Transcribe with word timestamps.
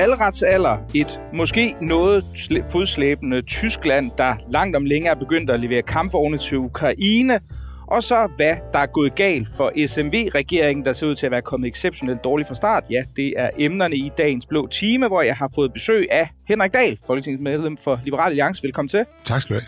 Valgretsalder, 0.00 0.78
et 0.94 1.20
måske 1.34 1.74
noget 1.80 2.24
fodslæbende 2.72 3.42
Tyskland, 3.42 4.10
der 4.18 4.34
langt 4.48 4.76
om 4.76 4.84
længe 4.84 5.08
er 5.08 5.14
begyndt 5.14 5.50
at 5.50 5.60
levere 5.60 5.82
kampvogne 5.82 6.38
til 6.38 6.58
Ukraine, 6.58 7.40
og 7.86 8.02
så 8.02 8.28
hvad 8.36 8.56
der 8.72 8.78
er 8.78 8.86
gået 8.86 9.14
galt 9.14 9.48
for 9.56 9.86
SMV-regeringen, 9.86 10.84
der 10.84 10.92
ser 10.92 11.06
ud 11.06 11.14
til 11.14 11.26
at 11.26 11.32
være 11.32 11.42
kommet 11.42 11.68
exceptionelt 11.68 12.24
dårligt 12.24 12.48
fra 12.48 12.54
start. 12.54 12.84
Ja, 12.90 13.02
det 13.16 13.34
er 13.36 13.50
emnerne 13.58 13.96
i 13.96 14.10
dagens 14.18 14.46
blå 14.46 14.66
time, 14.66 15.08
hvor 15.08 15.22
jeg 15.22 15.36
har 15.36 15.50
fået 15.54 15.72
besøg 15.72 16.06
af 16.10 16.28
Henrik 16.48 16.72
Dahl, 16.72 16.98
folketingsmedlem 17.06 17.76
for 17.76 18.00
Liberal 18.04 18.28
Alliance. 18.28 18.62
Velkommen 18.62 18.88
til. 18.88 19.04
Tak 19.24 19.40
skal 19.40 19.56
du 19.56 19.60
have. 19.60 19.66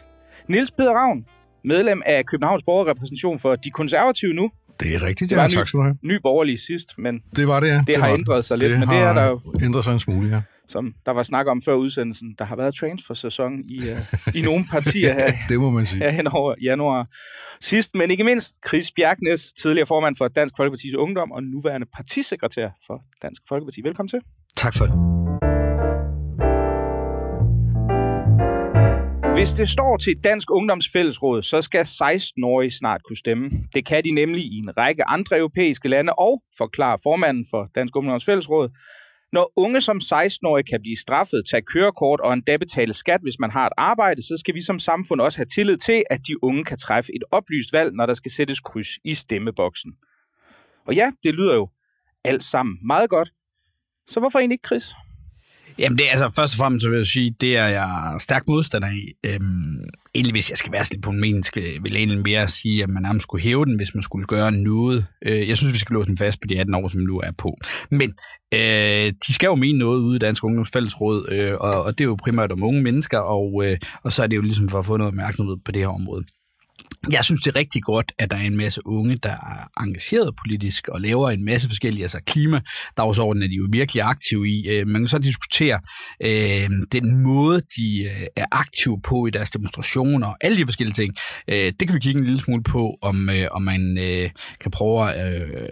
Niels 0.48 0.70
Peder 0.70 0.92
Ravn, 0.92 1.27
medlem 1.64 2.02
af 2.06 2.27
Københavns 2.27 2.62
Borgerrepræsentation 2.62 3.38
for 3.38 3.56
De 3.56 3.70
Konservative 3.70 4.34
nu. 4.34 4.50
Det 4.82 4.95
er 4.95 5.02
rigtigt, 5.02 5.32
ja. 5.32 5.36
Tak 5.48 5.68
skal 5.68 5.78
du 5.78 5.82
have. 5.82 5.96
Ny 6.02 6.18
borgerlig 6.22 6.59
sidst, 6.59 6.98
men 6.98 7.22
det, 7.36 7.48
var 7.48 7.60
det, 7.60 7.68
ja. 7.68 7.78
det, 7.78 7.86
det 7.86 7.96
har 7.96 8.09
ændret 8.09 8.45
sig 8.45 8.59
lidt. 8.59 8.70
Det 8.70 8.80
men 8.80 8.88
det 8.88 8.98
er 8.98 9.12
der 9.12 9.24
jo 9.24 9.41
ændret 9.62 9.84
sig 9.84 9.92
en 9.92 10.00
smule, 10.00 10.28
ja. 10.28 10.42
Som 10.68 10.95
der 11.06 11.12
var 11.12 11.22
snak 11.22 11.46
om 11.46 11.62
før 11.62 11.74
udsendelsen. 11.74 12.34
Der 12.38 12.45
har 12.45 12.56
været 12.56 12.74
transfer-sæson 12.74 13.52
i, 13.68 13.78
uh, 13.78 14.34
i 14.34 14.42
nogle 14.48 14.64
partier 14.70 15.14
her, 15.14 15.32
det 15.48 15.60
må 15.60 15.70
man 15.70 15.86
sige. 15.86 15.98
her 15.98 16.10
hen 16.10 16.27
over 16.27 16.55
januar. 16.62 17.06
Sidst, 17.60 17.95
men 17.95 18.10
ikke 18.10 18.24
mindst, 18.24 18.56
Chris 18.68 18.92
Bjergnes, 18.96 19.53
tidligere 19.53 19.86
formand 19.86 20.16
for 20.19 20.28
Dansk 20.28 20.55
Folkeparti's 20.60 20.97
Ungdom 20.97 21.33
og 21.33 21.42
nuværende 21.42 21.86
partisekretær 21.97 22.69
for 22.86 23.03
Dansk 23.22 23.42
Folkeparti. 23.48 23.80
Velkommen 23.84 24.08
til. 24.08 24.20
Tak 24.56 24.75
for 24.75 24.86
det. 24.86 25.61
Hvis 29.34 29.50
det 29.50 29.69
står 29.69 29.97
til 29.97 30.25
Dansk 30.25 30.50
Ungdomsfællesråd, 30.50 31.42
så 31.42 31.61
skal 31.61 31.80
16-årige 31.80 32.70
snart 32.70 33.02
kunne 33.02 33.16
stemme. 33.16 33.50
Det 33.75 33.86
kan 33.86 34.05
de 34.05 34.11
nemlig 34.11 34.44
i 34.44 34.56
en 34.58 34.77
række 34.77 35.05
andre 35.08 35.38
europæiske 35.38 35.88
lande, 35.88 36.12
og 36.12 36.42
forklarer 36.58 36.97
formanden 37.02 37.47
for 37.50 37.69
Dansk 37.75 37.97
Ungdomsfællesråd, 37.97 38.69
når 39.33 39.53
unge 39.56 39.80
som 39.80 39.97
16-årige 39.97 40.64
kan 40.70 40.80
blive 40.83 40.97
straffet, 40.97 41.42
tage 41.50 41.62
kørekort 41.62 42.20
og 42.20 42.33
endda 42.33 42.56
betale 42.56 42.92
skat, 42.92 43.20
hvis 43.22 43.38
man 43.38 43.50
har 43.50 43.66
et 43.66 43.72
arbejde, 43.77 44.22
så 44.22 44.36
skal 44.38 44.55
vi 44.55 44.62
som 44.62 44.78
samfund 44.78 45.20
også 45.20 45.38
have 45.38 45.47
tillid 45.55 45.77
til, 45.77 46.05
at 46.10 46.20
de 46.28 46.44
unge 46.44 46.64
kan 46.64 46.78
træffe 46.78 47.14
et 47.16 47.25
oplyst 47.30 47.72
valg, 47.72 47.92
når 47.94 48.06
der 48.06 48.14
skal 48.14 48.30
sættes 48.30 48.60
kryds 48.60 48.88
i 49.05 49.14
stemmeboksen. 49.14 49.92
Og 50.86 50.94
ja, 50.94 51.12
det 51.22 51.34
lyder 51.34 51.55
jo 51.55 51.69
alt 52.25 52.42
sammen 52.42 52.78
meget 52.86 53.10
godt. 53.10 53.33
Så 54.08 54.20
hvorfor 54.20 54.38
egentlig 54.38 54.55
ikke, 54.55 54.66
Chris? 54.66 54.92
Jamen 55.83 55.98
det 55.98 56.06
er 56.06 56.11
altså 56.11 56.33
først 56.36 56.55
og 56.55 56.58
fremmest, 56.58 56.91
vil 56.91 56.97
jeg 56.97 57.06
sige, 57.06 57.34
det 57.41 57.56
er 57.56 57.66
jeg 57.66 58.16
stærk 58.19 58.42
modstander 58.48 58.91
i. 58.91 59.12
Øhm, 59.27 59.84
egentlig 60.14 60.33
hvis 60.33 60.50
jeg 60.50 60.58
skal 60.58 60.72
være 60.72 60.84
lidt 60.92 61.02
på 61.02 61.11
en 61.11 61.20
mening, 61.20 61.44
skal, 61.44 61.62
øh, 61.62 61.83
vil 61.84 61.92
jeg 61.92 61.98
egentlig 61.98 62.22
mere 62.22 62.48
sige, 62.48 62.83
at 62.83 62.88
man 62.88 63.02
nærmest 63.02 63.22
skulle 63.22 63.44
hæve 63.44 63.64
den, 63.64 63.77
hvis 63.77 63.94
man 63.94 64.03
skulle 64.03 64.27
gøre 64.27 64.53
noget. 64.53 65.06
Øh, 65.27 65.48
jeg 65.48 65.56
synes, 65.56 65.75
vi 65.75 65.78
skal 65.78 65.94
låse 65.94 66.08
den 66.08 66.16
fast 66.16 66.41
på 66.41 66.47
de 66.47 66.60
18 66.60 66.75
år, 66.75 66.88
som 66.88 67.00
nu 67.00 67.19
er 67.19 67.30
på. 67.38 67.56
Men 67.91 68.14
øh, 68.55 69.12
de 69.27 69.33
skal 69.34 69.47
jo 69.47 69.55
mene 69.55 69.78
noget 69.78 69.98
ude 69.98 70.16
i 70.16 70.19
Dansk 70.19 70.44
Ungdomsfællesråd, 70.44 71.28
øh, 71.33 71.55
og, 71.60 71.83
og 71.83 71.98
det 71.98 72.05
er 72.05 72.08
jo 72.08 72.16
primært 72.22 72.53
om 72.53 72.62
unge 72.62 72.83
mennesker, 72.83 73.19
og, 73.19 73.62
øh, 73.64 73.78
og 74.03 74.12
så 74.12 74.22
er 74.22 74.27
det 74.27 74.36
jo 74.36 74.42
ligesom 74.42 74.69
for 74.69 74.78
at 74.78 74.86
få 74.86 74.97
noget 74.97 75.08
opmærksomhed 75.08 75.56
på 75.64 75.72
det 75.72 75.83
her 75.83 75.88
område. 75.88 76.25
Jeg 77.11 77.25
synes, 77.25 77.42
det 77.42 77.50
er 77.50 77.56
rigtig 77.56 77.83
godt, 77.83 78.12
at 78.19 78.31
der 78.31 78.36
er 78.36 78.41
en 78.41 78.56
masse 78.56 78.81
unge, 78.86 79.17
der 79.17 79.31
er 79.31 79.83
engageret 79.83 80.36
politisk 80.36 80.89
og 80.89 81.00
laver 81.00 81.31
en 81.31 81.44
masse 81.44 81.69
forskellige, 81.69 82.03
altså 82.05 82.20
klimadagsordenen 82.27 83.43
er 83.43 83.49
de 83.49 83.54
jo 83.54 83.69
virkelig 83.72 84.03
aktive 84.03 84.49
i. 84.49 84.69
Øh, 84.69 84.87
man 84.87 85.03
kan 85.03 85.09
så 85.09 85.19
diskutere 85.19 85.81
øh, 86.22 86.71
den 86.93 87.22
måde, 87.22 87.60
de 87.76 88.03
øh, 88.04 88.26
er 88.37 88.47
aktive 88.53 89.00
på 89.00 89.26
i 89.26 89.31
deres 89.31 89.50
demonstrationer 89.50 90.26
og 90.26 90.37
alle 90.41 90.56
de 90.56 90.66
forskellige 90.66 90.94
ting. 90.94 91.15
Øh, 91.49 91.72
det 91.81 91.88
kan 91.88 91.94
vi 91.94 92.00
kigge 92.00 92.21
en 92.21 92.26
lille 92.26 92.41
smule 92.41 92.62
på, 92.62 92.99
om, 93.03 93.31
øh, 93.31 93.49
om 93.50 93.62
man 93.62 93.99
øh, 94.00 94.31
kan 94.60 94.71
prøve 94.71 95.12
at, 95.12 95.43
øh, 95.43 95.69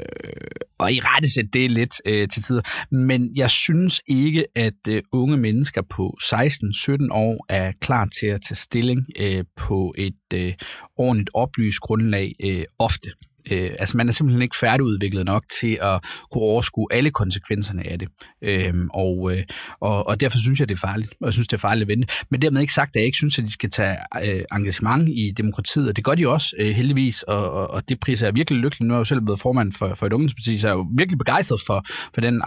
at 0.81 0.93
i 0.93 1.01
rette 1.01 1.33
sætte 1.35 1.51
det 1.53 1.71
lidt 1.71 1.95
øh, 2.07 2.29
til 2.29 2.43
tider. 2.43 2.63
Men 2.95 3.37
jeg 3.37 3.51
synes 3.51 4.01
ikke, 4.09 4.45
at 4.57 4.89
øh, 4.89 5.03
unge 5.13 5.37
mennesker 5.37 5.83
på 5.91 6.17
16-17 6.23 7.09
år 7.13 7.47
er 7.49 7.73
klar 7.81 8.09
til 8.21 8.27
at 8.27 8.41
tage 8.49 8.57
stilling 8.57 9.07
øh, 9.19 9.45
på 9.57 9.95
et 9.99 10.15
øh, 10.35 10.53
ordentligt 10.97 11.20
oplyst 11.35 11.81
grundlag 11.81 12.33
øh, 12.41 12.65
ofte. 12.79 13.13
Øh, 13.51 13.71
altså 13.79 13.97
man 13.97 14.09
er 14.09 14.13
simpelthen 14.13 14.43
ikke 14.43 14.57
færdigudviklet 14.57 15.25
nok 15.25 15.45
til 15.61 15.79
at 15.83 16.05
kunne 16.33 16.43
overskue 16.43 16.87
alle 16.91 17.11
konsekvenserne 17.11 17.91
af 17.91 17.99
det. 17.99 18.09
Øh, 18.43 18.75
og, 18.95 19.33
øh, 19.33 19.43
og, 19.81 20.07
og 20.07 20.21
derfor 20.21 20.39
synes 20.39 20.61
jeg, 20.61 20.69
det 20.69 20.75
er 20.75 20.79
farligt. 20.79 21.15
Og 21.21 21.27
jeg 21.27 21.33
synes, 21.33 21.49
det 21.49 21.57
er 21.57 21.61
farligt 21.61 21.83
at 21.83 21.89
vente. 21.89 22.15
Men 22.31 22.43
dermed 22.43 22.61
ikke 22.61 22.73
sagt, 22.73 22.89
at 22.89 22.97
jeg 22.97 23.05
ikke 23.05 23.17
synes, 23.17 23.39
at 23.39 23.45
de 23.45 23.53
skal 23.53 23.71
tage 23.71 23.97
øh, 24.23 24.45
engagement 24.53 25.09
i 25.09 25.33
demokratiet. 25.37 25.89
Og 25.89 25.97
det 25.97 26.05
gør 26.05 26.15
de 26.15 26.29
også, 26.29 26.57
øh, 26.59 26.75
heldigvis. 26.75 27.23
Og, 27.23 27.51
og, 27.51 27.71
og 27.71 27.89
det 27.89 28.01
priser 28.01 28.27
jeg 28.27 28.35
virkelig 28.35 28.61
lykkelig. 28.61 28.89
Nu 28.89 28.95
er 28.95 28.97
jeg 28.97 29.01
jo 29.01 29.05
selv 29.05 29.21
blevet 29.21 29.41
formand 29.41 29.73
for, 29.73 29.95
for 29.95 30.07
et 30.07 30.13
ungdomsparti, 30.13 30.59
så 30.59 30.69
jeg 30.69 30.73
er 30.73 30.77
jo 30.77 30.87
virkelig 30.97 31.19
begejstret 31.19 31.61
for, 31.67 31.85
for 32.15 32.21
den 32.21 32.43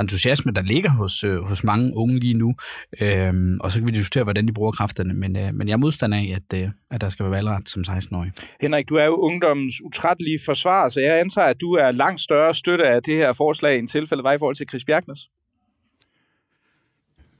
entusiasme, 0.00 0.52
der 0.52 0.62
ligger 0.62 0.90
hos, 0.90 1.24
øh, 1.24 1.42
hos 1.42 1.64
mange 1.64 1.96
unge 1.96 2.18
lige 2.18 2.34
nu. 2.34 2.54
Øh, 3.00 3.32
og 3.60 3.72
så 3.72 3.78
kan 3.78 3.88
vi 3.88 3.92
diskutere, 3.92 4.24
hvordan 4.24 4.48
de 4.48 4.52
bruger 4.52 4.72
kræfterne. 4.72 5.14
Men, 5.14 5.36
øh, 5.36 5.54
men 5.54 5.68
jeg 5.68 5.72
er 5.72 5.76
modstander 5.76 6.18
af, 6.18 6.36
at, 6.36 6.58
øh, 6.62 6.68
at 6.90 7.00
der 7.00 7.08
skal 7.08 7.24
være 7.24 7.32
valgret 7.32 7.68
som 7.68 7.82
16-årig. 7.88 8.32
Henrik, 8.60 8.88
du 8.88 8.94
er 8.94 9.04
jo 9.04 9.16
ungdommens 9.16 9.74
utrættelige 9.84 10.37
forsvar, 10.44 10.88
så 10.88 11.00
jeg 11.00 11.20
antager, 11.20 11.48
at 11.48 11.60
du 11.60 11.72
er 11.72 11.90
langt 11.90 12.20
større 12.20 12.54
støtte 12.54 12.88
af 12.88 13.02
det 13.02 13.16
her 13.16 13.32
forslag, 13.32 13.78
end 13.78 13.88
tilfældet 13.88 14.24
var 14.24 14.32
i 14.32 14.38
forhold 14.38 14.56
til 14.56 14.68
Chris 14.68 14.84
Bjergnes. 14.84 15.18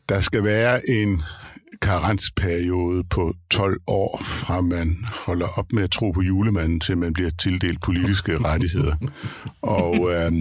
Der 0.09 0.21
skal 0.21 0.45
være 0.45 0.91
en 0.91 1.23
karensperiode 1.83 3.05
på 3.05 3.35
12 3.51 3.81
år, 3.87 4.21
fra 4.23 4.61
man 4.61 4.97
holder 5.27 5.47
op 5.59 5.73
med 5.73 5.83
at 5.83 5.91
tro 5.91 6.11
på 6.11 6.23
julemanden, 6.23 6.81
til 6.81 6.99
man 6.99 7.13
bliver 7.13 7.31
tildelt 7.31 7.81
politiske 7.83 8.39
rettigheder. 8.49 8.97
Og 9.63 10.11
øh, 10.13 10.33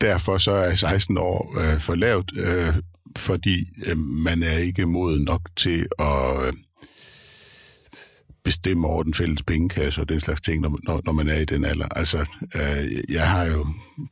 derfor 0.00 0.38
så 0.38 0.52
er 0.52 0.74
16 0.74 1.18
år 1.18 1.58
øh, 1.60 1.78
for 1.78 1.94
lavt, 1.94 2.32
øh, 2.36 2.74
fordi 3.16 3.56
øh, 3.86 3.96
man 3.96 4.42
er 4.42 4.58
ikke 4.58 4.86
moden 4.86 5.24
nok 5.24 5.40
til 5.56 5.86
at... 5.98 6.46
Øh, 6.46 6.52
bestemme 8.44 8.86
over 8.88 9.02
den 9.02 9.14
fælles 9.14 9.42
pengekasse 9.42 10.00
og 10.00 10.08
den 10.08 10.20
slags 10.20 10.40
ting, 10.40 10.60
når, 10.60 10.78
når, 10.82 11.00
når 11.04 11.12
man 11.12 11.28
er 11.28 11.38
i 11.38 11.44
den 11.44 11.64
alder. 11.64 11.88
Altså, 11.88 12.18
øh, 12.54 12.92
jeg 13.08 13.30
har 13.30 13.44
jo 13.44 13.66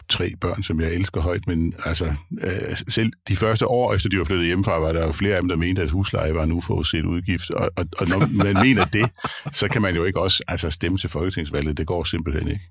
tre 0.09 0.34
børn, 0.41 0.62
som 0.62 0.81
jeg 0.81 0.93
elsker 0.93 1.21
højt, 1.21 1.47
men 1.47 1.75
altså, 1.84 2.15
øh, 2.41 2.77
selv 2.88 3.12
de 3.28 3.37
første 3.37 3.67
år 3.67 3.94
efter 3.94 4.09
de 4.09 4.19
var 4.19 4.25
flyttet 4.25 4.47
hjemmefra, 4.47 4.78
var 4.78 4.93
der 4.93 5.06
jo 5.06 5.12
flere 5.12 5.37
af 5.37 5.43
dem, 5.43 5.49
der 5.49 5.56
mente, 5.56 5.83
at 5.83 5.91
husleje 5.91 6.34
var 6.34 6.43
en 6.43 6.53
uforudset 6.53 7.05
udgift. 7.05 7.50
Og, 7.50 7.71
og, 7.77 7.87
og 7.99 8.09
når 8.09 8.44
man 8.44 8.56
mener 8.62 8.84
det, 8.84 9.11
så 9.53 9.69
kan 9.69 9.83
man 9.83 9.94
jo 9.94 10.05
ikke 10.05 10.21
også 10.21 10.43
altså, 10.49 10.71
stemme 10.71 10.99
til 10.99 11.11
folketingsvalget. 11.11 11.77
Det 11.77 11.87
går 11.87 12.05
simpelthen 12.05 12.49
ikke. 12.49 12.65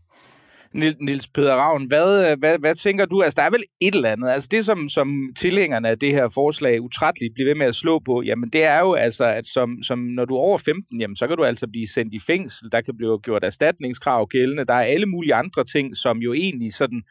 Nils 0.74 1.28
Peder 1.28 1.54
Ravn, 1.54 1.86
hvad, 1.86 2.36
hvad, 2.36 2.60
hvad 2.60 2.76
tænker 2.76 3.06
du? 3.06 3.22
Altså, 3.22 3.42
der 3.42 3.48
er 3.48 3.50
vel 3.50 3.64
et 3.82 3.96
eller 3.96 4.10
andet. 4.10 4.30
Altså, 4.30 4.50
det, 4.52 4.66
som, 4.66 4.90
som 4.90 5.34
tilhængerne 5.38 5.90
af 5.90 6.00
det 6.00 6.12
her 6.12 6.30
forslag 6.30 6.82
utrætteligt 6.82 7.34
bliver 7.34 7.50
ved 7.50 7.56
med 7.56 7.66
at 7.66 7.76
slå 7.76 8.00
på, 8.00 8.22
jamen, 8.22 8.50
det 8.50 8.64
er 8.64 8.80
jo 8.80 8.94
altså, 8.94 9.26
at 9.26 9.46
som, 9.46 9.84
som 9.84 10.00
når 10.00 10.26
du 10.26 10.36
er 10.36 10.40
over 10.40 10.58
15, 10.58 11.02
jamen, 11.02 11.16
så 11.16 11.28
kan 11.28 11.38
du 11.38 11.44
altså 11.44 11.68
blive 11.68 11.88
sendt 11.88 12.14
i 12.14 12.20
fængsel. 12.28 12.72
Der 12.72 12.82
kan 12.82 12.98
blive 12.98 13.20
gjort 13.20 13.44
erstatningskrav 13.44 14.28
gældende. 14.28 14.66
Der 14.66 14.74
er 14.74 14.84
alle 14.84 15.06
mulige 15.06 15.36
andre 15.36 15.64
ting, 15.64 15.98
som 15.98 16.18
jo 16.18 16.34
egentlig 16.34 16.74
sådan 16.74 17.04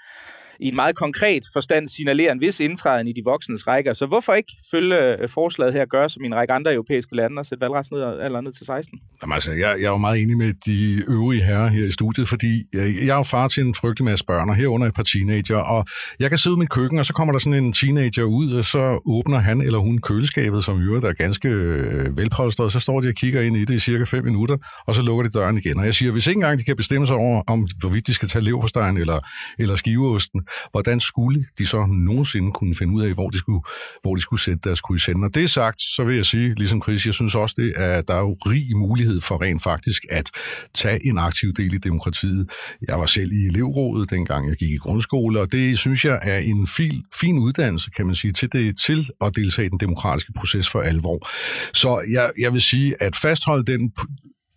i 0.61 0.69
en 0.69 0.77
meget 0.77 0.97
konkret 0.97 1.43
forstand 1.53 1.89
signalerer 1.89 2.33
en 2.33 2.41
vis 2.41 2.61
indtræden 2.61 3.09
i 3.09 3.12
de 3.12 3.22
voksnes 3.25 3.67
rækker. 3.67 3.93
Så 3.93 4.06
hvorfor 4.06 4.34
ikke 4.34 4.53
følge 4.71 4.97
øh, 4.97 5.28
forslaget 5.28 5.72
her 5.72 5.84
gøre, 5.87 6.09
som 6.09 6.25
i 6.25 6.27
en 6.27 6.34
række 6.34 6.53
andre 6.53 6.72
europæiske 6.75 7.17
lande, 7.17 7.39
og 7.39 7.47
sætte 7.47 7.61
valgrets 7.61 7.91
ned, 7.91 8.00
eller 8.00 8.41
ned 8.41 8.53
til 8.53 8.67
16? 8.67 8.99
Jamen 9.22 9.34
altså, 9.34 9.53
jeg, 9.53 9.61
jeg 9.61 9.87
er 9.87 9.91
jo 9.91 9.97
meget 9.97 10.23
enig 10.23 10.37
med 10.37 10.53
de 10.67 11.05
øvrige 11.08 11.43
herrer 11.43 11.69
her 11.69 11.85
i 11.87 11.91
studiet, 11.91 12.29
fordi 12.29 12.64
jeg, 12.73 12.94
jeg 13.00 13.08
er 13.08 13.17
jo 13.17 13.23
far 13.23 13.49
til 13.49 13.62
en 13.62 13.75
frygtelig 13.75 14.05
masse 14.05 14.25
børn, 14.25 14.49
og 14.49 14.56
herunder 14.56 14.87
et 14.87 14.94
par 14.94 15.03
teenager, 15.03 15.56
og 15.56 15.87
jeg 16.20 16.29
kan 16.29 16.38
sidde 16.38 16.56
i 16.56 16.58
mit 16.58 16.70
køkken, 16.70 16.99
og 16.99 17.06
så 17.06 17.12
kommer 17.12 17.32
der 17.32 17.38
sådan 17.38 17.64
en 17.64 17.73
teenager 17.73 18.25
ud, 18.25 18.53
og 18.53 18.64
så 18.64 19.03
åbner 19.06 19.38
han 19.38 19.61
eller 19.61 19.79
hun 19.79 19.99
køleskabet, 19.99 20.64
som 20.64 20.82
øvrigt 20.82 21.05
er 21.05 21.12
ganske 21.12 21.49
øh, 21.49 22.17
velpolstret, 22.17 22.73
så 22.73 22.81
står 22.81 23.00
de 23.00 23.08
og 23.08 23.14
kigger 23.14 23.41
ind 23.43 23.56
i 23.56 23.64
det 23.64 23.75
i 23.75 23.79
cirka 23.79 24.05
5 24.05 24.25
minutter, 24.25 24.56
og 24.87 24.94
så 24.94 25.03
lukker 25.03 25.23
de 25.23 25.31
døren 25.31 25.58
igen. 25.58 25.79
Og 25.79 25.87
jeg 25.87 25.94
siger, 25.94 26.12
hvis 26.12 26.26
ikke 26.26 26.38
engang 26.38 26.58
de 26.58 26.64
kan 26.64 26.76
bestemme 26.76 27.06
sig 27.06 27.17
over, 27.17 27.43
om 27.47 27.67
hvorvidt 27.79 28.06
de 28.06 28.14
skal 28.14 28.29
tage 28.29 28.44
leverpostejen 28.44 28.97
eller, 28.97 29.20
eller 29.58 29.76
skiveosten, 29.76 30.41
hvordan 30.70 31.00
skulle 31.00 31.46
de 31.58 31.66
så 31.66 31.87
nogensinde 31.87 32.52
kunne 32.52 32.75
finde 32.75 32.94
ud 32.94 33.02
af, 33.02 33.12
hvor 33.12 33.28
de 33.31 33.38
skulle, 33.38 33.60
hvor 34.02 34.14
de 34.14 34.20
skulle 34.20 34.40
sætte 34.40 34.60
deres 34.64 34.81
kryds 34.81 35.06
hen? 35.06 35.16
Når 35.20 35.28
det 35.28 35.44
er 35.44 35.48
sagt, 35.48 35.82
så 35.82 36.04
vil 36.04 36.16
jeg 36.16 36.25
sige, 36.25 36.54
ligesom 36.54 36.82
Chris, 36.82 37.06
jeg 37.06 37.14
synes 37.14 37.34
også, 37.34 37.54
det 37.58 37.72
er, 37.76 38.00
der 38.00 38.14
er 38.14 38.20
jo 38.20 38.37
rig 38.46 38.76
mulighed 38.76 39.20
for 39.20 39.43
rent 39.43 39.62
faktisk 39.62 40.02
at 40.10 40.31
tage 40.75 41.06
en 41.06 41.19
aktiv 41.19 41.52
del 41.52 41.75
i 41.75 41.78
demokratiet. 41.78 42.50
Jeg 42.88 42.98
var 42.98 43.06
selv 43.06 43.32
i 43.32 43.46
elevrådet, 43.46 44.10
dengang 44.10 44.48
jeg 44.48 44.56
gik 44.56 44.70
i 44.70 44.76
grundskole, 44.76 45.40
og 45.40 45.52
det 45.52 45.78
synes 45.78 46.04
jeg 46.04 46.19
er 46.22 46.38
en 46.38 46.66
fin, 46.66 47.04
fin 47.14 47.38
uddannelse, 47.38 47.90
kan 47.90 48.06
man 48.06 48.14
sige, 48.14 48.32
til, 48.32 48.52
det, 48.52 48.78
til 48.87 49.08
at 49.20 49.37
deltage 49.37 49.66
i 49.66 49.69
den 49.69 49.81
demokratiske 49.81 50.32
proces 50.37 50.69
for 50.69 50.81
alvor. 50.81 51.28
Så 51.75 52.04
jeg, 52.10 52.31
jeg 52.38 52.52
vil 52.52 52.60
sige, 52.60 53.02
at 53.02 53.16
fastholde 53.16 53.72
den 53.72 53.93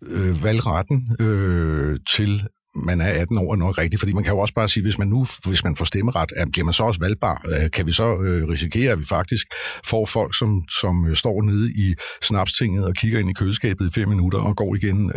øh, 0.06 0.44
valgretten 0.44 1.16
øh, 1.20 1.98
til 2.16 2.48
man 2.76 3.02
er 3.02 3.22
18 3.22 3.38
år 3.38 3.54
er 3.54 3.56
nok 3.56 3.78
rigtigt, 3.78 4.00
fordi 4.00 4.14
man 4.14 4.24
kan 4.24 4.34
jo 4.34 4.40
også 4.40 4.54
bare 4.54 4.68
sige, 4.68 4.84
hvis 4.84 4.98
man 4.98 5.08
nu 5.08 5.26
hvis 5.48 5.64
man 5.64 5.76
får 5.76 5.86
stemmeret, 5.86 6.32
bliver 6.52 6.66
man 6.66 6.74
så 6.74 6.84
også 6.84 7.00
valgbar? 7.00 7.46
Øh, 7.48 7.72
kan 7.72 7.86
vi 7.86 7.92
så 7.92 8.18
øh, 8.22 8.48
risikere, 8.48 8.92
at 8.92 9.00
vi 9.00 9.06
faktisk 9.06 9.48
får 9.86 10.06
folk, 10.06 10.38
som, 10.38 10.64
som 10.80 11.08
øh, 11.08 11.16
står 11.16 11.42
nede 11.42 11.72
i 11.72 11.96
snapstinget 12.22 12.86
og 12.86 12.94
kigger 12.94 13.20
ind 13.20 13.30
i 13.30 13.34
køleskabet 13.34 13.88
i 13.88 13.92
fem 14.00 14.10
minutter 14.10 14.40
og 14.40 14.56
går 14.56 14.76
igen? 14.76 15.10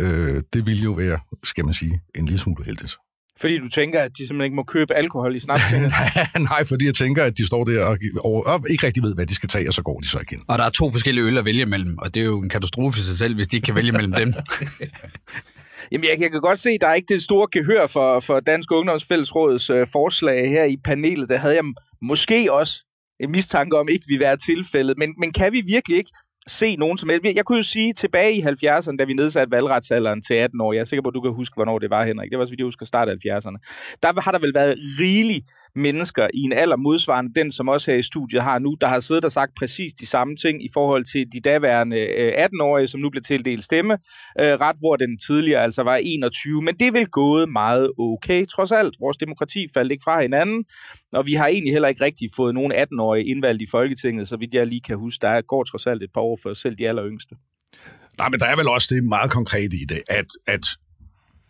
Det 0.53 0.65
vil 0.65 0.83
jo 0.83 0.91
være, 0.91 1.19
skal 1.43 1.65
man 1.65 1.73
sige, 1.73 2.01
en 2.15 2.25
lille 2.25 2.39
smule 2.39 2.65
heldigt. 2.65 2.95
Fordi 3.39 3.59
du 3.59 3.69
tænker, 3.69 4.01
at 4.01 4.11
de 4.17 4.27
simpelthen 4.27 4.45
ikke 4.45 4.55
må 4.55 4.63
købe 4.63 4.93
alkohol 4.93 5.35
i 5.35 5.39
snapsene? 5.39 5.91
Nej, 6.49 6.65
fordi 6.65 6.85
jeg 6.85 6.93
tænker, 6.93 7.23
at 7.23 7.37
de 7.37 7.45
står 7.45 7.63
der 7.63 7.85
og, 7.85 7.97
og, 8.23 8.47
og 8.47 8.65
ikke 8.69 8.87
rigtig 8.87 9.03
ved, 9.03 9.15
hvad 9.15 9.25
de 9.25 9.35
skal 9.35 9.49
tage, 9.49 9.67
og 9.67 9.73
så 9.73 9.81
går 9.81 9.99
de 9.99 10.07
så 10.07 10.19
igen. 10.19 10.41
Og 10.47 10.57
der 10.57 10.65
er 10.65 10.69
to 10.69 10.91
forskellige 10.91 11.25
øl 11.25 11.37
at 11.37 11.45
vælge 11.45 11.65
mellem, 11.65 11.97
og 11.97 12.13
det 12.13 12.21
er 12.21 12.25
jo 12.25 12.41
en 12.41 12.49
katastrofe 12.49 12.99
i 12.99 13.03
sig 13.03 13.17
selv, 13.17 13.35
hvis 13.35 13.47
de 13.47 13.57
ikke 13.57 13.65
kan 13.65 13.75
vælge 13.75 13.91
mellem 13.91 14.11
dem. 14.11 14.33
Jamen, 15.91 16.05
jeg, 16.05 16.21
jeg 16.21 16.31
kan 16.31 16.41
godt 16.41 16.59
se, 16.59 16.69
at 16.69 16.81
der 16.81 16.87
er 16.87 16.93
ikke 16.93 17.13
det 17.13 17.23
store 17.23 17.47
gehør 17.51 17.87
for, 17.87 18.19
for 18.19 18.39
Dansk 18.39 18.71
Ungdomsfællesråds 18.71 19.69
øh, 19.69 19.87
forslag 19.91 20.49
her 20.49 20.63
i 20.63 20.77
panelet. 20.85 21.29
Der 21.29 21.37
havde 21.37 21.55
jeg 21.55 21.63
måske 22.01 22.53
også 22.53 22.85
en 23.19 23.31
mistanke 23.31 23.77
om, 23.77 23.87
ikke 23.89 24.05
vi 24.07 24.19
være 24.19 24.37
tilfældet. 24.37 24.97
Men, 24.97 25.15
men 25.17 25.31
kan 25.31 25.51
vi 25.51 25.61
virkelig 25.61 25.97
ikke 25.97 26.11
se 26.47 26.75
nogen 26.75 26.97
som 26.97 27.09
helst. 27.09 27.35
Jeg 27.35 27.45
kunne 27.45 27.57
jo 27.57 27.63
sige, 27.63 27.93
tilbage 27.93 28.33
i 28.33 28.41
70'erne, 28.41 28.95
da 28.99 29.03
vi 29.03 29.13
nedsatte 29.13 29.51
valgretsalderen 29.51 30.21
til 30.21 30.33
18 30.33 30.61
år, 30.61 30.73
jeg 30.73 30.79
er 30.79 30.83
sikker 30.83 31.03
på, 31.03 31.09
at 31.09 31.15
du 31.15 31.21
kan 31.21 31.33
huske, 31.33 31.55
hvornår 31.55 31.79
det 31.79 31.89
var, 31.89 32.05
Henrik. 32.05 32.31
Det 32.31 32.39
var, 32.39 32.45
så 32.45 32.49
vidt 32.49 32.59
jeg 32.59 32.65
husker, 32.65 32.85
start 32.85 33.09
af 33.09 33.13
70'erne. 33.13 33.57
Der 34.03 34.21
har 34.21 34.31
der 34.31 34.39
vel 34.39 34.53
været 34.53 34.75
rigeligt 34.99 35.45
mennesker 35.75 36.27
i 36.33 36.39
en 36.39 36.53
alder 36.53 36.75
modsvarende 36.75 37.33
den, 37.35 37.51
som 37.51 37.69
også 37.69 37.91
her 37.91 37.97
i 37.97 38.03
studiet 38.03 38.43
har 38.43 38.59
nu, 38.59 38.75
der 38.81 38.87
har 38.87 38.99
siddet 38.99 39.25
og 39.25 39.31
sagt 39.31 39.51
præcis 39.59 39.93
de 39.93 40.05
samme 40.05 40.35
ting 40.35 40.65
i 40.65 40.69
forhold 40.73 41.03
til 41.03 41.25
de 41.33 41.39
daværende 41.41 41.99
øh, 41.99 42.45
18-årige, 42.45 42.87
som 42.87 43.01
nu 43.01 43.09
bliver 43.09 43.21
tildelt 43.21 43.63
stemme, 43.63 43.93
øh, 44.39 44.53
ret 44.53 44.75
hvor 44.79 44.95
den 44.95 45.17
tidligere 45.27 45.63
altså 45.63 45.83
var 45.83 45.95
21. 45.95 46.61
Men 46.61 46.75
det 46.75 46.87
er 46.87 46.91
vel 46.91 47.07
gået 47.07 47.49
meget 47.49 47.91
okay, 47.99 48.45
trods 48.45 48.71
alt. 48.71 48.95
Vores 48.99 49.17
demokrati 49.17 49.67
faldt 49.73 49.91
ikke 49.91 50.03
fra 50.03 50.21
hinanden, 50.21 50.65
og 51.13 51.25
vi 51.25 51.33
har 51.33 51.47
egentlig 51.47 51.73
heller 51.73 51.87
ikke 51.87 52.05
rigtig 52.05 52.29
fået 52.35 52.53
nogen 52.53 52.71
18-årige 52.71 53.25
indvalgt 53.25 53.61
i 53.61 53.67
Folketinget, 53.71 54.27
så 54.27 54.37
vidt 54.37 54.53
jeg 54.53 54.67
lige 54.67 54.81
kan 54.81 54.97
huske. 54.97 55.21
Der 55.21 55.41
går 55.41 55.63
trods 55.63 55.87
alt 55.87 56.03
et 56.03 56.09
par 56.13 56.21
år 56.21 56.39
for 56.43 56.53
selv 56.53 56.75
de 56.75 56.87
aller 56.87 57.07
yngste. 57.07 57.35
Nej, 58.17 58.29
men 58.29 58.39
der 58.39 58.45
er 58.45 58.55
vel 58.55 58.67
også 58.67 58.95
det 58.95 59.03
meget 59.03 59.31
konkret 59.31 59.73
i 59.73 59.85
det, 59.89 60.01
at, 60.09 60.25
at 60.47 60.65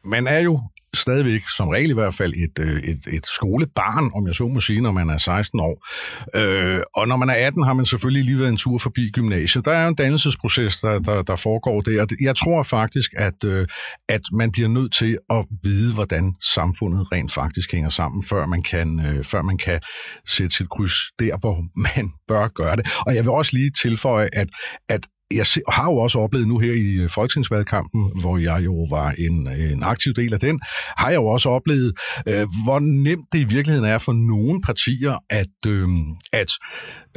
man 0.06 0.28
er 0.28 0.40
jo 0.40 0.60
stadigvæk, 0.94 1.42
som 1.58 1.68
regel 1.70 1.90
i 1.90 1.94
hvert 1.94 2.14
fald, 2.14 2.34
et, 2.34 2.60
øh, 2.60 2.84
et, 2.84 3.08
et 3.14 3.26
skolebarn, 3.26 4.12
om 4.16 4.28
jeg 4.28 4.36
så 4.36 4.48
må 4.48 4.60
sige, 4.60 4.82
når 4.82 4.92
man 4.92 5.10
er 5.10 5.18
16 5.18 5.60
år. 5.60 5.88
Øh, 6.36 6.82
og 6.96 7.08
når 7.08 7.18
man 7.18 7.30
er 7.30 7.34
18, 7.34 7.64
har 7.64 7.74
man 7.74 7.86
selvfølgelig 7.86 8.26
lige 8.26 8.40
været 8.40 8.50
en 8.50 8.58
tur 8.58 8.78
forbi 8.78 9.10
gymnasiet. 9.14 9.66
Der 9.66 9.72
er 9.72 9.88
en 9.88 9.96
dannelsesproces, 9.96 10.80
der, 10.82 11.00
der, 11.00 11.22
der 11.22 11.36
foregår 11.36 11.82
der. 11.82 12.06
Jeg 12.22 12.36
tror 12.36 12.64
faktisk, 12.64 13.12
at, 13.18 13.46
øh, 13.46 13.68
at 14.10 14.22
man 14.34 14.52
bliver 14.52 14.68
nødt 14.68 14.94
til 14.94 15.18
at 15.30 15.46
vide, 15.64 15.94
hvordan 15.94 16.36
samfundet 16.54 17.12
rent 17.12 17.34
faktisk 17.34 17.72
hænger 17.72 17.90
sammen, 17.90 18.24
før 18.24 18.46
man 18.46 18.62
kan, 18.62 19.00
øh, 19.08 19.24
før 19.24 19.42
man 19.42 19.58
kan 19.58 19.80
sætte 20.28 20.56
sit 20.56 20.70
kryds 20.70 20.96
der, 21.20 21.38
hvor 21.40 21.58
man 21.76 22.12
bør 22.28 22.48
gøre 22.48 22.76
det. 22.76 22.88
Og 23.06 23.16
jeg 23.16 23.24
vil 23.24 23.32
også 23.32 23.52
lige 23.54 23.72
tilføje, 23.82 24.30
at, 24.34 24.48
at 24.90 25.02
jeg 25.36 25.46
har 25.70 25.86
jo 25.92 25.98
også 25.98 26.20
oplevet 26.20 26.48
nu 26.48 26.60
her 26.60 26.74
i 26.74 27.04
øh, 27.04 27.10
folketingsvalgkampen, 27.10 28.12
hvor 28.22 28.38
jeg 28.38 28.62
jo 28.66 28.88
var 28.90 29.12
en, 29.18 29.48
en 29.48 29.84
aktiv 29.84 30.14
del 30.14 30.34
af 30.34 30.40
den, 30.40 30.60
har 30.98 31.10
jeg 31.10 31.16
jo 31.16 31.26
også 31.26 31.50
oplevet, 31.50 31.94
øh, 32.28 32.48
hvor 32.64 32.80
nemt 32.80 33.26
det 33.32 33.40
i 33.40 33.44
virkeligheden 33.44 33.90
er 33.90 33.98
for 33.98 34.14
nogle 34.14 34.62
partier 34.62 35.18
at, 35.30 35.68
øh, 35.68 35.88
at 36.34 36.52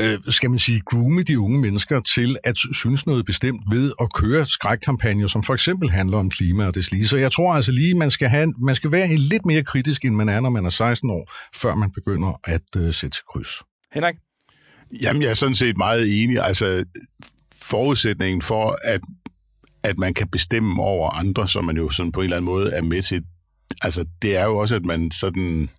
øh, 0.01 0.19
skal 0.29 0.51
man 0.51 0.59
sige, 0.59 0.81
groome 0.81 1.23
de 1.23 1.41
unge 1.41 1.61
mennesker 1.61 2.01
til 2.01 2.37
at 2.45 2.57
synes 2.73 3.07
noget 3.07 3.27
bestemt 3.27 3.61
ved 3.71 3.93
at 4.01 4.13
køre 4.15 4.47
skrækkampagner, 4.47 5.27
som 5.27 5.43
for 5.43 5.55
eksempel 5.55 5.91
handler 5.91 6.19
om 6.19 6.31
klima 6.31 6.67
og 6.67 6.75
det 6.75 6.93
lige. 6.93 7.09
Så 7.09 7.17
jeg 7.17 7.33
tror 7.33 7.55
altså 7.55 7.73
lige, 7.73 7.95
man 7.95 8.11
skal, 8.11 8.29
have, 8.29 8.55
man 8.65 8.75
skal 8.75 8.93
være 8.93 9.17
lidt 9.17 9.47
mere 9.47 9.63
kritisk, 9.63 10.05
end 10.05 10.15
man 10.15 10.29
er, 10.29 10.41
når 10.41 10.51
man 10.51 10.65
er 10.65 10.71
16 10.71 11.11
år, 11.11 11.33
før 11.55 11.75
man 11.75 11.91
begynder 11.91 12.41
at 12.45 12.77
øh, 12.77 12.95
sætte 12.95 13.19
kryds. 13.33 13.49
Henrik? 13.93 14.15
Jamen, 15.03 15.23
jeg 15.23 15.31
er 15.31 15.35
sådan 15.35 15.55
set 15.55 15.77
meget 15.77 16.23
enig. 16.23 16.39
Altså, 16.39 16.85
forudsætningen 17.71 18.43
for, 18.43 18.79
at, 18.85 19.01
at 19.83 19.99
man 19.99 20.15
kan 20.15 20.29
bestemme 20.29 20.83
over 20.83 21.11
andre, 21.11 21.49
som 21.49 21.65
man 21.65 21.77
jo 21.77 21.91
sådan 21.91 22.13
på 22.13 22.21
en 22.21 22.25
eller 22.25 22.37
anden 22.37 22.47
måde 22.47 22.73
er 22.73 22.83
med 22.83 23.03
til, 23.03 23.25
altså 23.83 24.05
det 24.23 24.37
er 24.37 24.45
jo 24.45 24.57
også, 24.57 24.77
at 24.77 24.85
man 24.85 25.11
sådan, 25.11 25.71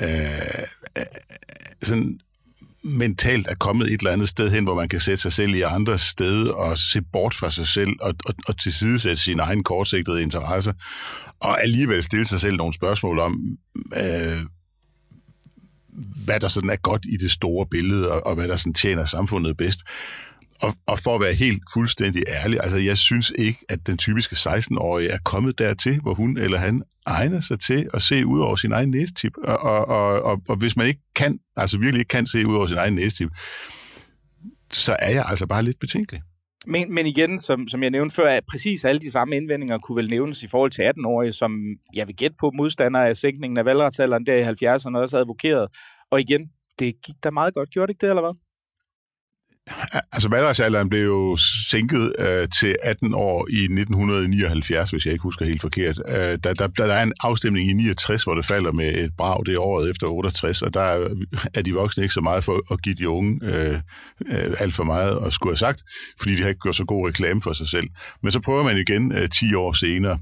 øh, 0.00 0.38
øh 0.98 1.04
sådan 1.82 2.20
mentalt 2.82 3.46
er 3.46 3.54
kommet 3.54 3.92
et 3.92 4.00
eller 4.00 4.12
andet 4.12 4.28
sted 4.28 4.50
hen, 4.50 4.64
hvor 4.64 4.74
man 4.74 4.88
kan 4.88 5.00
sætte 5.00 5.22
sig 5.22 5.32
selv 5.32 5.54
i 5.54 5.62
andre 5.62 5.98
sted 5.98 6.46
og 6.46 6.78
se 6.78 7.02
bort 7.02 7.34
fra 7.34 7.50
sig 7.50 7.66
selv 7.66 7.92
og, 8.00 8.14
og, 8.24 8.34
og 8.46 8.60
tilsidesætte 8.60 9.22
sine 9.22 9.42
egne 9.42 9.64
kortsigtede 9.64 10.22
interesser, 10.22 10.72
og 11.40 11.62
alligevel 11.62 12.02
stille 12.02 12.24
sig 12.24 12.40
selv 12.40 12.56
nogle 12.56 12.74
spørgsmål 12.74 13.18
om, 13.18 13.58
øh, 13.96 14.38
hvad 16.24 16.40
der 16.40 16.48
sådan 16.48 16.70
er 16.70 16.76
godt 16.76 17.06
i 17.08 17.16
det 17.16 17.30
store 17.30 17.66
billede, 17.66 18.12
og, 18.12 18.26
og 18.26 18.34
hvad 18.34 18.48
der 18.48 18.56
sådan 18.56 18.74
tjener 18.74 19.04
samfundet 19.04 19.56
bedst. 19.56 19.80
Og, 20.62 20.74
og 20.86 20.98
for 20.98 21.14
at 21.14 21.20
være 21.20 21.34
helt 21.34 21.62
fuldstændig 21.74 22.22
ærlig, 22.28 22.60
altså 22.62 22.76
jeg 22.76 22.98
synes 22.98 23.32
ikke, 23.38 23.58
at 23.68 23.86
den 23.86 23.98
typiske 23.98 24.34
16-årige 24.34 25.08
er 25.08 25.18
kommet 25.24 25.58
dertil, 25.58 26.00
hvor 26.00 26.14
hun 26.14 26.38
eller 26.38 26.58
han 26.58 26.82
egner 27.06 27.40
sig 27.40 27.60
til 27.60 27.88
at 27.94 28.02
se 28.02 28.26
ud 28.26 28.40
over 28.40 28.56
sin 28.56 28.72
egen 28.72 28.90
næstip. 28.90 29.32
Og, 29.44 29.58
og, 29.58 29.88
og, 29.88 30.22
og, 30.22 30.40
og 30.48 30.56
hvis 30.56 30.76
man 30.76 30.86
ikke 30.86 31.00
kan, 31.14 31.38
altså 31.56 31.78
virkelig 31.78 32.00
ikke 32.00 32.08
kan 32.08 32.26
se 32.26 32.46
ud 32.46 32.56
over 32.56 32.66
sin 32.66 32.76
egen 32.76 32.94
næstip, 32.94 33.28
så 34.72 34.96
er 34.98 35.10
jeg 35.10 35.24
altså 35.28 35.46
bare 35.46 35.62
lidt 35.62 35.78
betænkelig. 35.80 36.22
Men, 36.66 36.94
men 36.94 37.06
igen, 37.06 37.40
som, 37.40 37.68
som 37.68 37.82
jeg 37.82 37.90
nævnte 37.90 38.14
før, 38.14 38.28
at 38.28 38.44
præcis 38.50 38.84
alle 38.84 39.00
de 39.00 39.10
samme 39.10 39.36
indvendinger 39.36 39.78
kunne 39.78 39.96
vel 39.96 40.10
nævnes 40.10 40.42
i 40.42 40.48
forhold 40.48 40.70
til 40.70 40.82
18-årige, 40.82 41.32
som 41.32 41.52
jeg 41.94 42.06
vil 42.08 42.16
gætte 42.16 42.36
på 42.40 42.50
modstandere 42.54 43.08
af 43.08 43.16
sænkningen 43.16 43.58
af 43.58 43.64
valgretsalderen 43.64 44.26
der 44.26 44.34
i 44.34 44.42
70'erne 44.42 44.98
også 44.98 45.18
advokeret. 45.18 45.68
Og 46.10 46.20
igen, 46.20 46.50
det 46.78 46.94
gik 47.06 47.14
da 47.24 47.30
meget 47.30 47.54
godt. 47.54 47.70
Gjorde 47.70 47.86
det 47.86 47.90
ikke 47.90 48.06
det, 48.06 48.10
eller 48.10 48.22
hvad? 48.22 48.47
Altså 50.12 50.28
valgretsalderen 50.28 50.88
blev 50.88 51.04
jo 51.04 51.36
sænket 51.70 52.12
øh, 52.18 52.48
til 52.60 52.76
18 52.82 53.14
år 53.14 53.46
i 53.50 53.62
1979, 53.62 54.90
hvis 54.90 55.06
jeg 55.06 55.12
ikke 55.12 55.22
husker 55.22 55.44
helt 55.44 55.60
forkert. 55.60 56.00
Øh, 56.08 56.38
der, 56.44 56.54
der, 56.54 56.66
der 56.66 56.84
er 56.84 57.02
en 57.02 57.12
afstemning 57.22 57.70
i 57.70 57.72
69, 57.72 58.24
hvor 58.24 58.34
det 58.34 58.46
falder 58.46 58.72
med 58.72 58.94
et 58.94 59.10
brag 59.16 59.46
det 59.46 59.58
året 59.58 59.90
efter 59.90 60.06
68, 60.06 60.62
og 60.62 60.74
der 60.74 60.80
er, 60.80 61.08
er 61.54 61.62
de 61.62 61.74
voksne 61.74 62.02
ikke 62.02 62.14
så 62.14 62.20
meget 62.20 62.44
for 62.44 62.72
at 62.72 62.82
give 62.82 62.94
de 62.94 63.08
unge 63.08 63.40
øh, 63.42 63.74
øh, 64.26 64.54
alt 64.58 64.74
for 64.74 64.84
meget 64.84 65.18
at 65.26 65.32
skulle 65.32 65.50
have 65.50 65.56
sagt, 65.56 65.82
fordi 66.20 66.34
de 66.34 66.42
har 66.42 66.48
ikke 66.48 66.60
gjort 66.60 66.76
så 66.76 66.84
god 66.84 67.08
reklame 67.08 67.42
for 67.42 67.52
sig 67.52 67.68
selv. 67.68 67.88
Men 68.22 68.32
så 68.32 68.40
prøver 68.40 68.62
man 68.62 68.78
igen 68.78 69.12
øh, 69.12 69.28
10 69.28 69.54
år 69.54 69.72
senere. 69.72 70.18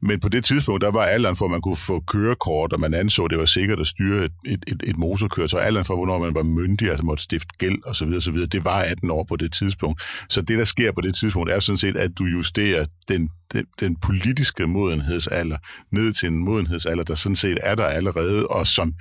Men 0.00 0.20
på 0.20 0.28
det 0.28 0.44
tidspunkt, 0.44 0.82
der 0.82 0.90
var 0.90 1.02
alderen 1.02 1.36
for, 1.36 1.44
at 1.44 1.50
man 1.50 1.60
kunne 1.60 1.76
få 1.76 2.00
kørekort, 2.00 2.72
og 2.72 2.80
man 2.80 2.94
anså, 2.94 3.24
at 3.24 3.30
det 3.30 3.38
var 3.38 3.44
sikkert 3.44 3.80
at 3.80 3.86
styre 3.86 4.24
et, 4.24 4.32
et, 4.44 4.64
et, 4.66 4.82
et 4.86 4.96
motorkøretøj. 4.98 5.62
Alderen 5.62 5.84
for, 5.84 5.96
hvornår 5.96 6.18
man 6.18 6.34
var 6.34 6.42
myndig, 6.42 6.90
altså 6.90 7.04
måtte 7.04 7.22
stifte 7.22 7.48
gæld 7.58 7.78
osv., 7.84 8.12
osv. 8.16 8.36
det 8.36 8.64
var 8.64 8.82
18 8.88 9.10
år 9.10 9.24
på 9.24 9.36
det 9.36 9.52
tidspunkt. 9.52 10.02
Så 10.28 10.42
det, 10.42 10.58
der 10.58 10.64
sker 10.64 10.92
på 10.92 11.00
det 11.00 11.14
tidspunkt, 11.14 11.50
er 11.50 11.60
sådan 11.60 11.76
set, 11.76 11.96
at 11.96 12.18
du 12.18 12.24
justerer 12.24 12.86
den, 13.08 13.30
den, 13.52 13.66
den 13.80 13.96
politiske 13.96 14.66
modenhedsalder 14.66 15.56
ned 15.90 16.12
til 16.12 16.26
en 16.26 16.38
modenhedsalder, 16.38 17.04
der 17.04 17.14
sådan 17.14 17.36
set 17.36 17.58
er 17.62 17.74
der 17.74 17.86
allerede, 17.86 18.46
og 18.46 18.66
som 18.66 18.94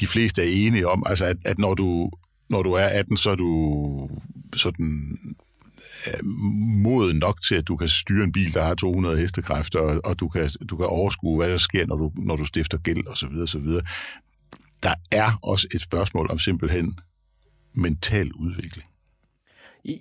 de 0.00 0.06
fleste 0.06 0.42
er 0.42 0.66
enige 0.66 0.88
om. 0.88 1.02
Altså, 1.06 1.26
at, 1.26 1.36
at 1.44 1.58
når, 1.58 1.74
du, 1.74 2.10
når 2.50 2.62
du 2.62 2.72
er 2.72 2.86
18, 2.86 3.16
så 3.16 3.30
er 3.30 3.34
du 3.34 4.10
sådan 4.56 5.18
øh, 6.06 6.24
moden 6.82 7.16
nok 7.16 7.42
til, 7.42 7.54
at 7.54 7.68
du 7.68 7.76
kan 7.76 7.88
styre 7.88 8.24
en 8.24 8.32
bil, 8.32 8.54
der 8.54 8.64
har 8.64 8.74
200 8.74 9.16
hestekræfter, 9.16 9.80
og, 9.80 10.00
og 10.04 10.20
du, 10.20 10.28
kan, 10.28 10.50
du 10.70 10.76
kan 10.76 10.86
overskue, 10.86 11.36
hvad 11.36 11.50
der 11.50 11.56
sker, 11.56 11.86
når 11.86 11.96
du, 11.96 12.12
når 12.16 12.36
du 12.36 12.44
stifter 12.44 12.78
gæld 12.78 13.06
osv. 13.06 13.36
osv. 13.42 13.66
Der 14.82 14.94
er 15.10 15.38
også 15.42 15.68
et 15.74 15.80
spørgsmål 15.80 16.30
om 16.30 16.38
simpelthen 16.38 16.98
mental 17.74 18.32
udvikling. 18.32 18.88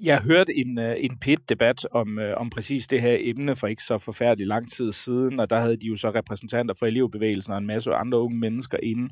Jeg 0.04 0.22
hørte 0.22 0.54
en, 0.58 0.80
øh, 0.80 0.96
en 1.00 1.18
pit-debat 1.22 1.88
om, 1.92 2.20
øh, 2.20 2.38
om 2.38 2.50
præcis 2.50 2.88
det 2.88 3.02
her 3.02 3.18
emne 3.20 3.56
for 3.56 3.68
ikke 3.68 3.84
så 3.84 3.98
forfærdelig 3.98 4.48
lang 4.48 4.72
tid 4.72 4.92
siden, 4.92 5.40
og 5.40 5.50
der 5.50 5.60
havde 5.60 5.78
de 5.78 5.88
jo 5.88 5.96
så 5.96 6.10
repræsentanter 6.10 6.76
for 6.80 6.86
elevbevægelsen 6.86 7.54
og 7.54 7.58
en 7.58 7.68
masse 7.68 7.94
andre 7.94 8.20
unge 8.20 8.40
mennesker 8.40 8.78
inde. 8.84 9.10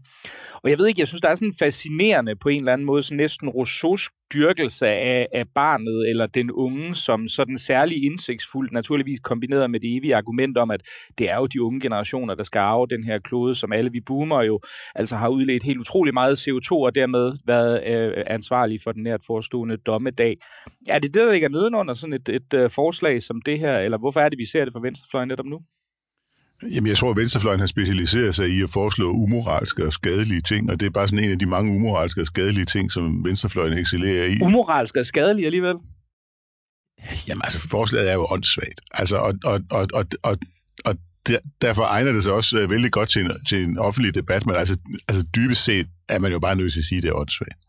Og 0.63 0.69
jeg 0.69 0.79
ved 0.79 0.87
ikke, 0.87 0.99
jeg 0.99 1.07
synes, 1.07 1.21
der 1.21 1.29
er 1.29 1.35
sådan 1.35 1.53
fascinerende 1.59 2.35
på 2.35 2.49
en 2.49 2.57
eller 2.59 2.73
anden 2.73 2.85
måde, 2.85 3.03
sådan 3.03 3.17
næsten 3.17 3.49
Rousseau's 3.49 4.23
dyrkelse 4.33 4.87
af, 4.87 5.27
af 5.33 5.45
barnet 5.55 6.09
eller 6.09 6.25
den 6.25 6.51
unge 6.51 6.95
som 6.95 7.27
sådan 7.27 7.57
særlig 7.57 8.03
indsigtsfuldt, 8.03 8.71
naturligvis 8.71 9.19
kombineret 9.19 9.71
med 9.71 9.79
det 9.79 9.97
evige 9.97 10.15
argument 10.15 10.57
om, 10.57 10.71
at 10.71 10.81
det 11.17 11.29
er 11.29 11.37
jo 11.37 11.45
de 11.45 11.61
unge 11.61 11.79
generationer, 11.79 12.35
der 12.35 12.43
skal 12.43 12.59
arve 12.59 12.87
den 12.89 13.03
her 13.03 13.19
klode, 13.19 13.55
som 13.55 13.71
alle 13.71 13.91
vi 13.91 13.99
boomer 13.99 14.43
jo 14.43 14.59
altså 14.95 15.15
har 15.15 15.27
udledt 15.27 15.63
helt 15.63 15.79
utrolig 15.79 16.13
meget 16.13 16.47
CO2 16.47 16.71
og 16.71 16.95
dermed 16.95 17.31
været 17.47 17.83
øh, 17.87 18.23
ansvarlige 18.27 18.79
for 18.83 18.91
den 18.91 19.03
nært 19.03 19.21
forestående 19.27 19.77
dommedag. 19.77 20.37
Er 20.89 20.99
det 20.99 21.13
det, 21.13 21.21
der 21.21 21.31
ligger 21.31 21.49
nedenunder 21.49 21.93
sådan 21.93 22.13
et, 22.13 22.29
et, 22.29 22.53
uh, 22.63 22.71
forslag 22.71 23.23
som 23.23 23.41
det 23.41 23.59
her, 23.59 23.77
eller 23.77 23.97
hvorfor 23.97 24.19
er 24.19 24.29
det, 24.29 24.39
vi 24.39 24.45
ser 24.45 24.65
det 24.65 24.73
fra 24.73 24.79
venstrefløjen 24.79 25.27
netop 25.27 25.45
nu? 25.45 25.59
Jamen, 26.71 26.87
jeg 26.87 26.97
tror, 26.97 27.11
at 27.11 27.17
Venstrefløjen 27.17 27.59
har 27.59 27.67
specialiseret 27.67 28.35
sig 28.35 28.49
i 28.49 28.61
at 28.61 28.69
foreslå 28.69 29.11
umoralske 29.11 29.85
og 29.85 29.93
skadelige 29.93 30.41
ting, 30.41 30.69
og 30.69 30.79
det 30.79 30.85
er 30.85 30.89
bare 30.89 31.07
sådan 31.07 31.25
en 31.25 31.31
af 31.31 31.39
de 31.39 31.45
mange 31.45 31.75
umoralske 31.75 32.21
og 32.21 32.25
skadelige 32.25 32.65
ting, 32.65 32.91
som 32.91 33.25
Venstrefløjen 33.25 33.77
excellerer 33.77 34.25
i. 34.25 34.37
Umoralske 34.41 34.99
og 34.99 35.05
skadelige 35.05 35.45
alligevel? 35.45 35.75
Jamen, 37.27 37.41
altså, 37.43 37.59
forslaget 37.59 38.09
er 38.09 38.13
jo 38.13 38.27
åndssvagt. 38.29 38.81
Altså, 38.91 39.17
og, 39.17 39.33
og, 39.43 39.61
og, 39.71 39.87
og, 39.93 40.05
og, 40.23 40.37
og 40.85 40.95
der, 41.27 41.39
derfor 41.61 41.83
egner 41.83 42.11
det 42.11 42.23
sig 42.23 42.33
også 42.33 42.63
uh, 42.63 42.69
vældig 42.69 42.91
godt 42.91 43.09
til 43.09 43.21
en, 43.25 43.31
til 43.49 43.63
en 43.63 43.77
offentlig 43.77 44.15
debat, 44.15 44.45
men 44.45 44.55
altså, 44.55 44.77
altså 45.07 45.23
dybest 45.35 45.63
set 45.63 45.87
er 46.09 46.19
man 46.19 46.31
jo 46.31 46.39
bare 46.39 46.55
nødt 46.55 46.73
til 46.73 46.79
at 46.79 46.85
sige, 46.85 46.97
at 46.97 47.03
det 47.03 47.09
er 47.09 47.13
åndssvagt. 47.13 47.59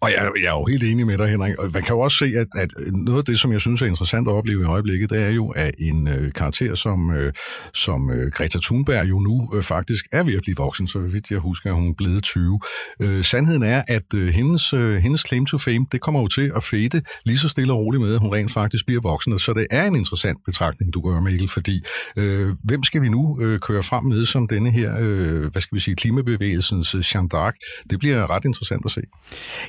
Og 0.00 0.10
jeg, 0.10 0.30
jeg 0.42 0.48
er 0.48 0.58
jo 0.58 0.64
helt 0.64 0.82
enig 0.82 1.06
med 1.06 1.18
dig, 1.18 1.28
Henrik. 1.28 1.58
Og 1.58 1.70
man 1.74 1.82
kan 1.82 1.94
jo 1.94 2.00
også 2.00 2.16
se, 2.16 2.26
at, 2.36 2.46
at 2.56 2.70
noget 2.92 3.18
af 3.18 3.24
det, 3.24 3.40
som 3.40 3.52
jeg 3.52 3.60
synes 3.60 3.82
er 3.82 3.86
interessant 3.86 4.28
at 4.28 4.32
opleve 4.32 4.62
i 4.62 4.64
øjeblikket, 4.64 5.10
det 5.10 5.22
er 5.22 5.28
jo, 5.28 5.48
at 5.48 5.74
en 5.78 6.08
øh, 6.08 6.32
karakter 6.32 6.74
som, 6.74 7.10
øh, 7.10 7.32
som 7.74 8.10
øh, 8.10 8.30
Greta 8.32 8.58
Thunberg 8.62 9.08
jo 9.08 9.18
nu 9.18 9.50
øh, 9.54 9.62
faktisk 9.62 10.04
er 10.12 10.22
ved 10.22 10.34
at 10.34 10.42
blive 10.42 10.56
voksen, 10.56 10.88
så 10.88 10.98
vidt 10.98 11.30
jeg 11.30 11.38
husker, 11.38 11.70
at 11.70 11.76
hun 11.76 11.88
er 11.88 11.94
blevet 11.98 12.22
20. 12.22 12.60
Øh, 13.00 13.24
sandheden 13.24 13.62
er, 13.62 13.82
at 13.88 14.14
øh, 14.14 14.28
hendes, 14.28 14.72
øh, 14.72 14.96
hendes 14.96 15.20
claim 15.28 15.46
to 15.46 15.58
fame, 15.58 15.86
det 15.92 16.00
kommer 16.00 16.20
jo 16.20 16.26
til 16.26 16.52
at 16.56 16.62
fade 16.62 17.02
lige 17.24 17.38
så 17.38 17.48
stille 17.48 17.72
og 17.72 17.78
roligt 17.78 18.02
med, 18.02 18.14
at 18.14 18.20
hun 18.20 18.34
rent 18.34 18.52
faktisk 18.52 18.86
bliver 18.86 19.00
voksen. 19.00 19.38
Så 19.38 19.52
det 19.52 19.66
er 19.70 19.86
en 19.86 19.96
interessant 19.96 20.38
betragtning, 20.44 20.94
du 20.94 21.00
gør, 21.00 21.20
Mikkel, 21.20 21.48
fordi 21.48 21.84
øh, 22.16 22.54
hvem 22.64 22.84
skal 22.84 23.02
vi 23.02 23.08
nu 23.08 23.40
øh, 23.40 23.60
køre 23.60 23.82
frem 23.82 24.04
med 24.04 24.26
som 24.26 24.48
denne 24.48 24.70
her, 24.70 24.96
øh, 24.98 25.46
hvad 25.52 25.62
skal 25.62 25.76
vi 25.76 25.80
sige, 25.80 25.94
klimabevægelsens 25.94 26.94
øh, 26.94 27.04
Jeanne 27.14 27.28
d'Arc? 27.34 27.84
Det 27.90 27.98
bliver 27.98 28.30
ret 28.30 28.44
interessant 28.44 28.84
at 28.84 28.90
se. 28.90 29.00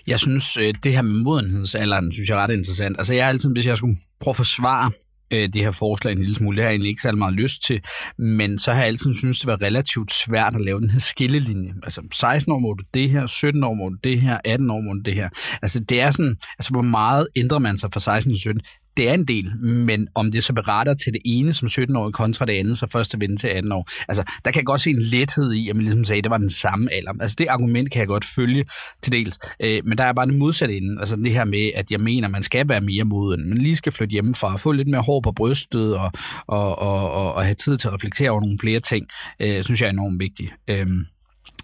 Jeg 0.07 0.19
synes, 0.19 0.57
øh, 0.57 0.73
det 0.83 0.93
her 0.93 1.01
med 1.01 1.23
modenhedsalderen, 1.23 2.11
synes 2.11 2.29
jeg 2.29 2.37
er 2.37 2.43
ret 2.43 2.51
interessant. 2.51 2.97
Altså 2.97 3.13
jeg 3.13 3.23
er 3.23 3.29
altid, 3.29 3.53
hvis 3.53 3.67
jeg 3.67 3.77
skulle 3.77 3.97
prøve 4.19 4.31
at 4.31 4.35
forsvare 4.35 4.91
øh, 5.31 5.49
det 5.53 5.61
her 5.61 5.71
forslag 5.71 6.11
en 6.11 6.19
lille 6.19 6.35
smule. 6.35 6.55
Det 6.55 6.63
har 6.63 6.69
jeg 6.69 6.73
egentlig 6.73 6.89
ikke 6.89 7.01
særlig 7.01 7.17
meget 7.17 7.33
lyst 7.33 7.63
til, 7.63 7.81
men 8.17 8.59
så 8.59 8.71
har 8.71 8.79
jeg 8.79 8.87
altid 8.87 9.13
synes 9.13 9.39
det 9.39 9.47
var 9.47 9.61
relativt 9.61 10.13
svært 10.13 10.55
at 10.55 10.61
lave 10.61 10.79
den 10.79 10.89
her 10.89 10.99
skillelinje. 10.99 11.73
Altså 11.83 12.01
16 12.13 12.51
år 12.53 12.59
må 12.59 12.73
du 12.73 12.83
det 12.93 13.09
her, 13.09 13.27
17 13.27 13.63
år 13.63 13.73
må 13.73 13.89
du 13.89 13.97
det 14.03 14.21
her, 14.21 14.37
18 14.45 14.71
år 14.71 14.81
må 14.81 14.93
du 14.93 14.99
det 14.99 15.13
her. 15.13 15.29
Altså 15.61 15.79
det 15.79 16.01
er 16.01 16.11
sådan, 16.11 16.35
altså 16.59 16.71
hvor 16.71 16.81
meget 16.81 17.27
ændrer 17.35 17.59
man 17.59 17.77
sig 17.77 17.89
fra 17.93 17.99
16 17.99 18.33
til 18.33 18.39
17? 18.39 18.61
Det 18.97 19.09
er 19.09 19.13
en 19.13 19.25
del, 19.25 19.51
men 19.61 20.07
om 20.15 20.31
det 20.31 20.43
så 20.43 20.53
beretter 20.53 20.93
til 20.93 21.13
det 21.13 21.21
ene 21.25 21.53
som 21.53 21.67
17-årig 21.67 22.13
kontra 22.13 22.45
det 22.45 22.53
andet, 22.53 22.77
så 22.77 22.87
først 22.91 23.13
at 23.13 23.21
vende 23.21 23.35
til 23.35 23.47
18 23.47 23.71
år. 23.71 23.89
Altså, 24.07 24.23
der 24.45 24.51
kan 24.51 24.59
jeg 24.59 24.65
godt 24.65 24.81
se 24.81 24.89
en 24.89 25.01
lethed 25.01 25.53
i, 25.53 25.69
at 25.69 25.75
man 25.75 25.83
ligesom 25.83 26.05
sagde, 26.05 26.17
at 26.17 26.23
det 26.23 26.29
var 26.29 26.37
den 26.37 26.49
samme 26.49 26.93
alder. 26.93 27.11
Altså, 27.21 27.35
det 27.39 27.47
argument 27.47 27.91
kan 27.91 27.99
jeg 27.99 28.07
godt 28.07 28.25
følge 28.25 28.65
til 29.03 29.13
dels. 29.13 29.39
Øh, 29.59 29.81
men 29.85 29.97
der 29.97 30.03
er 30.03 30.13
bare 30.13 30.25
det 30.25 30.35
modsatte 30.35 30.77
inden. 30.77 30.99
Altså, 30.99 31.15
det 31.15 31.31
her 31.31 31.45
med, 31.45 31.71
at 31.75 31.91
jeg 31.91 31.99
mener, 31.99 32.27
at 32.27 32.31
man 32.31 32.43
skal 32.43 32.69
være 32.69 32.81
mere 32.81 33.03
moden. 33.03 33.49
Man 33.49 33.57
lige 33.57 33.75
skal 33.75 33.91
flytte 33.91 34.11
hjemmefra, 34.11 34.57
få 34.57 34.71
lidt 34.71 34.87
mere 34.87 35.01
hår 35.01 35.21
på 35.21 35.31
brystet 35.31 35.95
og, 35.95 36.11
og, 36.47 36.79
og, 36.79 37.11
og, 37.11 37.33
og 37.33 37.43
have 37.43 37.55
tid 37.55 37.77
til 37.77 37.87
at 37.87 37.93
reflektere 37.93 38.29
over 38.29 38.41
nogle 38.41 38.57
flere 38.61 38.79
ting, 38.79 39.07
øh, 39.39 39.63
synes 39.63 39.81
jeg 39.81 39.87
er 39.87 39.91
enormt 39.91 40.19
vigtigt. 40.19 40.53
Øh, 40.67 40.87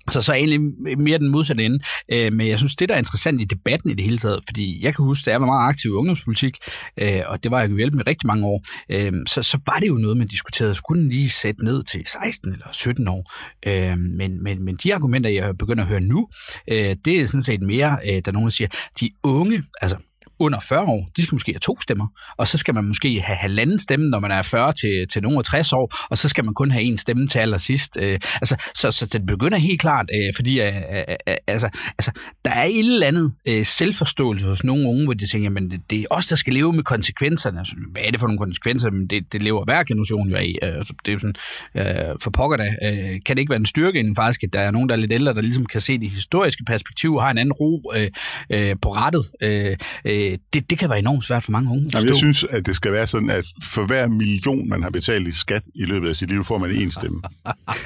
så 0.10 0.22
så 0.22 0.34
egentlig 0.34 0.60
mere 0.98 1.18
den 1.18 1.30
modsatte 1.30 1.66
ende. 1.66 1.80
Øh, 2.12 2.34
men 2.34 2.48
jeg 2.48 2.58
synes, 2.58 2.76
det 2.76 2.90
der 2.90 2.96
er 2.96 3.00
interessant 3.00 3.42
i 3.42 3.46
debatten 3.46 3.90
i 3.90 3.94
det 3.94 4.04
hele 4.04 4.18
taget, 4.18 4.44
fordi 4.48 4.84
jeg 4.84 4.96
kan 4.96 5.06
huske, 5.06 5.28
at 5.28 5.32
jeg 5.32 5.42
var 5.42 5.48
meget 5.48 5.70
aktiv 5.70 5.92
i 5.92 5.94
ungdomspolitik, 5.94 6.58
øh, 6.98 7.22
og 7.26 7.44
det 7.44 7.52
var 7.52 7.60
jeg 7.60 7.70
jo 7.70 7.78
hjælp 7.78 7.94
med 7.94 8.08
rigtig 8.08 8.28
mange 8.28 8.46
år, 8.46 8.66
øh, 8.90 9.14
så, 9.28 9.44
så 9.44 9.60
var 9.66 9.80
det 9.80 9.88
jo 9.88 9.94
noget, 9.94 10.18
man 10.18 10.28
diskuterede. 10.28 10.76
Skulle 10.76 11.02
den 11.02 11.10
lige 11.10 11.30
sætte 11.30 11.66
ned 11.66 11.84
til 11.84 12.02
16 12.06 12.54
eller 12.54 12.68
17 12.72 13.08
år? 13.08 13.34
Øh, 13.68 13.98
men, 13.98 14.44
men, 14.44 14.66
men 14.66 14.76
de 14.84 14.96
argumenter, 14.96 15.30
jeg 15.30 15.58
begynder 15.58 15.84
at 15.84 15.90
høre 15.90 16.02
nu, 16.02 16.28
øh, 16.68 16.96
det 17.06 17.22
er 17.22 17.26
sådan 17.26 17.44
set 17.44 17.62
mere, 17.62 17.98
øh, 18.06 18.22
der 18.26 18.32
nogen, 18.32 18.46
der 18.46 18.52
siger, 18.52 18.68
de 19.00 19.10
unge, 19.24 19.64
altså 19.82 19.98
under 20.40 20.60
40 20.60 20.84
år, 20.86 21.10
de 21.18 21.24
skal 21.24 21.36
måske 21.36 21.52
have 21.52 21.60
to 21.60 21.82
stemmer, 21.82 22.08
og 22.38 22.48
så 22.48 22.58
skal 22.58 22.74
man 22.74 22.84
måske 22.84 23.22
have 23.22 23.38
halvanden 23.38 23.80
stemme, 23.80 24.10
når 24.10 24.20
man 24.20 24.32
er 24.32 24.42
40 24.42 24.74
til, 24.74 25.08
til 25.12 25.22
nogen 25.22 25.44
60 25.44 25.74
år, 25.74 26.08
og 26.10 26.18
så 26.18 26.30
skal 26.30 26.46
man 26.46 26.54
kun 26.54 26.72
have 26.72 26.84
en 26.84 26.98
stemme 26.98 27.28
til 27.28 27.40
allersidst. 27.40 27.98
Øh, 28.02 28.20
altså, 28.36 28.56
så, 28.76 28.92
så 28.92 29.06
det 29.06 29.26
begynder 29.26 29.58
helt 29.58 29.82
klart, 29.82 30.10
øh, 30.14 30.34
fordi 30.36 30.62
øh 30.62 30.68
øh, 30.68 31.04
øh, 31.10 31.16
øh, 31.28 31.36
altså, 31.48 31.70
altså, 31.98 32.12
der 32.46 32.52
er 32.52 32.64
et 32.64 32.80
eller 32.80 33.08
andet 33.08 33.34
øh, 33.46 33.66
selvforståelse 33.66 34.48
hos 34.48 34.64
nogle 34.64 34.90
unge, 34.90 35.04
hvor 35.04 35.14
de 35.14 35.28
tænker, 35.28 35.50
men 35.50 35.72
det, 35.72 35.82
det 35.90 36.00
er 36.00 36.06
os, 36.10 36.26
der 36.26 36.36
skal 36.36 36.54
leve 36.54 36.74
med 36.74 36.84
konsekvenserne. 36.84 37.60
Altså, 37.60 37.76
hvad 37.92 38.02
er 38.06 38.12
det 38.12 38.20
for 38.20 38.28
nogle 38.28 38.40
konsekvenser? 38.40 38.92
Men 38.92 39.08
det, 39.08 39.34
det 39.34 39.44
lever 39.44 39.66
hver 39.66 39.84
generation 39.84 40.30
jo 40.30 40.36
af. 40.36 40.56
Altså, 40.62 40.94
det 41.06 41.12
er 41.12 41.14
jo 41.14 41.20
sådan, 41.20 41.36
øh, 41.76 42.16
for 42.24 42.30
pokker 42.30 42.58
da, 42.58 42.76
øh, 42.84 43.20
kan 43.26 43.36
det 43.36 43.40
ikke 43.40 43.50
være 43.50 43.60
en 43.60 43.66
styrke 43.66 44.00
inden 44.00 44.16
faktisk, 44.16 44.44
at 44.44 44.54
der 44.54 44.60
er 44.60 44.72
nogen, 44.72 44.90
der 44.90 44.96
er 44.96 45.00
lidt 45.00 45.14
ældre, 45.14 45.34
der 45.34 45.42
ligesom 45.42 45.66
kan 45.66 45.82
se 45.82 45.98
det 45.98 46.10
historiske 46.10 46.64
perspektiv 46.64 47.16
og 47.16 47.24
har 47.24 47.32
en 47.32 47.38
anden 47.38 47.54
ro 47.54 47.92
øh, 47.96 48.10
øh, 48.50 48.76
på 48.82 48.94
rettet. 48.94 49.24
Øh, 49.42 49.78
øh, 50.06 50.27
det, 50.54 50.70
det 50.70 50.80
kan 50.80 50.90
være 50.90 51.00
enormt 51.00 51.26
svært 51.26 51.44
for 51.44 51.52
mange 51.52 51.72
unge. 51.72 51.90
Jamen, 51.94 52.08
jeg 52.08 52.16
synes, 52.16 52.44
at 52.44 52.66
det 52.66 52.76
skal 52.76 52.92
være 52.92 53.08
sådan, 53.08 53.30
at 53.30 53.46
for 53.64 53.86
hver 53.86 54.08
million, 54.08 54.70
man 54.70 54.84
har 54.84 54.90
betalt 54.90 55.28
i 55.28 55.32
skat 55.32 55.64
i 55.76 55.86
løbet 55.86 56.10
af 56.10 56.16
sit 56.16 56.30
liv, 56.30 56.44
får 56.44 56.58
man 56.58 56.72
en 56.72 56.92
stemme. 56.92 57.22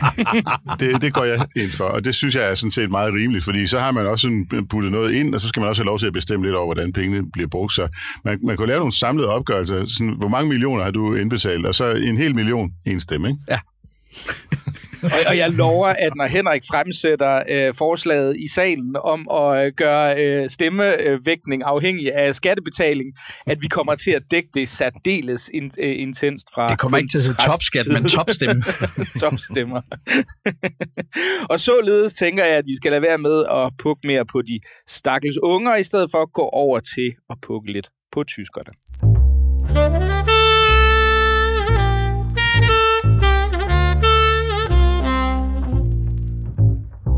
det, 0.79 1.01
det 1.01 1.13
går 1.13 1.23
jeg 1.23 1.45
ind 1.55 1.71
for, 1.71 1.85
og 1.85 2.05
det 2.05 2.15
synes 2.15 2.35
jeg 2.35 2.49
er 2.49 2.55
sådan 2.55 2.71
set 2.71 2.91
meget 2.91 3.13
rimeligt, 3.13 3.43
fordi 3.43 3.67
så 3.67 3.79
har 3.79 3.91
man 3.91 4.07
også 4.07 4.21
sådan 4.21 4.67
puttet 4.69 4.91
noget 4.91 5.11
ind, 5.11 5.35
og 5.35 5.41
så 5.41 5.47
skal 5.47 5.59
man 5.59 5.69
også 5.69 5.81
have 5.81 5.87
lov 5.87 5.99
til 5.99 6.07
at 6.07 6.13
bestemme 6.13 6.45
lidt 6.45 6.55
over, 6.55 6.67
hvordan 6.67 6.93
pengene 6.93 7.31
bliver 7.31 7.47
brugt. 7.47 7.73
Så 7.73 7.87
man, 8.25 8.39
man 8.43 8.57
kan 8.57 8.67
lave 8.67 8.79
nogle 8.79 8.93
samlede 8.93 9.27
opgørelser. 9.27 9.85
Sådan, 9.85 10.15
hvor 10.17 10.27
mange 10.27 10.49
millioner 10.49 10.83
har 10.83 10.91
du 10.91 11.15
indbetalt? 11.15 11.65
Og 11.65 11.75
så 11.75 11.91
en 11.91 12.17
hel 12.17 12.35
million, 12.35 12.71
en 12.85 12.99
stemme, 12.99 13.29
ikke? 13.29 13.39
Ja 13.49 13.59
og, 15.15 15.19
og 15.27 15.37
jeg 15.37 15.49
lover, 15.49 15.87
at 15.87 16.15
når 16.15 16.25
Henrik 16.25 16.61
fremsætter 16.71 17.43
øh, 17.49 17.73
forslaget 17.73 18.37
i 18.37 18.47
salen 18.47 18.95
om 19.03 19.27
at 19.33 19.65
øh, 19.65 19.71
gøre 19.77 20.23
øh, 20.23 20.49
stemmevægtning 20.49 21.63
afhængig 21.65 22.13
af 22.15 22.35
skattebetaling, 22.35 23.13
at 23.47 23.61
vi 23.61 23.67
kommer 23.67 23.95
til 23.95 24.11
at 24.11 24.23
dække 24.31 24.49
det 24.53 24.67
særdeles 24.67 25.49
in, 25.53 25.71
øh, 25.79 25.99
intenst 25.99 26.47
fra... 26.53 26.67
Det 26.67 26.79
kommer 26.79 26.97
ikke 26.97 27.09
til 27.09 27.29
at 27.29 27.35
topskat, 27.49 27.87
men 27.87 28.09
topstemme. 28.09 28.63
Topstemmer. 29.21 29.81
og 31.49 31.59
således 31.59 32.13
tænker 32.13 32.45
jeg, 32.45 32.55
at 32.55 32.65
vi 32.65 32.75
skal 32.75 32.91
lade 32.91 33.01
være 33.01 33.17
med 33.17 33.45
at 33.51 33.71
pukke 33.79 34.07
mere 34.07 34.25
på 34.25 34.41
de 34.41 34.59
stakkels 34.87 35.37
unger, 35.43 35.75
i 35.75 35.83
stedet 35.83 36.11
for 36.11 36.21
at 36.21 36.33
gå 36.33 36.41
over 36.41 36.79
til 36.79 37.13
at 37.29 37.37
pukke 37.41 37.71
lidt 37.71 37.89
på 38.11 38.23
tyskerne. 38.23 38.71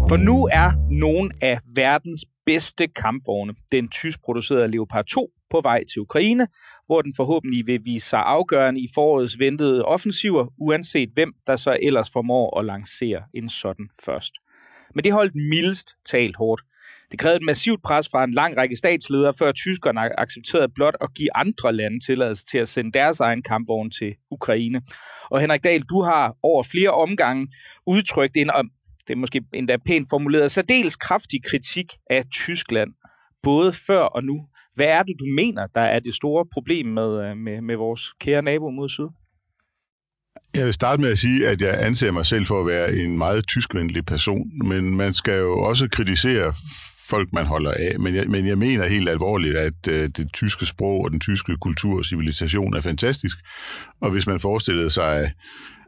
For 0.09 0.17
nu 0.17 0.49
er 0.51 0.71
nogle 0.91 1.29
af 1.41 1.59
verdens 1.75 2.25
bedste 2.45 2.87
kampvogne, 2.87 3.53
den 3.71 3.89
tysk 3.89 4.21
producerede 4.23 4.67
Leopard 4.67 5.05
2, 5.05 5.29
på 5.49 5.61
vej 5.61 5.83
til 5.93 6.01
Ukraine, 6.01 6.47
hvor 6.85 7.01
den 7.01 7.13
forhåbentlig 7.15 7.67
vil 7.67 7.79
vise 7.83 8.09
sig 8.09 8.19
afgørende 8.19 8.81
i 8.81 8.87
forårets 8.95 9.39
ventede 9.39 9.85
offensiver, 9.85 10.45
uanset 10.57 11.09
hvem 11.13 11.33
der 11.47 11.55
så 11.55 11.77
ellers 11.81 12.09
formår 12.13 12.59
at 12.59 12.65
lancere 12.65 13.21
en 13.33 13.49
sådan 13.49 13.89
først. 14.05 14.33
Men 14.95 15.03
det 15.03 15.13
holdt 15.13 15.35
mildest 15.35 15.89
talt 16.05 16.35
hårdt. 16.35 16.61
Det 17.11 17.19
krævede 17.19 17.37
et 17.37 17.45
massivt 17.45 17.83
pres 17.83 18.09
fra 18.11 18.23
en 18.23 18.31
lang 18.31 18.57
række 18.57 18.75
statsledere, 18.75 19.33
før 19.39 19.51
tyskerne 19.51 20.19
accepterede 20.19 20.71
blot 20.75 20.95
at 21.01 21.13
give 21.15 21.35
andre 21.35 21.73
lande 21.73 21.99
tilladelse 22.05 22.45
til 22.45 22.57
at 22.57 22.67
sende 22.67 22.91
deres 22.91 23.19
egen 23.19 23.41
kampvogn 23.41 23.91
til 23.91 24.15
Ukraine. 24.31 24.81
Og 25.29 25.39
Henrik 25.41 25.63
Dahl, 25.63 25.81
du 25.81 26.01
har 26.01 26.35
over 26.43 26.63
flere 26.63 26.89
omgange 26.89 27.47
udtrykt 27.87 28.37
en, 28.37 28.51
det 29.07 29.13
er 29.13 29.17
måske 29.17 29.43
endda 29.53 29.77
pænt 29.85 30.07
formuleret, 30.09 30.51
særdeles 30.51 30.95
kraftig 30.95 31.43
kritik 31.43 31.85
af 32.09 32.23
Tyskland, 32.25 32.91
både 33.43 33.71
før 33.87 34.01
og 34.01 34.23
nu. 34.23 34.47
Hvad 34.75 34.85
er 34.85 35.03
det, 35.03 35.15
du 35.19 35.25
mener, 35.35 35.67
der 35.75 35.81
er 35.81 35.99
det 35.99 36.13
store 36.13 36.45
problem 36.53 36.85
med, 36.85 37.25
øh, 37.25 37.37
med, 37.37 37.61
med 37.61 37.75
vores 37.75 38.13
kære 38.19 38.41
nabo 38.41 38.69
mod 38.69 38.89
syd? 38.89 39.07
Jeg 40.55 40.65
vil 40.65 40.73
starte 40.73 41.01
med 41.01 41.11
at 41.11 41.17
sige, 41.17 41.47
at 41.47 41.61
jeg 41.61 41.77
anser 41.81 42.11
mig 42.11 42.25
selv 42.25 42.45
for 42.45 42.61
at 42.61 42.67
være 42.67 42.95
en 42.95 43.17
meget 43.17 43.47
tyskvenlig 43.47 44.05
person, 44.05 44.67
men 44.67 44.97
man 44.97 45.13
skal 45.13 45.39
jo 45.39 45.59
også 45.59 45.87
kritisere 45.91 46.53
folk, 47.09 47.33
man 47.33 47.45
holder 47.45 47.71
af. 47.71 47.99
Men 47.99 48.15
jeg, 48.15 48.27
men 48.27 48.47
jeg 48.47 48.57
mener 48.57 48.87
helt 48.87 49.09
alvorligt, 49.09 49.57
at 49.57 49.87
øh, 49.89 50.09
det 50.09 50.33
tyske 50.33 50.65
sprog 50.65 51.03
og 51.03 51.11
den 51.11 51.19
tyske 51.19 51.57
kultur 51.57 51.97
og 51.97 52.05
civilisation 52.05 52.75
er 52.75 52.81
fantastisk. 52.81 53.37
Og 54.01 54.11
hvis 54.11 54.27
man 54.27 54.39
forestillede 54.39 54.89
sig 54.89 55.31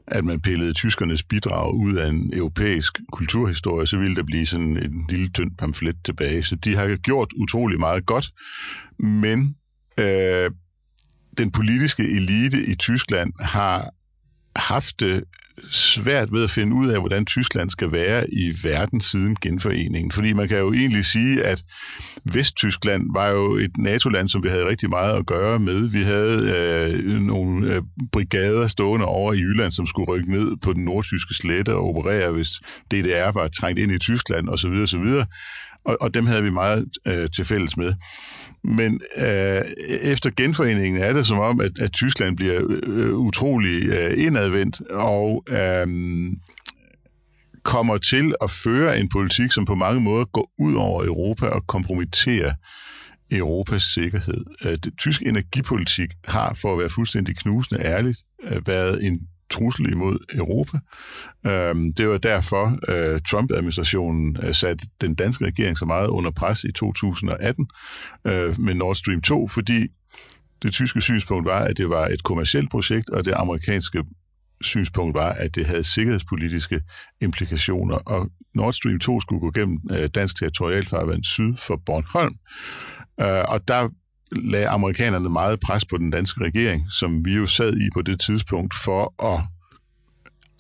at 0.08 0.26
man 0.26 0.42
pillede 0.42 0.74
tyskernes 0.74 1.24
bidrag 1.24 1.74
ud 1.74 1.96
af 1.96 2.10
en 2.10 2.32
europæisk 2.34 3.00
kulturhistorie, 3.12 3.88
så 3.88 3.98
ville 3.98 4.16
der 4.16 4.24
blive 4.24 4.46
sådan 4.46 4.78
en 4.78 5.06
lille 5.10 5.28
tynd 5.28 5.52
pamflet 5.58 5.96
tilbage. 6.06 6.44
Så 6.44 6.56
de 6.56 6.76
har 6.76 6.96
gjort 6.96 7.34
utrolig 7.36 7.80
meget 7.80 8.06
godt, 8.06 8.34
men 9.00 9.56
øh, 10.00 10.52
den 11.38 11.52
politiske 11.52 12.04
elite 12.04 12.66
i 12.66 12.76
Tyskland 12.76 13.34
har 13.40 13.90
haft 14.56 15.00
det 15.00 15.24
svært 15.72 16.32
ved 16.32 16.44
at 16.44 16.50
finde 16.50 16.76
ud 16.76 16.88
af, 16.88 17.00
hvordan 17.00 17.26
Tyskland 17.26 17.70
skal 17.70 17.92
være 17.92 18.34
i 18.34 18.54
verden 18.64 19.02
siden 19.02 19.36
genforeningen. 19.42 20.12
Fordi 20.12 20.34
man 20.34 20.48
kan 20.48 20.58
jo 20.58 20.74
egentlig 20.74 21.06
sige, 21.06 21.44
at 21.44 21.64
Vesttyskland 22.34 23.04
var 23.14 23.28
jo 23.28 23.56
et 23.56 23.78
NATO-land, 23.78 24.30
som 24.30 24.44
vi 24.44 24.50
havde 24.50 24.68
rigtig 24.68 24.90
meget 24.90 25.18
at 25.18 25.26
gøre 25.26 25.60
med. 25.60 25.90
Vi 25.90 26.04
havde 26.04 26.52
øh, 26.56 27.22
nogle 27.22 27.74
øh, 27.74 27.82
brigader 28.12 28.68
stående 28.68 29.06
over 29.06 29.34
i 29.34 29.40
Jylland, 29.40 29.72
som 29.72 29.88
skulle 29.88 30.08
rykke 30.08 30.32
ned 30.32 30.58
på 30.62 30.74
den 30.74 30.86
nordtyske 30.86 31.34
slette 31.34 31.76
og 31.76 31.90
operere, 31.90 32.32
hvis 32.32 32.50
DDR 32.92 33.32
var 33.32 33.48
trængt 33.48 33.80
ind 33.80 33.92
i 33.92 34.00
Tyskland 34.00 34.50
osv. 34.50 34.72
osv. 34.84 35.24
Og, 35.86 35.98
og 36.02 36.14
dem 36.14 36.26
havde 36.26 36.44
vi 36.44 36.50
meget 36.50 36.86
øh, 37.08 37.30
til 37.36 37.46
fælles 37.46 37.78
med. 37.78 37.94
Men 38.68 39.02
øh, 39.18 39.62
efter 40.02 40.30
genforeningen 40.38 41.02
er 41.02 41.14
det 41.14 41.26
som 41.26 41.40
om, 41.40 41.62
at, 41.62 41.80
at 41.80 41.92
Tyskland 41.94 42.38
bliver 42.38 42.62
øh, 42.84 43.14
utrolig 43.14 43.84
øh, 43.84 44.26
indadvendt 44.26 44.82
og 44.82 45.44
øh, 45.50 45.88
kommer 47.64 47.98
til 47.98 48.36
at 48.42 48.52
føre 48.52 49.00
en 49.00 49.10
politik, 49.10 49.52
som 49.52 49.66
på 49.66 49.76
mange 49.76 50.02
måder 50.02 50.26
går 50.26 50.52
ud 50.60 50.76
over 50.76 51.06
Europa 51.06 51.46
og 51.46 51.68
kompromitterer 51.68 52.54
Europas 53.32 53.84
sikkerhed. 53.84 54.46
Øh, 54.66 54.78
det 54.84 54.94
tysk 54.98 55.22
energipolitik 55.22 56.10
har, 56.26 56.54
for 56.62 56.74
at 56.74 56.80
være 56.80 56.90
fuldstændig 56.90 57.38
knusende 57.38 57.82
ærligt, 57.82 58.18
øh, 58.44 58.68
været 58.68 59.06
en 59.06 59.20
trussel 59.50 59.92
imod 59.92 60.18
Europa. 60.34 60.80
Øhm, 61.48 61.94
det 61.94 62.10
var 62.10 62.18
derfor, 62.18 62.80
øh, 62.92 63.20
Trump-administrationen 63.30 64.38
øh, 64.44 64.54
satte 64.54 64.86
den 65.02 65.16
danske 65.16 65.46
regering 65.46 65.78
så 65.78 65.86
meget 65.86 66.08
under 66.08 66.32
pres 66.32 66.64
i 66.64 66.72
2018 66.72 67.68
øh, 68.28 68.60
med 68.60 68.74
Nord 68.74 68.96
Stream 68.96 69.22
2, 69.22 69.48
fordi 69.48 69.88
det 70.64 70.72
tyske 70.72 71.02
synspunkt 71.02 71.46
var, 71.46 71.60
at 71.60 71.78
det 71.78 71.90
var 71.90 72.08
et 72.08 72.24
kommersielt 72.24 72.72
projekt, 72.72 73.10
og 73.10 73.26
det 73.26 73.34
amerikanske 73.38 74.04
synspunkt 74.62 75.14
var, 75.14 75.32
at 75.32 75.56
det 75.56 75.66
havde 75.66 75.84
sikkerhedspolitiske 75.84 76.82
implikationer, 77.22 77.96
og 77.96 78.30
Nord 78.56 78.74
Stream 78.74 79.00
2 79.00 79.22
skulle 79.22 79.40
gå 79.40 79.52
gennem 79.52 79.80
dansk 80.08 80.40
territorialfarvand 80.40 81.24
syd 81.24 81.58
for 81.58 81.82
Bornholm. 81.86 82.36
Og 83.48 83.68
der 83.68 83.90
lagde 84.32 84.68
amerikanerne 84.68 85.30
meget 85.30 85.60
pres 85.60 85.86
på 85.86 85.98
den 85.98 86.12
danske 86.12 86.44
regering, 86.44 86.86
som 86.92 87.26
vi 87.26 87.36
jo 87.36 87.46
sad 87.46 87.78
i 87.78 87.90
på 87.94 88.02
det 88.02 88.20
tidspunkt, 88.20 88.74
for 88.84 89.34
at 89.34 89.42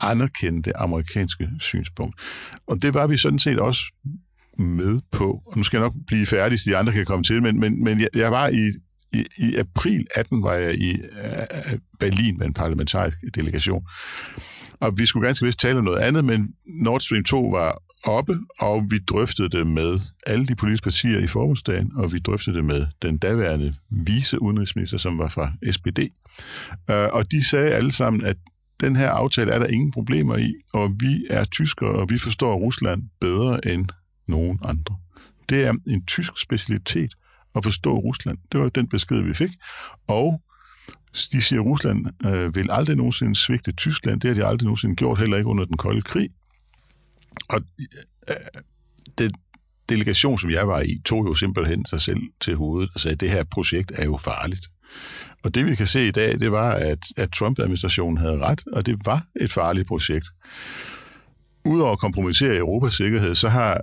anerkende 0.01 0.63
det 0.63 0.74
amerikanske 0.75 1.50
synspunkt. 1.60 2.22
Og 2.67 2.81
det 2.81 2.93
var 2.93 3.07
vi 3.07 3.17
sådan 3.17 3.39
set 3.39 3.60
også 3.60 3.81
med 4.57 5.01
på. 5.12 5.41
Og 5.45 5.57
nu 5.57 5.63
skal 5.63 5.77
jeg 5.77 5.86
nok 5.86 5.93
blive 6.07 6.25
færdig, 6.25 6.60
så 6.60 6.69
de 6.69 6.77
andre 6.77 6.93
kan 6.93 7.05
komme 7.05 7.24
til, 7.24 7.41
men, 7.41 7.60
men, 7.60 7.84
men 7.84 8.00
jeg, 8.00 8.10
jeg 8.15 8.31
var 8.31 8.48
i, 8.48 8.72
i, 9.13 9.25
i 9.38 9.55
april 9.55 10.07
18 10.15 10.43
var 10.43 10.53
jeg 10.53 10.75
i 10.75 10.93
uh, 10.93 11.79
Berlin 12.00 12.38
med 12.38 12.45
en 12.45 12.53
parlamentarisk 12.53 13.17
delegation. 13.36 13.88
Og 14.79 14.98
vi 14.98 15.05
skulle 15.05 15.27
ganske 15.27 15.45
vist 15.45 15.60
tale 15.60 15.77
om 15.77 15.84
noget 15.84 16.00
andet, 16.00 16.25
men 16.25 16.53
Nord 16.65 17.00
Stream 17.00 17.24
2 17.24 17.41
var 17.41 17.81
oppe, 18.05 18.39
og 18.59 18.85
vi 18.89 19.00
drøftede 19.00 19.50
det 19.50 19.67
med 19.67 20.00
alle 20.25 20.45
de 20.45 20.55
politiske 20.55 20.83
partier 20.83 21.19
i 21.19 21.27
forbundsdagen, 21.27 21.91
og 21.95 22.13
vi 22.13 22.19
drøftede 22.19 22.55
det 22.55 22.65
med 22.65 22.88
den 23.01 23.17
daværende 23.17 23.75
vice 23.89 24.41
udenrigsminister, 24.41 24.97
som 24.97 25.17
var 25.17 25.27
fra 25.27 25.51
SPD. 25.71 26.00
Øh, 26.91 27.07
og 27.12 27.31
de 27.31 27.50
sagde 27.50 27.71
alle 27.71 27.91
sammen, 27.91 28.25
at 28.25 28.38
den 28.79 28.95
her 28.95 29.09
aftale 29.09 29.51
er 29.51 29.59
der 29.59 29.67
ingen 29.67 29.91
problemer 29.91 30.38
i, 30.38 30.53
og 30.74 30.95
vi 31.00 31.25
er 31.29 31.43
tyskere, 31.43 31.89
og 31.89 32.09
vi 32.09 32.17
forstår 32.17 32.55
Rusland 32.55 33.03
bedre 33.21 33.67
end 33.67 33.88
nogen 34.27 34.59
andre. 34.63 34.95
Det 35.50 35.65
er 35.65 35.74
en 35.88 36.05
tysk 36.05 36.31
specialitet 36.41 37.13
at 37.55 37.63
forstå 37.63 37.97
Rusland. 38.00 38.38
Det 38.51 38.59
var 38.59 38.69
den 38.69 38.88
besked, 38.88 39.21
vi 39.21 39.33
fik. 39.33 39.50
Og 40.07 40.41
de 41.31 41.41
siger, 41.41 41.62
at 41.62 41.65
Rusland 41.65 42.05
øh, 42.27 42.55
vil 42.55 42.71
aldrig 42.71 42.95
nogensinde 42.95 43.35
svigte 43.35 43.71
Tyskland. 43.71 44.21
Det 44.21 44.27
har 44.27 44.35
de 44.35 44.45
aldrig 44.45 44.65
nogensinde 44.65 44.95
gjort, 44.95 45.19
heller 45.19 45.38
ikke 45.38 45.50
under 45.50 45.65
den 45.65 45.77
kolde 45.77 46.01
krig. 46.01 46.29
Og 47.49 47.61
øh, 48.29 48.35
øh 48.35 48.61
det 49.17 49.31
delegation, 49.89 50.39
som 50.39 50.51
jeg 50.51 50.67
var 50.67 50.81
i, 50.81 50.97
tog 51.05 51.27
jo 51.27 51.33
simpelthen 51.35 51.85
sig 51.85 52.01
selv 52.01 52.19
til 52.41 52.55
hovedet 52.55 52.89
og 52.93 52.99
sagde, 52.99 53.13
at 53.13 53.21
det 53.21 53.31
her 53.31 53.43
projekt 53.43 53.91
er 53.95 54.05
jo 54.05 54.17
farligt. 54.17 54.67
Og 55.43 55.55
det 55.55 55.65
vi 55.65 55.75
kan 55.75 55.87
se 55.87 56.07
i 56.07 56.11
dag, 56.11 56.39
det 56.39 56.51
var, 56.51 56.71
at, 56.71 56.99
at 57.17 57.31
Trump-administrationen 57.31 58.17
havde 58.17 58.39
ret, 58.39 58.63
og 58.73 58.85
det 58.85 59.05
var 59.05 59.25
et 59.41 59.51
farligt 59.51 59.87
projekt. 59.87 60.27
Udover 61.65 61.91
at 61.91 61.99
kompromittere 61.99 62.55
Europas 62.55 62.93
sikkerhed, 62.93 63.35
så 63.35 63.49
har, 63.49 63.81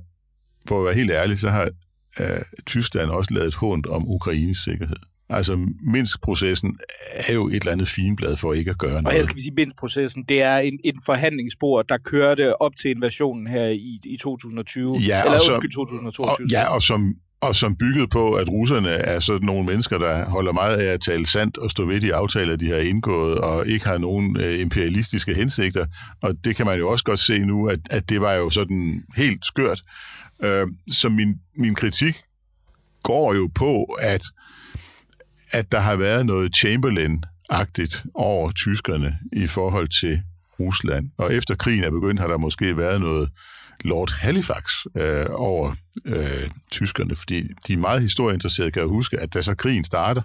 for 0.68 0.78
at 0.78 0.85
være 0.85 0.94
helt 0.94 1.11
ærlig, 1.11 1.38
så 1.38 1.50
har 1.50 1.71
øh, 2.21 2.42
Tyskland 2.66 3.11
også 3.11 3.35
lavet 3.35 3.49
et 3.49 3.54
hånd 3.54 3.87
om 3.87 4.09
Ukraines 4.09 4.59
sikkerhed. 4.59 4.97
Altså, 5.33 5.69
Minsk-processen 5.81 6.79
er 7.12 7.35
jo 7.35 7.49
et 7.49 7.55
eller 7.55 7.73
andet 7.73 7.89
finblad 7.89 8.37
for 8.37 8.53
ikke 8.53 8.71
at 8.71 8.79
gøre 8.79 8.91
noget. 8.91 9.07
Og 9.07 9.17
jeg 9.17 9.25
skal 9.25 9.41
sige, 9.41 9.55
Minsk-processen, 9.57 10.25
det 10.29 10.43
er 10.43 10.57
en, 10.57 10.79
en 10.85 10.95
forhandlingsspor, 11.07 11.83
der 11.83 11.99
kørte 11.99 12.62
op 12.62 12.77
til 12.77 12.91
invasionen 12.91 13.47
her 13.47 13.67
i, 13.67 14.01
i 14.05 14.17
2020. 14.17 14.97
Ja, 14.97 15.25
eller 15.25 15.39
som, 15.39 15.51
undskyld, 15.51 15.73
2022. 15.73 16.45
Og, 16.47 16.51
ja, 16.51 16.75
og 16.75 16.83
som, 16.83 17.15
og 17.41 17.55
som 17.55 17.77
bygget 17.77 18.11
på, 18.11 18.33
at 18.33 18.49
russerne 18.49 18.89
er 18.89 19.19
sådan 19.19 19.47
nogle 19.47 19.65
mennesker, 19.65 19.99
der 19.99 20.25
holder 20.25 20.53
meget 20.53 20.77
af 20.77 20.93
at 20.93 21.01
tale 21.01 21.27
sandt 21.27 21.59
og 21.59 21.71
stå 21.71 21.87
ved 21.87 22.01
de 22.01 22.15
aftaler, 22.15 22.57
de 22.57 22.69
har 22.69 22.77
indgået, 22.77 23.39
og 23.39 23.67
ikke 23.67 23.87
har 23.87 23.99
nogen 23.99 24.37
øh, 24.41 24.61
imperialistiske 24.61 25.35
hensigter. 25.35 25.87
Og 26.23 26.35
det 26.45 26.57
kan 26.57 26.67
man 26.67 26.79
jo 26.79 26.89
også 26.89 27.05
godt 27.05 27.19
se 27.19 27.39
nu, 27.39 27.69
at, 27.69 27.81
at 27.91 28.09
det 28.09 28.21
var 28.21 28.33
jo 28.33 28.50
sådan 28.50 29.04
helt 29.17 29.45
skørt. 29.45 29.83
Øh, 30.45 30.67
så 30.89 31.09
min, 31.09 31.41
min 31.56 31.75
kritik 31.75 32.17
går 33.02 33.35
jo 33.35 33.50
på, 33.54 33.83
at, 33.85 34.23
at 35.52 35.73
der 35.73 35.80
har 35.80 35.97
været 35.97 36.26
noget 36.26 36.56
Chamberlain-agtigt 36.56 38.04
over 38.15 38.50
tyskerne 38.50 39.19
i 39.32 39.47
forhold 39.47 39.88
til 40.00 40.23
Rusland. 40.60 41.10
Og 41.19 41.34
efter 41.34 41.54
krigen 41.54 41.84
er 41.84 41.91
begyndt, 41.91 42.21
har 42.21 42.28
der 42.28 42.36
måske 42.36 42.76
været 42.76 43.00
noget 43.00 43.30
Lord 43.84 44.12
Halifax 44.12 44.65
øh, 44.97 45.26
over 45.30 45.75
øh, 46.04 46.50
tyskerne, 46.71 47.17
fordi 47.17 47.43
de 47.67 47.73
er 47.73 47.76
meget 47.76 48.02
historieinteresserede 48.02 48.71
kan 48.71 48.88
huske, 48.88 49.21
at 49.21 49.34
da 49.34 49.43
så 49.43 49.54
krigen 49.54 49.84
starter, 49.84 50.23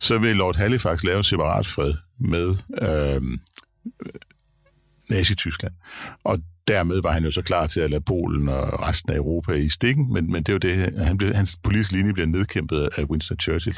så 0.00 0.18
vil 0.18 0.36
Lord 0.36 0.56
Halifax 0.56 1.04
lave 1.04 1.18
en 1.18 1.24
separat 1.24 1.66
fred 1.66 1.94
med 2.18 2.56
øh, 2.82 3.22
Nazi-Tyskland. 5.10 5.74
Og 6.24 6.40
dermed 6.68 7.02
var 7.02 7.12
han 7.12 7.24
jo 7.24 7.30
så 7.30 7.42
klar 7.42 7.66
til 7.66 7.80
at 7.80 7.90
lade 7.90 8.00
Polen 8.00 8.48
og 8.48 8.82
resten 8.82 9.12
af 9.12 9.16
Europa 9.16 9.52
i 9.52 9.68
stikken, 9.68 10.12
men, 10.12 10.32
men 10.32 10.42
det 10.42 10.48
er 10.48 10.52
jo 10.52 10.58
det, 10.58 10.98
han 10.98 11.18
blev, 11.18 11.34
hans 11.34 11.58
politiske 11.62 11.92
linje 11.92 12.12
bliver 12.12 12.26
nedkæmpet 12.26 12.88
af 12.96 13.04
Winston 13.04 13.40
Churchill. 13.40 13.76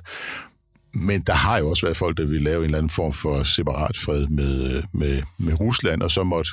Men 0.95 1.21
der 1.21 1.35
har 1.35 1.59
jo 1.59 1.69
også 1.69 1.87
været 1.87 1.97
folk, 1.97 2.17
der 2.17 2.27
vil 2.27 2.43
lave 2.43 2.59
en 2.59 2.65
eller 2.65 2.79
anden 2.79 2.91
form 2.91 3.13
for 3.13 3.43
separat 3.43 3.97
fred 3.97 4.27
med, 4.27 4.77
øh, 4.77 4.85
med, 4.93 5.23
med 5.39 5.61
Rusland, 5.61 6.03
og 6.03 6.11
så 6.11 6.23
måtte 6.23 6.51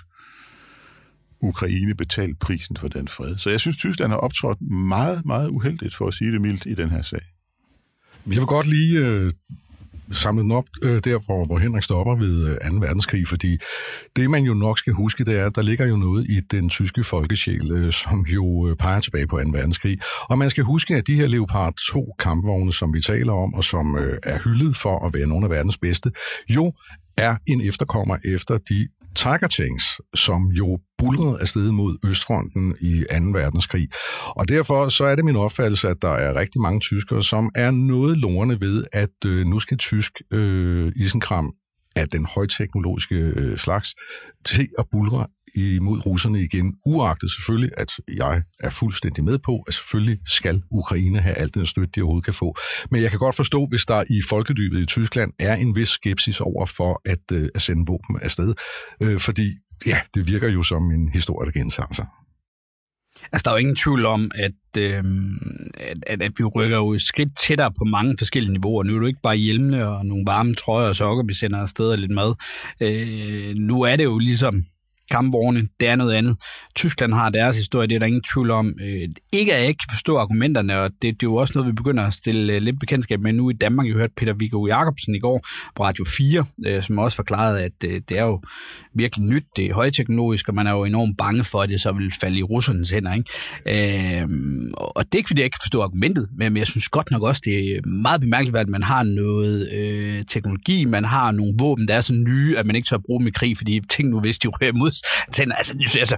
Ukraine 1.41 1.95
betale 1.95 2.35
prisen 2.35 2.77
for 2.77 2.87
den 2.87 3.07
fred. 3.07 3.37
Så 3.37 3.49
jeg 3.49 3.59
synes, 3.59 3.77
Tyskland 3.77 4.11
har 4.11 4.17
optrådt 4.17 4.61
meget, 4.61 5.25
meget 5.25 5.49
uheldigt, 5.49 5.95
for 5.95 6.07
at 6.07 6.13
sige 6.13 6.31
det 6.31 6.41
mildt, 6.41 6.65
i 6.65 6.73
den 6.73 6.89
her 6.89 7.01
sag. 7.01 7.21
Jeg 8.27 8.35
vil 8.35 8.45
godt 8.45 8.67
lige 8.67 9.07
øh, 9.07 9.31
samle 10.11 10.43
den 10.43 10.51
op 10.51 10.65
øh, 10.81 10.99
der, 11.03 11.25
hvor, 11.25 11.45
hvor 11.45 11.57
Henrik 11.57 11.83
stopper 11.83 12.15
ved 12.15 12.47
øh, 12.47 12.71
2. 12.71 12.77
verdenskrig, 12.77 13.27
fordi 13.27 13.57
det, 14.15 14.29
man 14.29 14.43
jo 14.43 14.53
nok 14.53 14.79
skal 14.79 14.93
huske, 14.93 15.25
det 15.25 15.39
er, 15.39 15.45
at 15.45 15.55
der 15.55 15.61
ligger 15.61 15.85
jo 15.85 15.95
noget 15.95 16.25
i 16.29 16.39
den 16.51 16.69
tyske 16.69 17.03
folkesjæl, 17.03 17.71
øh, 17.71 17.91
som 17.93 18.21
jo 18.21 18.67
øh, 18.69 18.75
peger 18.75 18.99
tilbage 18.99 19.27
på 19.27 19.37
2. 19.37 19.49
verdenskrig. 19.51 19.97
Og 20.29 20.37
man 20.37 20.49
skal 20.49 20.63
huske, 20.63 20.95
at 20.95 21.07
de 21.07 21.15
her 21.15 21.27
Leopard 21.27 21.73
2 21.91 22.15
kampvogne, 22.19 22.73
som 22.73 22.93
vi 22.93 23.01
taler 23.01 23.33
om, 23.33 23.53
og 23.53 23.63
som 23.63 23.97
øh, 23.97 24.17
er 24.23 24.39
hyldet 24.39 24.75
for 24.75 25.05
at 25.05 25.13
være 25.13 25.27
nogle 25.27 25.45
af 25.45 25.51
verdens 25.51 25.77
bedste, 25.77 26.11
jo 26.49 26.73
er 27.17 27.35
en 27.47 27.61
efterkommer 27.61 28.17
efter 28.25 28.57
de 28.57 28.87
Tiger 29.15 29.47
Tanks, 29.47 29.83
som 30.15 30.41
jo 30.47 30.79
bulrede 30.97 31.41
afsted 31.41 31.71
mod 31.71 31.97
Østfronten 32.05 32.75
i 32.81 33.03
2. 33.11 33.39
verdenskrig. 33.39 33.87
Og 34.27 34.49
derfor 34.49 34.89
så 34.89 35.05
er 35.05 35.15
det 35.15 35.25
min 35.25 35.35
opfattelse, 35.35 35.89
at 35.89 35.97
der 36.01 36.13
er 36.13 36.35
rigtig 36.35 36.61
mange 36.61 36.79
tyskere, 36.79 37.23
som 37.23 37.51
er 37.55 37.71
noget 37.71 38.17
lorende 38.17 38.59
ved, 38.61 38.83
at 38.93 39.25
øh, 39.25 39.45
nu 39.45 39.59
skal 39.59 39.77
tysk 39.77 40.11
øh, 40.31 40.91
isenkram 40.95 41.53
af 41.95 42.09
den 42.09 42.25
højteknologiske 42.25 43.15
øh, 43.15 43.57
slags 43.57 43.95
til 44.45 44.67
at 44.79 44.85
bulre 44.91 45.27
imod 45.55 46.05
russerne 46.05 46.41
igen, 46.41 46.75
uagtet 46.85 47.31
selvfølgelig, 47.31 47.71
at 47.77 47.91
jeg 48.15 48.41
er 48.59 48.69
fuldstændig 48.69 49.23
med 49.23 49.37
på, 49.37 49.63
at 49.67 49.73
selvfølgelig 49.73 50.19
skal 50.25 50.61
Ukraine 50.71 51.19
have 51.19 51.35
alt 51.35 51.55
den 51.55 51.65
støtte, 51.65 51.91
de 51.95 52.01
overhovedet 52.01 52.25
kan 52.25 52.33
få. 52.33 52.55
Men 52.91 53.01
jeg 53.01 53.09
kan 53.09 53.19
godt 53.19 53.35
forstå, 53.35 53.67
hvis 53.69 53.85
der 53.85 54.03
i 54.09 54.21
folkedybet 54.29 54.79
i 54.79 54.85
Tyskland 54.85 55.31
er 55.39 55.55
en 55.55 55.75
vis 55.75 55.89
skepsis 55.89 56.41
over 56.41 56.65
for 56.65 57.01
at, 57.05 57.31
øh, 57.33 57.49
at 57.55 57.61
sende 57.61 57.83
våben 57.87 58.19
afsted, 58.21 58.53
øh, 59.01 59.19
fordi 59.19 59.55
ja, 59.85 59.99
det 60.13 60.27
virker 60.27 60.49
jo 60.49 60.63
som 60.63 60.91
en 60.91 61.09
historie, 61.09 61.45
der 61.45 61.59
gentager 61.59 61.93
sig. 61.93 62.05
Altså, 63.31 63.43
der 63.43 63.49
er 63.49 63.55
jo 63.55 63.59
ingen 63.59 63.75
tvivl 63.75 64.05
om, 64.05 64.31
at, 64.35 64.77
øh, 64.77 65.03
at, 65.77 65.97
at, 66.07 66.21
at 66.21 66.31
vi 66.37 66.43
rykker 66.43 66.77
jo 66.77 66.93
et 66.93 67.01
skridt 67.01 67.37
tættere 67.37 67.71
på 67.71 67.83
mange 67.83 68.15
forskellige 68.19 68.53
niveauer. 68.53 68.83
Nu 68.83 68.95
er 68.95 68.99
det 68.99 69.07
ikke 69.07 69.19
bare 69.23 69.35
hjelmene 69.35 69.87
og 69.87 70.05
nogle 70.05 70.23
varme 70.27 70.53
trøjer 70.53 70.89
og 70.89 70.95
sokker, 70.95 71.23
vi 71.27 71.33
sender 71.33 71.61
afsted 71.61 71.85
og 71.85 71.97
lidt 71.97 72.11
mad. 72.11 72.35
Øh, 72.81 73.55
nu 73.55 73.81
er 73.81 73.95
det 73.95 74.03
jo 74.03 74.17
ligesom 74.17 74.65
kampvogne, 75.11 75.67
det 75.79 75.87
er 75.87 75.95
noget 75.95 76.13
andet. 76.13 76.37
Tyskland 76.75 77.13
har 77.13 77.29
deres 77.29 77.57
historie, 77.57 77.87
det 77.87 77.95
er 77.95 77.99
der 77.99 78.05
ingen 78.05 78.23
tvivl 78.33 78.51
om. 78.51 78.73
Øh, 78.81 79.09
ikke 79.31 79.53
at 79.53 79.59
jeg 79.59 79.67
ikke 79.67 79.77
kan 79.77 79.95
forstå 79.95 80.17
argumenterne, 80.17 80.81
og 80.81 80.91
det, 80.91 81.01
det 81.01 81.11
er 81.11 81.17
jo 81.23 81.35
også 81.35 81.51
noget, 81.55 81.67
vi 81.67 81.75
begynder 81.75 82.03
at 82.03 82.13
stille 82.13 82.53
øh, 82.53 82.61
lidt 82.61 82.79
bekendtskab 82.79 83.19
med 83.19 83.33
nu 83.33 83.49
i 83.49 83.53
Danmark. 83.53 83.87
Jeg 83.87 83.93
hørte 83.93 84.13
Peter 84.17 84.33
Viggo 84.33 84.67
Jacobsen 84.67 85.15
i 85.15 85.19
går 85.19 85.45
på 85.75 85.83
Radio 85.83 86.05
4, 86.17 86.45
øh, 86.65 86.83
som 86.83 86.97
også 86.97 87.15
forklarede, 87.15 87.63
at 87.63 87.71
øh, 87.85 88.01
det 88.09 88.17
er 88.17 88.23
jo 88.23 88.41
virkelig 88.93 89.25
nyt, 89.25 89.43
det 89.55 89.65
er 89.65 89.73
højteknologisk, 89.73 90.49
og 90.49 90.55
man 90.55 90.67
er 90.67 90.71
jo 90.71 90.83
enormt 90.83 91.17
bange 91.17 91.43
for, 91.43 91.61
at 91.61 91.69
det 91.69 91.81
så 91.81 91.91
vil 91.91 92.13
falde 92.21 92.37
i 92.37 92.43
russernes 92.43 92.89
hænder. 92.89 93.13
Ikke? 93.13 94.21
Øh, 94.21 94.27
og 94.77 95.05
det 95.05 95.13
er 95.13 95.17
ikke, 95.17 95.27
fordi 95.27 95.41
jeg 95.41 95.45
ikke 95.45 95.59
forstår 95.61 95.83
argumentet, 95.83 96.29
men 96.35 96.57
jeg 96.57 96.67
synes 96.67 96.89
godt 96.89 97.11
nok 97.11 97.21
også, 97.21 97.41
det 97.45 97.75
er 97.75 97.87
meget 97.87 98.21
bemærkeligt, 98.21 98.57
at 98.57 98.69
man 98.69 98.83
har 98.83 99.03
noget 99.03 99.71
øh, 99.71 100.25
teknologi, 100.25 100.85
man 100.85 101.05
har 101.05 101.31
nogle 101.31 101.53
våben, 101.59 101.87
der 101.87 101.95
er 101.95 102.01
så 102.01 102.13
nye, 102.13 102.57
at 102.57 102.65
man 102.65 102.75
ikke 102.75 102.85
tør 102.85 102.95
at 102.95 103.03
bruge 103.05 103.19
dem 103.19 103.27
i 103.27 103.31
krig, 103.31 103.57
fordi 103.57 103.81
ting 103.89 104.09
nu, 104.09 104.19
hvis 104.19 104.39
de 104.39 104.47
rører 104.47 104.73
mod 104.73 104.91
tænder. 105.33 105.55
Altså, 105.55 105.73
altså, 105.99 106.15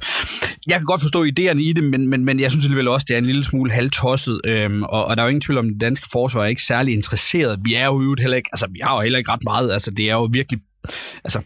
jeg 0.68 0.78
kan 0.78 0.86
godt 0.86 1.02
forstå 1.02 1.26
idéerne 1.26 1.60
i 1.60 1.74
det, 1.74 1.84
men, 1.84 2.08
men, 2.08 2.26
men 2.26 2.40
jeg 2.40 2.52
synes 2.52 2.66
alligevel 2.66 2.88
også, 2.88 3.06
det 3.08 3.14
er 3.14 3.18
en 3.18 3.26
lille 3.26 3.46
smule 3.46 3.72
halvtosset, 3.72 4.42
øhm, 4.46 4.84
og, 4.84 5.06
og 5.06 5.18
der 5.18 5.24
er 5.24 5.28
jo 5.28 5.30
ingen 5.30 5.42
tvivl 5.42 5.58
om, 5.58 5.66
at 5.66 5.74
det 5.74 5.82
danske 5.82 6.08
forsvar 6.12 6.42
er 6.42 6.48
ikke 6.48 6.64
særlig 6.64 6.94
interesseret. 6.94 7.60
Vi 7.64 7.74
er 7.74 7.86
jo 7.86 8.16
heller 8.20 8.38
ikke, 8.38 8.50
altså 8.54 8.68
vi 8.72 8.80
har 8.84 8.96
jo 8.96 9.02
heller 9.02 9.20
ikke 9.20 9.32
ret 9.32 9.44
meget, 9.44 9.72
altså 9.72 9.92
det 9.92 10.06
er 10.10 10.14
jo 10.14 10.30
virkelig 10.32 10.60
altså, 11.24 11.42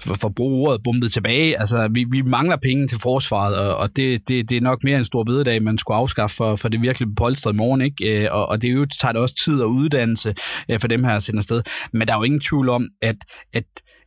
for, 0.00 0.14
for 0.14 0.28
at 0.28 0.34
bruge 0.34 0.68
ordet 0.68 0.82
bumpet 0.84 1.12
tilbage, 1.12 1.60
altså, 1.60 1.88
vi, 1.88 2.06
vi 2.10 2.22
mangler 2.22 2.56
penge 2.56 2.88
til 2.88 2.98
forsvaret, 3.00 3.56
og, 3.56 3.76
og 3.76 3.96
det, 3.96 4.28
det, 4.28 4.50
det 4.50 4.56
er 4.56 4.60
nok 4.60 4.84
mere 4.84 4.98
en 4.98 5.04
stor 5.04 5.24
bededag, 5.24 5.62
man 5.62 5.78
skulle 5.78 5.96
afskaffe, 5.96 6.36
for, 6.36 6.56
for 6.56 6.68
det 6.68 6.82
virkelig 6.82 7.08
polstret 7.16 7.52
i 7.52 7.56
morgen, 7.56 7.80
ikke? 7.80 8.24
Øh, 8.24 8.28
og, 8.30 8.48
og 8.48 8.62
det 8.62 8.68
er 8.68 8.72
jo, 8.72 8.86
tager 9.00 9.12
det 9.12 9.20
også 9.20 9.34
tid 9.44 9.60
og 9.60 9.70
uddannelse 9.70 10.34
øh, 10.70 10.80
for 10.80 10.88
dem 10.88 11.04
her 11.04 11.16
at 11.16 11.22
sende 11.22 11.38
afsted. 11.38 11.62
Men 11.92 12.08
der 12.08 12.14
er 12.14 12.18
jo 12.18 12.22
ingen 12.22 12.40
tvivl 12.40 12.68
om, 12.68 12.88
at, 13.02 13.16
at 13.52 13.64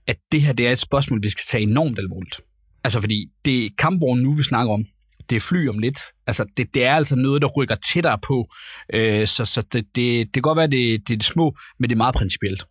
at 0.08 0.18
det 0.32 0.42
her 0.42 0.54
det 0.54 0.68
er 0.68 0.72
et 0.72 0.80
spørgsmål, 0.80 1.24
vi 1.24 1.30
skal 1.30 1.44
tage 1.48 1.64
enormt 1.64 2.00
alvorligt. 2.00 2.42
Altså 2.84 3.02
fordi 3.02 3.28
det 3.46 3.66
er 3.66 3.70
kampvogn 3.78 4.20
nu, 4.20 4.32
vi 4.32 4.44
snakker 4.44 4.74
om. 4.74 4.86
Det 5.30 5.36
er 5.36 5.40
fly 5.40 5.70
om 5.70 5.80
lidt. 5.80 6.00
Altså 6.28 6.46
det, 6.58 6.74
det 6.74 6.86
er 6.86 6.96
altså 6.96 7.16
noget, 7.16 7.42
der 7.42 7.48
rykker 7.48 7.76
tættere 7.76 8.20
på. 8.28 8.50
Øh, 8.94 9.28
så 9.28 9.46
så 9.46 9.62
det, 9.62 9.86
det, 9.96 10.28
det 10.28 10.34
kan 10.34 10.42
godt 10.42 10.58
være, 10.58 10.68
det, 10.68 11.08
det 11.08 11.14
er 11.14 11.18
det 11.18 11.24
små, 11.24 11.58
men 11.80 11.90
det 11.90 11.96
er 11.96 11.98
meget 11.98 12.16
principielt. 12.16 12.66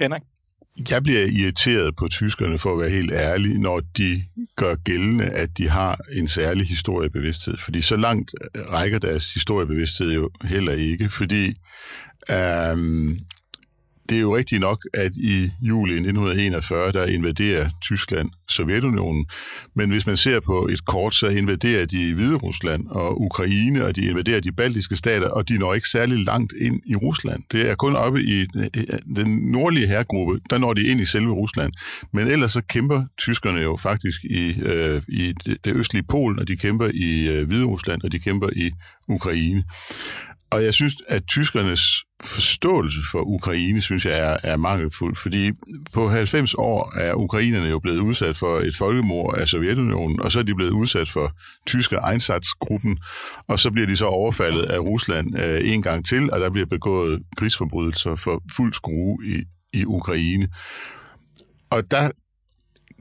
Henrik? 0.00 0.22
Jeg 0.90 1.02
bliver 1.02 1.26
irriteret 1.26 1.96
på 1.96 2.08
tyskerne, 2.08 2.58
for 2.58 2.72
at 2.72 2.80
være 2.80 2.90
helt 2.90 3.12
ærlig, 3.12 3.58
når 3.58 3.80
de 3.80 4.22
gør 4.56 4.74
gældende, 4.74 5.24
at 5.24 5.58
de 5.58 5.68
har 5.68 6.00
en 6.12 6.28
særlig 6.28 6.66
historiebevidsthed. 6.66 7.56
Fordi 7.56 7.80
så 7.80 7.96
langt 7.96 8.30
rækker 8.54 8.98
deres 8.98 9.34
historiebevidsthed 9.34 10.12
jo 10.12 10.30
heller 10.44 10.72
ikke, 10.72 11.08
fordi 11.08 11.46
øhm, 12.30 13.18
det 14.12 14.18
er 14.18 14.22
jo 14.22 14.36
rigtigt 14.36 14.60
nok, 14.60 14.80
at 14.94 15.12
i 15.16 15.50
juli 15.62 15.92
1941, 15.92 16.92
der 16.92 17.06
invaderer 17.06 17.70
Tyskland 17.82 18.30
Sovjetunionen. 18.48 19.26
Men 19.74 19.90
hvis 19.90 20.06
man 20.06 20.16
ser 20.16 20.40
på 20.40 20.66
et 20.66 20.84
kort, 20.84 21.14
så 21.14 21.26
invaderer 21.26 21.86
de 21.86 22.14
Hvide 22.14 22.34
Rusland 22.34 22.86
og 22.88 23.20
Ukraine, 23.22 23.84
og 23.84 23.96
de 23.96 24.02
invaderer 24.02 24.40
de 24.40 24.52
baltiske 24.52 24.96
stater, 24.96 25.28
og 25.28 25.48
de 25.48 25.58
når 25.58 25.74
ikke 25.74 25.88
særlig 25.88 26.24
langt 26.24 26.52
ind 26.60 26.80
i 26.86 26.96
Rusland. 26.96 27.42
Det 27.52 27.70
er 27.70 27.74
kun 27.74 27.96
oppe 27.96 28.22
i 28.22 28.46
øh, 28.56 28.66
øh, 28.76 28.98
den 29.16 29.28
nordlige 29.28 29.86
herregruppe, 29.86 30.40
der 30.50 30.58
når 30.58 30.74
de 30.74 30.86
ind 30.86 31.00
i 31.00 31.04
selve 31.04 31.32
Rusland. 31.32 31.72
Men 32.12 32.26
ellers 32.28 32.52
så 32.52 32.60
kæmper 32.60 33.04
tyskerne 33.18 33.60
jo 33.60 33.76
faktisk 33.76 34.24
i, 34.24 34.60
øh, 34.62 35.02
i 35.08 35.34
det 35.64 35.76
østlige 35.76 36.02
Polen, 36.02 36.38
og 36.38 36.48
de 36.48 36.56
kæmper 36.56 36.90
i 36.94 37.28
øh, 37.28 37.48
Hvide 37.48 37.64
Rusland, 37.64 38.02
og 38.02 38.12
de 38.12 38.18
kæmper 38.18 38.48
i 38.56 38.70
Ukraine. 39.08 39.64
Og 40.52 40.64
jeg 40.64 40.74
synes, 40.74 40.94
at 41.08 41.22
tyskernes 41.28 41.80
forståelse 42.22 43.00
for 43.10 43.20
Ukraine, 43.20 43.80
synes 43.80 44.06
jeg, 44.06 44.18
er, 44.18 44.36
er 44.42 44.56
mangelfuld, 44.56 45.16
fordi 45.16 45.50
på 45.92 46.08
90 46.08 46.54
år 46.54 46.98
er 46.98 47.14
ukrainerne 47.14 47.68
jo 47.68 47.78
blevet 47.78 47.98
udsat 47.98 48.36
for 48.36 48.60
et 48.60 48.76
folkemord 48.76 49.38
af 49.38 49.48
Sovjetunionen, 49.48 50.20
og 50.20 50.32
så 50.32 50.38
er 50.38 50.42
de 50.42 50.54
blevet 50.54 50.70
udsat 50.70 51.08
for 51.08 51.32
tyske 51.66 51.98
Einsatzgruppen, 52.10 52.98
og 53.48 53.58
så 53.58 53.70
bliver 53.70 53.86
de 53.86 53.96
så 53.96 54.06
overfaldet 54.06 54.62
af 54.62 54.78
Rusland 54.78 55.38
øh, 55.42 55.72
en 55.72 55.82
gang 55.82 56.06
til, 56.06 56.32
og 56.32 56.40
der 56.40 56.50
bliver 56.50 56.66
begået 56.66 57.22
krigsforbrydelser 57.36 58.14
for 58.14 58.42
fuld 58.56 58.74
skrue 58.74 59.18
i, 59.24 59.42
i 59.72 59.84
Ukraine. 59.84 60.48
Og 61.70 61.90
der 61.90 62.10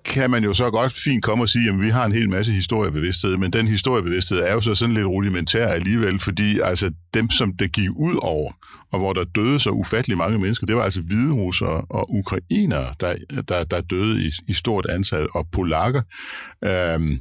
kan 0.06 0.30
man 0.30 0.44
jo 0.44 0.54
så 0.54 0.70
godt 0.70 0.94
fint 0.94 1.24
komme 1.24 1.44
og 1.44 1.50
sige, 1.50 1.70
at 1.70 1.82
vi 1.82 1.90
har 1.90 2.06
en 2.06 2.12
hel 2.12 2.30
masse 2.30 2.52
historiebevidsthed, 2.52 3.38
men 3.38 3.54
den 3.54 3.68
historiebevidsthed 3.68 4.40
er 4.40 4.54
jo 4.54 4.62
så 4.62 4.76
sådan 4.76 4.96
lidt 4.96 5.08
rudimentær 5.08 5.68
alligevel, 5.68 6.20
fordi 6.20 6.60
altså 6.60 6.92
dem, 7.14 7.30
som 7.30 7.54
det 7.54 7.72
gik 7.72 7.90
ud 7.96 8.16
over, 8.22 8.52
og 8.92 9.00
hvor 9.00 9.14
der 9.14 9.24
døde 9.24 9.60
så 9.60 9.70
ufattelig 9.70 10.18
mange 10.18 10.40
mennesker, 10.40 10.68
det 10.68 10.76
var 10.76 10.84
altså 10.84 11.02
hvide 11.02 11.34
russere 11.34 11.86
og 11.90 12.14
ukrainere, 12.14 12.94
der, 13.00 13.16
der, 13.48 13.64
der 13.64 13.82
døde 13.82 14.24
i, 14.24 14.32
i 14.48 14.54
stort 14.54 14.86
antal, 14.86 15.28
og 15.34 15.48
polakker, 15.52 16.02
øhm, 16.64 17.20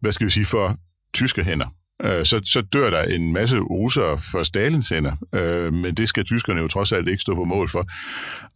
hvad 0.00 0.12
skal 0.12 0.24
vi 0.26 0.30
sige, 0.30 0.46
for 0.46 0.76
tyske 1.14 1.44
hænder 1.44 1.66
øh, 2.04 2.24
så, 2.24 2.40
så 2.44 2.60
dør 2.60 2.90
der 2.90 3.02
en 3.02 3.32
masse 3.32 3.58
russere 3.58 4.18
for 4.32 4.42
Stalins 4.42 4.88
hænder, 4.88 5.16
øh, 5.34 5.72
men 5.72 5.94
det 5.94 6.08
skal 6.08 6.24
tyskerne 6.24 6.60
jo 6.60 6.68
trods 6.68 6.92
alt 6.92 7.08
ikke 7.08 7.22
stå 7.22 7.34
på 7.34 7.44
mål 7.44 7.68
for. 7.68 7.86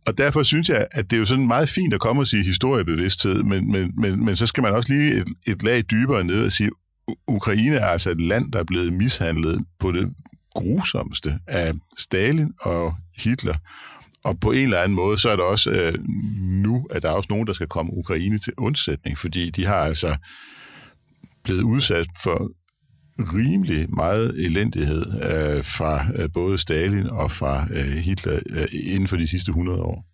Og 0.07 0.19
derfor 0.19 0.43
synes 0.43 0.69
jeg, 0.69 0.87
at 0.93 1.11
det 1.11 1.17
er 1.17 1.21
jo 1.21 1.25
sådan 1.25 1.47
meget 1.47 1.69
fint 1.69 1.95
at 1.95 2.01
komme 2.01 2.23
og 2.23 2.27
sige 2.27 2.45
historiebevidsthed, 2.45 3.43
men, 3.43 3.73
men, 3.73 3.93
men, 3.97 4.25
men 4.25 4.37
så 4.37 4.47
skal 4.47 4.63
man 4.63 4.73
også 4.73 4.93
lige 4.93 5.15
et, 5.15 5.29
et 5.47 5.63
lag 5.63 5.83
dybere 5.91 6.25
ned 6.25 6.45
og 6.45 6.53
sige, 6.53 6.71
Ukraine 7.29 7.77
er 7.77 7.87
altså 7.87 8.11
et 8.11 8.21
land, 8.21 8.53
der 8.53 8.59
er 8.59 8.65
blevet 8.65 8.93
mishandlet 8.93 9.65
på 9.79 9.93
det 9.93 10.09
grusomste 10.55 11.39
af 11.47 11.73
Stalin 11.99 12.53
og 12.61 12.95
Hitler. 13.17 13.55
Og 14.25 14.41
på 14.41 14.53
en 14.53 14.65
eller 14.65 14.81
anden 14.81 14.97
måde, 14.97 15.19
så 15.19 15.31
er 15.31 15.37
der 15.37 15.43
også 15.43 15.71
øh, 15.71 15.95
nu, 16.39 16.87
at 16.91 17.03
der 17.03 17.09
er 17.11 17.13
også 17.13 17.27
nogen, 17.31 17.47
der 17.47 17.53
skal 17.53 17.67
komme 17.67 17.93
Ukraine 17.95 18.39
til 18.39 18.53
undsætning, 18.59 19.19
fordi 19.19 19.51
de 19.51 19.67
har 19.67 19.77
altså 19.77 20.17
blevet 21.45 21.63
udsat 21.63 22.07
for 22.23 22.51
rimelig 23.19 23.95
meget 23.95 24.45
elendighed 24.45 25.05
øh, 25.23 25.65
fra 25.65 26.07
øh, 26.17 26.29
både 26.35 26.59
Stalin 26.59 27.07
og 27.07 27.31
fra 27.31 27.67
øh, 27.71 27.87
Hitler 27.87 28.41
øh, 28.51 28.67
inden 28.73 29.09
for 29.09 29.17
de 29.17 29.29
sidste 29.29 29.51
100 29.51 29.81
år. 29.83 30.05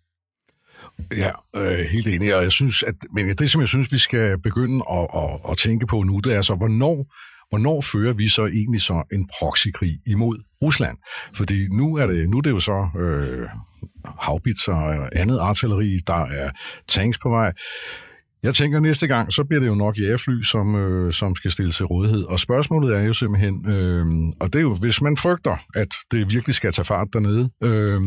Ja, 1.15 1.31
øh, 1.55 1.85
helt 1.85 2.07
enig, 2.07 2.35
og 2.35 2.43
jeg 2.43 2.51
synes, 2.51 2.83
at, 2.83 2.95
men 3.13 3.29
det, 3.29 3.51
som 3.51 3.61
jeg 3.61 3.67
synes, 3.67 3.91
vi 3.91 3.97
skal 3.97 4.41
begynde 4.41 4.83
at, 4.91 5.07
at, 5.15 5.51
at 5.51 5.57
tænke 5.57 5.87
på 5.87 6.03
nu, 6.03 6.19
det 6.19 6.35
er 6.35 6.41
så, 6.41 6.55
hvornår, 6.55 7.13
hvornår 7.49 7.81
fører 7.81 8.13
vi 8.13 8.29
så 8.29 8.45
egentlig 8.45 8.81
så 8.81 9.03
en 9.13 9.29
proxykrig 9.39 9.99
imod 10.07 10.43
Rusland? 10.61 10.97
Fordi 11.33 11.67
nu 11.67 11.95
er 11.95 12.07
det, 12.07 12.29
nu 12.29 12.37
er 12.37 12.41
det 12.41 12.51
jo 12.51 12.59
så 12.59 12.87
øh, 12.99 13.47
havbitser 14.19 14.73
og 14.73 15.09
andet 15.15 15.39
artilleri, 15.39 15.99
der 16.07 16.25
er 16.25 16.51
tanks 16.87 17.17
på 17.17 17.29
vej. 17.29 17.53
Jeg 18.43 18.53
tænker 18.55 18.79
næste 18.79 19.07
gang, 19.07 19.33
så 19.33 19.43
bliver 19.43 19.59
det 19.59 19.67
jo 19.67 19.75
nok 19.75 19.99
jægerfly, 19.99 20.41
som, 20.41 20.75
øh, 20.75 21.13
som 21.13 21.35
skal 21.35 21.51
stille 21.51 21.71
til 21.71 21.85
rådighed. 21.85 22.23
Og 22.23 22.39
spørgsmålet 22.39 22.97
er 22.97 23.01
jo 23.01 23.13
simpelthen, 23.13 23.69
øh, 23.69 24.05
og 24.39 24.53
det 24.53 24.55
er 24.55 24.63
jo, 24.63 24.75
hvis 24.75 25.01
man 25.01 25.17
frygter, 25.17 25.57
at 25.75 25.87
det 26.11 26.31
virkelig 26.33 26.55
skal 26.55 26.71
tage 26.71 26.85
fart 26.85 27.07
dernede, 27.13 27.49
øh, 27.63 28.01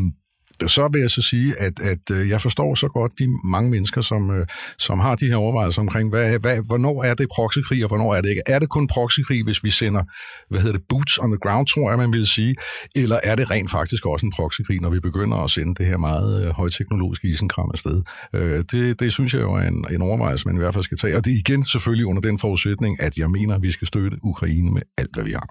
så 0.66 0.88
vil 0.92 1.00
jeg 1.00 1.10
så 1.10 1.22
sige, 1.22 1.60
at, 1.60 1.80
at 1.80 2.10
øh, 2.12 2.28
jeg 2.28 2.40
forstår 2.40 2.74
så 2.74 2.88
godt 2.88 3.12
de 3.18 3.28
mange 3.44 3.70
mennesker, 3.70 4.00
som, 4.00 4.30
øh, 4.30 4.46
som 4.78 5.00
har 5.00 5.14
de 5.14 5.26
her 5.26 5.36
overvejelser 5.36 5.82
omkring, 5.82 6.08
hvad, 6.08 6.38
hvad, 6.38 6.58
hvornår 6.66 7.04
er 7.04 7.14
det 7.14 7.28
proxykrig, 7.34 7.84
og 7.84 7.88
hvornår 7.88 8.14
er 8.14 8.20
det 8.20 8.28
ikke. 8.28 8.42
Er 8.46 8.58
det 8.58 8.68
kun 8.68 8.86
proxykrig, 8.86 9.44
hvis 9.44 9.64
vi 9.64 9.70
sender, 9.70 10.02
hvad 10.50 10.60
hedder 10.60 10.78
det, 10.78 10.86
boots 10.88 11.18
on 11.18 11.30
the 11.30 11.38
ground, 11.42 11.66
tror 11.66 11.90
jeg, 11.90 11.98
man 11.98 12.12
vil 12.12 12.26
sige, 12.26 12.56
eller 12.96 13.18
er 13.22 13.34
det 13.34 13.50
rent 13.50 13.70
faktisk 13.70 14.06
også 14.06 14.26
en 14.26 14.32
proxykrig, 14.36 14.80
når 14.80 14.90
vi 14.90 15.00
begynder 15.00 15.36
at 15.36 15.50
sende 15.50 15.74
det 15.74 15.86
her 15.86 15.98
meget 15.98 16.46
øh, 16.46 16.50
højteknologiske 16.50 17.28
isenkram 17.28 17.70
afsted? 17.72 18.02
Øh, 18.34 18.64
det, 18.72 19.00
det 19.00 19.12
synes 19.12 19.34
jeg 19.34 19.40
jo 19.40 19.52
er 19.52 19.62
en, 19.62 19.84
en 19.90 20.02
overvejelse, 20.02 20.46
man 20.46 20.56
i 20.56 20.58
hvert 20.58 20.74
fald 20.74 20.84
skal 20.84 20.98
tage. 20.98 21.16
Og 21.16 21.24
det 21.24 21.32
er 21.32 21.36
igen 21.36 21.64
selvfølgelig 21.64 22.06
under 22.06 22.22
den 22.22 22.38
forudsætning, 22.38 23.02
at 23.02 23.18
jeg 23.18 23.30
mener, 23.30 23.54
at 23.54 23.62
vi 23.62 23.70
skal 23.70 23.86
støtte 23.86 24.18
Ukraine 24.22 24.70
med 24.70 24.82
alt, 24.98 25.14
hvad 25.14 25.24
vi 25.24 25.32
har. 25.32 25.48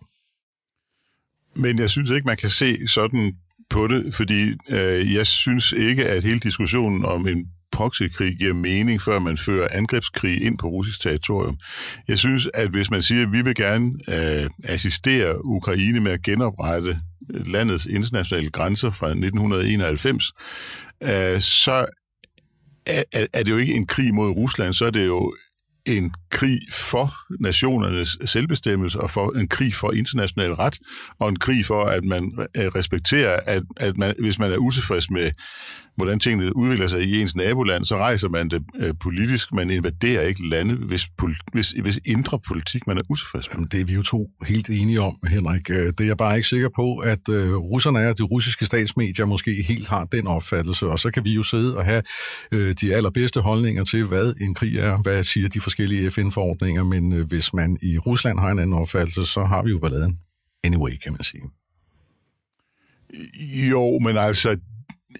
Men 1.55 1.79
jeg 1.79 1.89
synes 1.89 2.09
ikke, 2.09 2.25
man 2.25 2.37
kan 2.37 2.49
se 2.49 2.87
sådan 2.87 3.33
på 3.73 3.87
det, 3.87 4.13
fordi 4.13 4.53
øh, 4.69 5.13
jeg 5.13 5.27
synes 5.27 5.71
ikke, 5.71 6.05
at 6.05 6.23
hele 6.23 6.39
diskussionen 6.39 7.05
om 7.05 7.27
en 7.27 7.45
proxykrig 7.71 8.35
giver 8.37 8.53
mening, 8.53 9.01
før 9.01 9.19
man 9.19 9.37
fører 9.37 9.67
angrebskrig 9.71 10.43
ind 10.43 10.57
på 10.57 10.67
russisk 10.67 11.01
territorium. 11.01 11.57
Jeg 12.07 12.19
synes, 12.19 12.47
at 12.53 12.69
hvis 12.69 12.91
man 12.91 13.01
siger, 13.01 13.21
at 13.21 13.31
vi 13.31 13.41
vil 13.41 13.55
gerne 13.55 13.91
øh, 14.07 14.49
assistere 14.63 15.45
Ukraine 15.45 15.99
med 15.99 16.11
at 16.11 16.23
genoprette 16.23 16.99
øh, 17.33 17.47
landets 17.47 17.85
internationale 17.85 18.49
grænser 18.49 18.91
fra 18.91 19.07
1991, 19.07 20.31
øh, 21.03 21.41
så 21.41 21.85
er, 22.85 23.03
er 23.33 23.43
det 23.43 23.51
jo 23.51 23.57
ikke 23.57 23.73
en 23.73 23.87
krig 23.87 24.13
mod 24.13 24.29
Rusland, 24.29 24.73
så 24.73 24.85
er 24.85 24.91
det 24.91 25.05
jo 25.05 25.33
en 25.85 26.13
krig 26.33 26.59
for 26.71 27.13
nationernes 27.39 28.17
selvbestemmelse 28.25 28.99
og 29.01 29.09
for 29.09 29.37
en 29.37 29.47
krig 29.47 29.73
for 29.73 29.91
international 29.91 30.53
ret 30.53 30.79
og 31.19 31.29
en 31.29 31.39
krig 31.39 31.65
for, 31.65 31.83
at 31.83 32.03
man 32.03 32.47
øh, 32.57 32.65
respekterer, 32.65 33.39
at, 33.45 33.63
at 33.77 33.97
man, 33.97 34.15
hvis 34.19 34.39
man 34.39 34.51
er 34.51 34.57
utilfreds 34.57 35.09
med 35.09 35.31
hvordan 35.95 36.19
tingene 36.19 36.55
udvikler 36.55 36.87
sig 36.87 37.01
i 37.01 37.21
ens 37.21 37.35
naboland, 37.35 37.85
så 37.85 37.97
rejser 37.97 38.29
man 38.29 38.49
det 38.49 38.63
øh, 38.79 38.93
politisk. 38.99 39.53
Man 39.53 39.69
invaderer 39.69 40.21
ikke 40.21 40.49
lande, 40.49 40.75
hvis, 40.75 41.07
hvis, 41.53 41.69
hvis 41.81 41.99
indre 42.05 42.39
politik 42.39 42.87
man 42.87 42.97
er 42.97 43.01
utilfreds 43.09 43.47
med. 43.47 43.55
Jamen, 43.55 43.67
det 43.71 43.81
er 43.81 43.85
vi 43.85 43.93
jo 43.93 44.03
to 44.03 44.29
helt 44.47 44.69
enige 44.69 45.01
om, 45.01 45.17
Henrik. 45.27 45.69
Øh, 45.69 45.85
det 45.85 46.01
er 46.01 46.05
jeg 46.05 46.17
bare 46.17 46.35
ikke 46.35 46.47
sikker 46.47 46.69
på, 46.75 46.97
at 46.97 47.29
øh, 47.29 47.55
russerne 47.55 47.99
er, 47.99 48.13
de 48.13 48.23
russiske 48.23 48.65
statsmedier 48.65 49.25
måske 49.25 49.63
helt 49.67 49.87
har 49.87 50.05
den 50.05 50.27
opfattelse, 50.27 50.87
og 50.87 50.99
så 50.99 51.11
kan 51.11 51.23
vi 51.23 51.33
jo 51.33 51.43
sidde 51.43 51.77
og 51.77 51.85
have 51.85 52.03
øh, 52.51 52.73
de 52.81 52.95
allerbedste 52.95 53.41
holdninger 53.41 53.83
til, 53.83 54.05
hvad 54.05 54.33
en 54.41 54.53
krig 54.53 54.77
er, 54.77 54.97
hvad 54.97 55.23
siger 55.23 55.49
de 55.49 55.61
forskellige 55.61 56.11
FN-forordninger, 56.23 56.83
men 56.83 57.13
øh, 57.13 57.27
hvis 57.27 57.53
man 57.53 57.77
i 57.81 57.97
Rusland 57.97 58.39
har 58.39 58.51
en 58.51 58.59
anden 58.59 58.73
opfattelse, 58.73 59.25
så 59.25 59.43
har 59.43 59.63
vi 59.63 59.69
jo 59.69 59.79
balladen. 59.79 60.19
Anyway, 60.63 60.91
kan 61.03 61.11
man 61.11 61.23
sige. 61.23 61.43
Jo, 63.69 63.99
men 63.99 64.17
altså, 64.17 64.57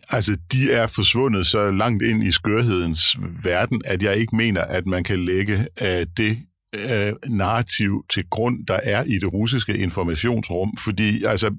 altså, 0.10 0.38
de 0.52 0.72
er 0.72 0.88
forsvundet 0.88 1.48
så 1.48 1.72
langt 1.72 2.04
ind 2.04 2.24
i 2.24 2.32
skørhedens 2.32 3.18
verden, 3.44 3.82
at 3.86 4.04
jeg 4.04 4.18
ikke 4.18 4.36
mener, 4.36 4.62
at 4.62 4.86
man 4.86 5.04
kan 5.04 5.26
lægge 5.26 5.68
uh, 5.82 5.88
det 6.18 6.38
uh, 6.78 7.32
narrativ 7.32 8.06
til 8.14 8.24
grund, 8.30 8.66
der 8.66 8.80
er 8.84 9.04
i 9.04 9.14
det 9.14 9.34
russiske 9.34 9.78
informationsrum, 9.78 10.78
fordi 10.78 11.24
altså, 11.24 11.56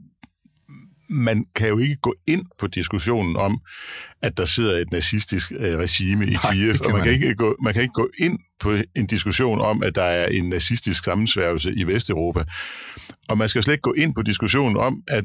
man 1.09 1.47
kan 1.55 1.69
jo 1.69 1.79
ikke 1.79 1.97
gå 1.97 2.15
ind 2.27 2.47
på 2.59 2.67
diskussionen 2.67 3.37
om, 3.37 3.61
at 4.23 4.37
der 4.37 4.45
sidder 4.45 4.79
et 4.79 4.93
nazistisk 4.93 5.53
øh, 5.53 5.79
regime 5.79 6.27
i 6.27 6.37
Kiev, 6.51 6.75
og 6.85 6.91
man, 6.91 6.93
man, 6.93 7.03
kan 7.03 7.13
ikke 7.13 7.35
gå, 7.35 7.57
man 7.63 7.73
kan 7.73 7.83
ikke 7.83 7.93
gå 7.93 8.11
ind 8.19 8.39
på 8.65 8.77
en 8.97 9.07
diskussion 9.07 9.61
om, 9.61 9.83
at 9.83 9.95
der 9.95 10.03
er 10.03 10.27
en 10.27 10.49
nazistisk 10.49 11.05
sammensværgelse 11.05 11.75
i 11.75 11.85
Vesteuropa. 11.85 12.45
Og 13.29 13.39
man 13.39 13.49
skal 13.49 13.63
slet 13.63 13.75
ikke 13.75 13.83
gå 13.83 13.93
ind 13.93 14.15
på 14.15 14.23
diskussionen 14.23 14.77
om, 14.77 15.03
at, 15.09 15.25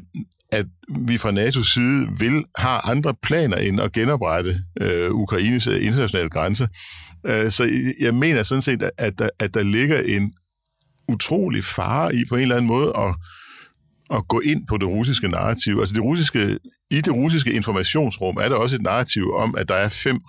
at 0.52 0.66
vi 0.98 1.18
fra 1.18 1.30
NATO's 1.30 1.74
side 1.74 2.08
vil 2.18 2.44
have 2.56 2.80
andre 2.84 3.14
planer 3.22 3.56
end 3.56 3.80
at 3.80 3.92
genoprette 3.92 4.60
øh, 4.80 5.10
Ukraines 5.10 5.66
øh, 5.66 5.86
internationale 5.86 6.28
grænser. 6.28 6.66
Øh, 7.26 7.50
så 7.50 7.92
jeg 8.00 8.14
mener 8.14 8.42
sådan 8.42 8.62
set, 8.62 8.90
at 8.98 9.18
der, 9.18 9.28
at 9.38 9.54
der 9.54 9.62
ligger 9.62 10.00
en 10.00 10.32
utrolig 11.08 11.64
fare 11.64 12.14
i 12.14 12.24
på 12.28 12.36
en 12.36 12.42
eller 12.42 12.56
anden 12.56 12.68
måde 12.68 12.92
at 12.98 13.14
at 14.10 14.28
gå 14.28 14.40
ind 14.40 14.66
på 14.66 14.76
det 14.76 14.88
russiske 14.88 15.28
narrativ. 15.28 15.78
Altså 15.80 15.94
det 15.94 16.02
russiske, 16.02 16.58
i 16.90 17.00
det 17.00 17.14
russiske 17.14 17.52
informationsrum 17.52 18.36
er 18.36 18.48
der 18.48 18.56
også 18.56 18.76
et 18.76 18.82
narrativ 18.82 19.32
om, 19.34 19.54
at 19.58 19.68
der 19.68 19.74
er 19.74 19.88
fem 19.88 20.20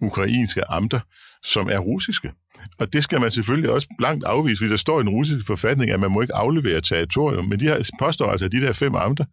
ukrainske 0.00 0.70
amter, 0.70 1.00
som 1.42 1.68
er 1.68 1.78
russiske. 1.78 2.32
Og 2.78 2.92
det 2.92 3.02
skal 3.02 3.20
man 3.20 3.30
selvfølgelig 3.30 3.70
også 3.70 3.88
blankt 3.98 4.24
afvise, 4.24 4.58
fordi 4.58 4.70
der 4.70 4.76
står 4.76 5.00
i 5.00 5.02
den 5.02 5.10
russiske 5.10 5.46
forfatning, 5.46 5.90
at 5.90 6.00
man 6.00 6.10
må 6.10 6.20
ikke 6.20 6.34
aflevere 6.34 6.80
territorium. 6.80 7.44
Men 7.44 7.60
de 7.60 7.64
her 7.64 7.90
påstår 7.98 8.30
altså, 8.30 8.46
at 8.46 8.52
de 8.52 8.60
der 8.60 8.72
fem 8.72 8.94
amter 8.94 9.24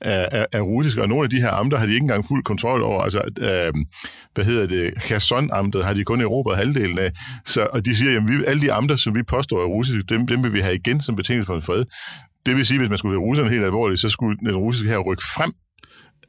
er, 0.00 0.28
er, 0.32 0.46
er 0.52 0.60
russiske, 0.60 1.02
og 1.02 1.08
nogle 1.08 1.24
af 1.24 1.30
de 1.30 1.40
her 1.40 1.50
amter 1.50 1.78
har 1.78 1.86
de 1.86 1.92
ikke 1.92 2.04
engang 2.04 2.24
fuld 2.24 2.44
kontrol 2.44 2.82
over. 2.82 3.02
Altså, 3.02 3.22
øh, 3.38 3.72
hvad 4.34 4.44
hedder 4.44 4.66
det, 4.66 4.94
Kherson-amtet 4.94 5.84
har 5.84 5.94
de 5.94 6.04
kun 6.04 6.20
erobret 6.20 6.56
halvdelen 6.56 6.98
af. 6.98 7.12
Så, 7.44 7.66
og 7.72 7.84
de 7.86 7.96
siger, 7.96 8.20
at 8.20 8.48
alle 8.48 8.60
de 8.60 8.72
amter, 8.72 8.96
som 8.96 9.14
vi 9.14 9.22
påstår 9.22 9.62
er 9.62 9.66
russiske, 9.66 10.02
dem, 10.08 10.26
dem 10.26 10.44
vil 10.44 10.52
vi 10.52 10.60
have 10.60 10.74
igen 10.74 11.00
som 11.00 11.16
betingelse 11.16 11.46
for 11.46 11.54
en 11.54 11.62
fred. 11.62 11.84
Det 12.46 12.56
vil 12.56 12.66
sige, 12.66 12.76
at 12.76 12.80
hvis 12.80 12.88
man 12.88 12.98
skulle 12.98 13.12
være 13.12 13.26
russerne 13.26 13.50
helt 13.50 13.64
alvorligt, 13.64 14.00
så 14.00 14.08
skulle 14.08 14.38
den 14.38 14.56
russiske 14.56 14.88
her 14.88 14.98
rykke 14.98 15.22
frem 15.34 15.52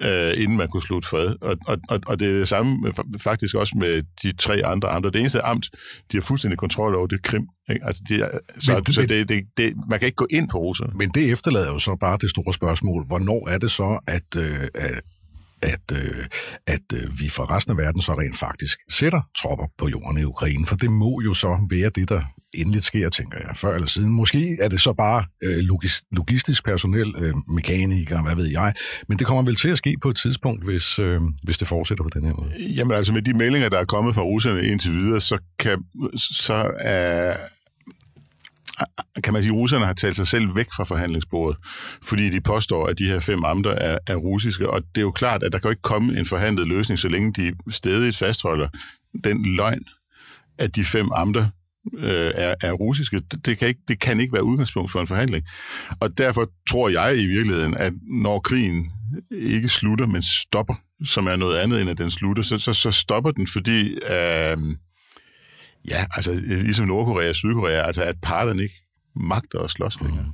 øh, 0.04 0.42
inden 0.44 0.58
man 0.58 0.68
kunne 0.68 0.82
slutte 0.82 1.08
fred. 1.08 1.36
Og, 1.42 1.58
og, 1.68 1.78
og, 1.90 2.00
og 2.08 2.20
det 2.20 2.28
er 2.28 2.38
det 2.38 2.48
samme 2.48 2.94
faktisk 3.18 3.56
også 3.56 3.76
med 3.78 4.04
de 4.24 4.32
tre 4.38 4.66
andre 4.66 4.90
amter. 4.90 5.10
Det 5.10 5.20
eneste 5.20 5.42
amt, 5.42 5.70
de 6.12 6.18
har 6.18 6.22
fuldstændig 6.22 6.58
kontrol 6.58 6.96
over, 6.96 7.08
det 7.08 7.18
er 7.18 7.22
Krim. 7.24 7.48
Ikke? 7.70 7.86
Altså, 7.86 8.04
de 8.10 8.22
er, 8.22 8.30
så 8.60 8.74
men, 8.74 8.94
så 8.94 9.02
det, 9.02 9.30
det, 9.30 9.44
det, 9.58 9.74
man 9.90 10.00
kan 10.00 10.06
ikke 10.06 10.16
gå 10.16 10.28
ind 10.30 10.50
på 10.50 10.58
russerne. 10.58 10.94
Men 10.96 11.10
det 11.10 11.32
efterlader 11.32 11.68
jo 11.68 11.80
så 11.80 11.96
bare 11.96 12.18
det 12.22 12.30
store 12.30 12.54
spørgsmål. 12.54 13.06
Hvornår 13.08 13.50
er 13.50 13.58
det 13.58 13.72
så, 13.72 14.00
at, 14.08 14.38
øh, 14.38 14.68
at 14.76 15.02
at, 15.64 15.92
øh, 15.94 16.26
at 16.68 16.94
øh, 16.94 17.20
vi 17.20 17.30
for 17.30 17.52
resten 17.56 17.72
af 17.72 17.78
verden 17.78 18.02
så 18.02 18.14
rent 18.14 18.38
faktisk 18.38 18.80
sætter 18.90 19.22
tropper 19.42 19.66
på 19.78 19.88
jorden 19.88 20.18
i 20.18 20.24
Ukraine, 20.24 20.66
for 20.66 20.76
det 20.76 20.92
må 20.92 21.22
jo 21.22 21.34
så 21.34 21.68
være 21.70 21.90
det, 21.90 22.10
der 22.10 22.22
endeligt 22.56 22.86
sker, 22.86 23.10
tænker 23.10 23.38
jeg, 23.38 23.58
før 23.58 23.76
eller 23.76 23.88
siden. 23.88 24.10
Måske 24.10 24.58
er 24.62 24.68
det 24.68 24.82
så 24.82 24.94
bare 24.94 25.26
øh, 25.44 25.58
logis, 25.58 26.04
logistisk 26.12 26.66
personel, 26.66 27.14
øh, 27.18 27.34
mekanikere, 27.48 28.22
hvad 28.22 28.36
ved 28.36 28.46
jeg, 28.46 28.74
men 29.08 29.20
det 29.20 29.28
kommer 29.28 29.44
vel 29.44 29.56
til 29.56 29.70
at 29.70 29.78
ske 29.78 29.96
på 30.02 30.10
et 30.10 30.16
tidspunkt, 30.16 30.64
hvis, 30.64 31.00
øh, 31.00 31.22
hvis 31.44 31.58
det 31.58 31.68
fortsætter 31.68 32.04
på 32.04 32.10
den 32.14 32.26
her 32.26 32.34
måde. 32.34 32.52
Jamen 32.76 32.98
altså 32.98 33.14
med 33.14 33.22
de 33.22 33.34
meldinger, 33.34 33.70
der 33.70 33.80
er 33.80 33.86
kommet 33.86 34.16
fra 34.16 34.22
russerne 34.22 34.64
indtil 34.64 34.92
videre, 34.92 35.22
så, 35.22 35.38
kan, 35.60 35.84
så 36.18 36.56
øh, 36.86 37.36
kan 39.24 39.34
man 39.34 39.44
sige, 39.44 39.54
at 39.54 39.58
russerne 39.58 39.86
har 39.86 39.94
talt 39.94 40.16
sig 40.16 40.28
selv 40.28 40.56
væk 40.56 40.68
fra 40.76 40.84
forhandlingsbordet, 40.84 41.58
fordi 42.04 42.30
de 42.30 42.42
påstår, 42.42 42.88
at 42.88 43.00
de 43.00 43.06
her 43.06 43.20
fem 43.20 43.44
amter 43.44 43.72
er, 43.72 43.98
er 44.08 44.16
russiske, 44.16 44.70
og 44.70 44.82
det 44.82 44.98
er 44.98 45.02
jo 45.02 45.12
klart, 45.12 45.44
at 45.44 45.52
der 45.52 45.60
kan 45.60 45.68
jo 45.68 45.72
ikke 45.72 45.82
komme 45.82 46.20
en 46.20 46.26
forhandlet 46.26 46.68
løsning, 46.68 47.00
så 47.00 47.08
længe 47.08 47.34
de 47.34 47.54
stadig 47.70 48.16
fastholder 48.16 48.68
den 49.24 49.56
løgn, 49.56 49.84
at 50.58 50.76
de 50.76 50.84
fem 50.84 51.12
amter 51.12 51.46
øh, 51.98 52.32
er, 52.36 52.56
er 52.62 52.72
russiske. 52.72 53.22
Det, 53.46 53.58
kan 53.58 53.68
ikke, 53.68 53.82
det 53.88 54.00
kan 54.00 54.20
ikke 54.20 54.34
være 54.34 54.44
udgangspunkt 54.44 54.92
for 54.92 55.02
en 55.02 55.08
forhandling. 55.08 55.46
Og 56.00 56.18
derfor 56.18 56.50
tror 56.70 56.90
jeg 56.90 57.18
i 57.18 57.26
virkeligheden, 57.28 57.78
at 57.78 57.94
når 58.02 58.40
krigen 58.40 58.92
ikke 59.32 59.70
slutter, 59.70 60.06
men 60.06 60.22
stopper, 60.22 60.76
som 61.06 61.28
er 61.28 61.36
noget 61.36 61.58
andet 61.58 61.82
end 61.82 61.90
at 61.90 61.98
den 61.98 62.12
slutter, 62.12 62.44
så, 62.44 62.58
så, 62.58 62.74
så 62.74 62.92
stopper 62.92 63.32
den, 63.32 63.48
fordi 63.48 63.94
øh, 63.94 64.58
ja, 65.90 66.06
altså 66.12 66.34
ligesom 66.44 66.88
Nordkorea 66.88 67.30
og 67.30 67.36
Sydkorea, 67.36 67.86
altså 67.86 68.04
at 68.04 68.16
parterne 68.22 68.64
ikke 68.64 68.76
magter 69.16 69.60
at 69.60 69.70
slås 69.70 70.02
med. 70.02 70.10
Mm. 70.10 70.34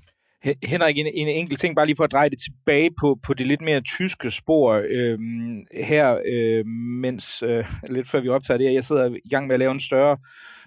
Henrik, 0.64 0.98
en, 0.98 1.08
en 1.14 1.28
enkelt 1.28 1.60
ting, 1.60 1.76
bare 1.76 1.86
lige 1.86 1.96
for 1.96 2.04
at 2.04 2.12
dreje 2.12 2.30
det 2.30 2.40
tilbage 2.40 2.90
på, 3.00 3.20
på 3.24 3.34
det 3.34 3.48
lidt 3.48 3.62
mere 3.62 3.82
tyske 3.82 4.32
spor 4.32 4.82
øhm, 4.90 5.66
her, 5.88 6.20
øh, 6.32 6.66
mens 7.02 7.44
øh, 7.44 7.66
lidt 7.96 8.10
før 8.10 8.20
vi 8.20 8.30
optager 8.30 8.58
det 8.58 8.68
her, 8.68 8.74
jeg 8.74 8.86
sidder 8.86 9.16
i 9.26 9.30
gang 9.30 9.48
med 9.48 9.54
at 9.54 9.60
lave 9.60 9.72
en 9.72 9.80
større 9.80 10.18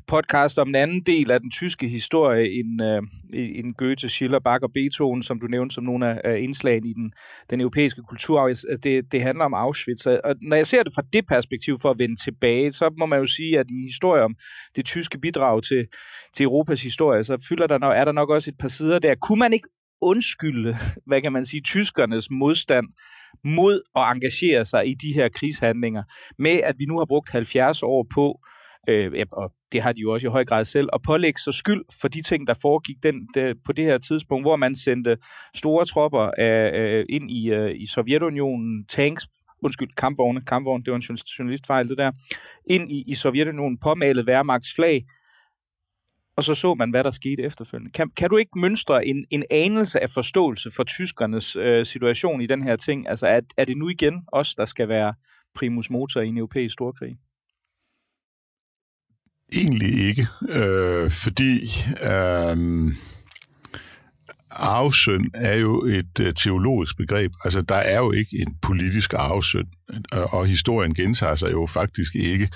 podcast 0.07 0.59
om 0.59 0.69
en 0.69 0.75
anden 0.75 1.01
del 1.01 1.31
af 1.31 1.41
den 1.41 1.51
tyske 1.51 1.89
historie 1.89 2.53
end, 2.53 2.83
øh, 2.83 3.03
end 3.59 3.75
Goethe, 3.75 4.09
Schiller, 4.09 4.39
Bach 4.39 4.63
og 4.63 4.73
Beethoven, 4.73 5.23
som 5.23 5.41
du 5.41 5.47
nævnte 5.47 5.75
som 5.75 5.85
nogle 5.85 6.27
af 6.27 6.41
indslagene 6.41 6.89
i 6.89 6.93
den, 6.93 7.13
den 7.51 7.61
europæiske 7.61 8.03
kulturarv. 8.09 8.49
Altså, 8.49 8.79
det, 8.83 9.13
det 9.13 9.23
handler 9.23 9.45
om 9.45 9.55
Auschwitz. 9.55 10.07
Og 10.07 10.35
når 10.43 10.57
jeg 10.57 10.67
ser 10.67 10.83
det 10.83 10.95
fra 10.95 11.03
det 11.13 11.27
perspektiv 11.29 11.79
for 11.83 11.91
at 11.91 11.99
vende 11.99 12.17
tilbage, 12.25 12.73
så 12.73 12.91
må 12.99 13.07
man 13.07 13.19
jo 13.19 13.27
sige, 13.27 13.59
at 13.59 13.67
i 13.71 13.83
historien 13.87 14.25
om 14.25 14.35
det 14.77 14.85
tyske 14.85 15.19
bidrag 15.19 15.63
til, 15.63 15.87
til 16.37 16.45
Europas 16.45 16.83
historie, 16.83 17.25
så 17.25 17.47
fylder 17.49 17.67
der 17.67 17.79
nok, 17.79 17.97
er 17.97 18.05
der 18.05 18.13
nok 18.13 18.31
også 18.31 18.51
et 18.51 18.59
par 18.59 18.69
sider 18.69 18.99
der. 18.99 19.15
Kunne 19.15 19.39
man 19.39 19.53
ikke 19.53 19.69
undskylde, 20.03 20.77
hvad 21.07 21.21
kan 21.23 21.33
man 21.33 21.45
sige, 21.45 21.61
tyskernes 21.61 22.31
modstand 22.31 22.87
mod 23.45 23.81
at 23.97 24.03
engagere 24.03 24.67
sig 24.67 24.89
i 24.89 24.95
de 24.95 25.13
her 25.15 25.29
krigshandlinger, 25.29 26.03
med 26.39 26.61
at 26.65 26.75
vi 26.79 26.85
nu 26.85 26.99
har 26.99 27.05
brugt 27.05 27.31
70 27.31 27.83
år 27.83 28.07
på 28.15 28.41
øh, 28.89 29.27
og 29.33 29.53
det 29.73 29.83
har 29.83 29.93
de 29.93 30.01
jo 30.01 30.13
også 30.13 30.27
i 30.27 30.31
høj 30.31 30.45
grad 30.45 30.65
selv, 30.65 30.89
at 30.93 31.01
pålægge 31.07 31.41
sig 31.41 31.55
skyld 31.55 31.85
for 32.01 32.09
de 32.09 32.23
ting, 32.23 32.47
der 32.47 32.55
foregik 32.63 32.97
den, 33.03 33.29
de, 33.35 33.55
på 33.67 33.73
det 33.73 33.85
her 33.85 33.99
tidspunkt, 33.99 34.45
hvor 34.45 34.57
man 34.57 34.77
sendte 34.77 35.17
store 35.55 35.87
tropper 35.87 36.31
øh, 36.39 37.05
ind 37.09 37.31
i, 37.31 37.53
øh, 37.53 37.75
i 37.81 37.87
Sovjetunionen, 37.87 38.87
tanks, 38.87 39.25
undskyld, 39.63 39.89
kampvogne, 39.97 40.41
kampvogne, 40.41 40.85
det 40.85 40.91
var 40.91 40.97
en 40.97 41.17
journalistfejl 41.39 41.89
det 41.89 41.99
der, 41.99 42.13
ind 42.67 42.93
i, 42.93 43.05
i 43.07 43.15
Sovjetunionen, 43.15 43.79
påmalet 43.79 44.29
Wehrmachts 44.29 44.75
flag, 44.75 45.05
og 46.37 46.45
så 46.45 46.55
så 46.55 46.75
man, 46.75 46.91
hvad 46.91 47.05
der 47.05 47.11
skete 47.11 47.43
efterfølgende. 47.43 47.93
Kan, 47.93 48.11
kan 48.17 48.31
du 48.31 48.37
ikke 48.37 48.59
mønstre 48.59 49.07
en, 49.07 49.27
en 49.31 49.45
anelse 49.51 50.01
af 50.01 50.11
forståelse 50.11 50.71
for 50.77 50.85
tyskernes 50.85 51.57
øh, 51.57 51.87
situation 51.87 52.41
i 52.41 52.47
den 52.47 52.63
her 52.63 52.77
ting? 52.77 53.09
Altså, 53.09 53.27
er, 53.27 53.41
er 53.57 53.65
det 53.65 53.77
nu 53.77 53.89
igen 53.89 54.25
os, 54.33 54.55
der 54.55 54.65
skal 54.65 54.89
være 54.89 55.15
primus 55.55 55.91
motor 55.91 56.21
i 56.21 56.29
en 56.29 56.39
europæisk 56.39 56.73
storkrig? 56.73 57.17
Egentlig 59.55 60.09
ikke, 60.09 60.27
øh, 60.49 61.11
fordi 61.11 61.61
øh, 62.03 62.57
arvesøn 64.51 65.31
er 65.35 65.57
jo 65.57 65.85
et 65.85 66.21
øh, 66.21 66.33
teologisk 66.35 66.97
begreb. 66.97 67.33
Altså, 67.45 67.63
der 67.63 67.75
er 67.75 67.99
jo 67.99 68.13
ikke 68.13 68.37
en 68.39 68.57
politisk 68.63 69.15
arvesøn, 69.15 69.67
og, 70.13 70.33
og 70.33 70.47
historien 70.47 70.95
gentager 70.95 71.35
sig 71.35 71.53
jo 71.53 71.67
faktisk 71.67 72.15
ikke. 72.15 72.49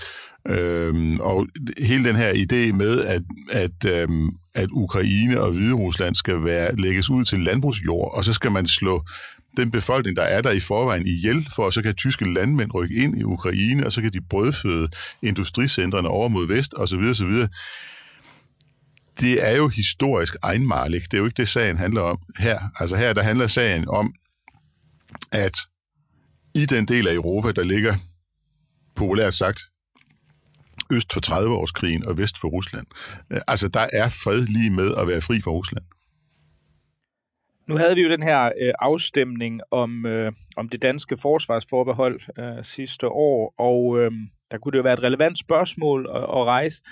Øh, 0.48 1.16
og 1.20 1.46
hele 1.78 2.04
den 2.04 2.16
her 2.16 2.32
idé 2.32 2.72
med, 2.72 3.00
at, 3.00 3.22
at, 3.50 3.84
øh, 3.86 4.08
at 4.54 4.68
Ukraine 4.72 5.40
og 5.40 5.52
Hviderusland 5.52 6.14
skal 6.14 6.44
være, 6.44 6.76
lægges 6.76 7.10
ud 7.10 7.24
til 7.24 7.40
landbrugsjord, 7.40 8.14
og 8.14 8.24
så 8.24 8.32
skal 8.32 8.50
man 8.52 8.66
slå 8.66 9.04
den 9.56 9.70
befolkning, 9.70 10.16
der 10.16 10.22
er 10.22 10.42
der 10.42 10.50
i 10.50 10.60
forvejen 10.60 11.06
ihjel, 11.06 11.48
for 11.56 11.70
så 11.70 11.82
kan 11.82 11.94
tyske 11.94 12.34
landmænd 12.34 12.74
rykke 12.74 12.94
ind 12.94 13.18
i 13.18 13.22
Ukraine, 13.22 13.86
og 13.86 13.92
så 13.92 14.02
kan 14.02 14.12
de 14.12 14.20
brødføde 14.20 14.88
industricentrene 15.22 16.08
over 16.08 16.28
mod 16.28 16.46
vest, 16.46 16.74
osv. 16.76 16.98
osv. 16.98 17.46
Det 19.20 19.48
er 19.48 19.56
jo 19.56 19.68
historisk 19.68 20.36
egenmarlig. 20.42 21.02
Det 21.02 21.14
er 21.14 21.18
jo 21.18 21.24
ikke 21.24 21.36
det, 21.36 21.48
sagen 21.48 21.76
handler 21.76 22.00
om 22.00 22.18
her. 22.38 22.60
Altså 22.80 22.96
her, 22.96 23.12
der 23.12 23.22
handler 23.22 23.46
sagen 23.46 23.88
om, 23.88 24.14
at 25.32 25.56
i 26.54 26.66
den 26.66 26.88
del 26.88 27.08
af 27.08 27.14
Europa, 27.14 27.52
der 27.52 27.62
ligger 27.62 27.94
populært 28.94 29.34
sagt 29.34 29.60
øst 30.92 31.12
for 31.12 31.20
30-årskrigen 31.30 32.08
og 32.08 32.18
vest 32.18 32.38
for 32.38 32.48
Rusland. 32.48 32.86
Altså, 33.46 33.68
der 33.68 33.86
er 33.92 34.08
fred 34.08 34.42
lige 34.42 34.70
med 34.70 34.94
at 34.98 35.08
være 35.08 35.20
fri 35.20 35.40
for 35.40 35.50
Rusland. 35.50 35.84
Nu 37.68 37.76
havde 37.76 37.94
vi 37.94 38.02
jo 38.02 38.10
den 38.10 38.22
her 38.22 38.44
øh, 38.44 38.72
afstemning 38.78 39.60
om, 39.70 40.06
øh, 40.06 40.32
om 40.56 40.68
det 40.68 40.82
danske 40.82 41.16
forsvarsforbehold 41.16 42.20
øh, 42.38 42.64
sidste 42.64 43.08
år, 43.08 43.54
og 43.58 43.98
øh, 44.00 44.10
der 44.50 44.58
kunne 44.58 44.72
det 44.72 44.78
jo 44.78 44.82
være 44.82 44.92
et 44.92 45.02
relevant 45.02 45.38
spørgsmål 45.38 46.08
at, 46.14 46.22
at 46.22 46.44
rejse. 46.44 46.82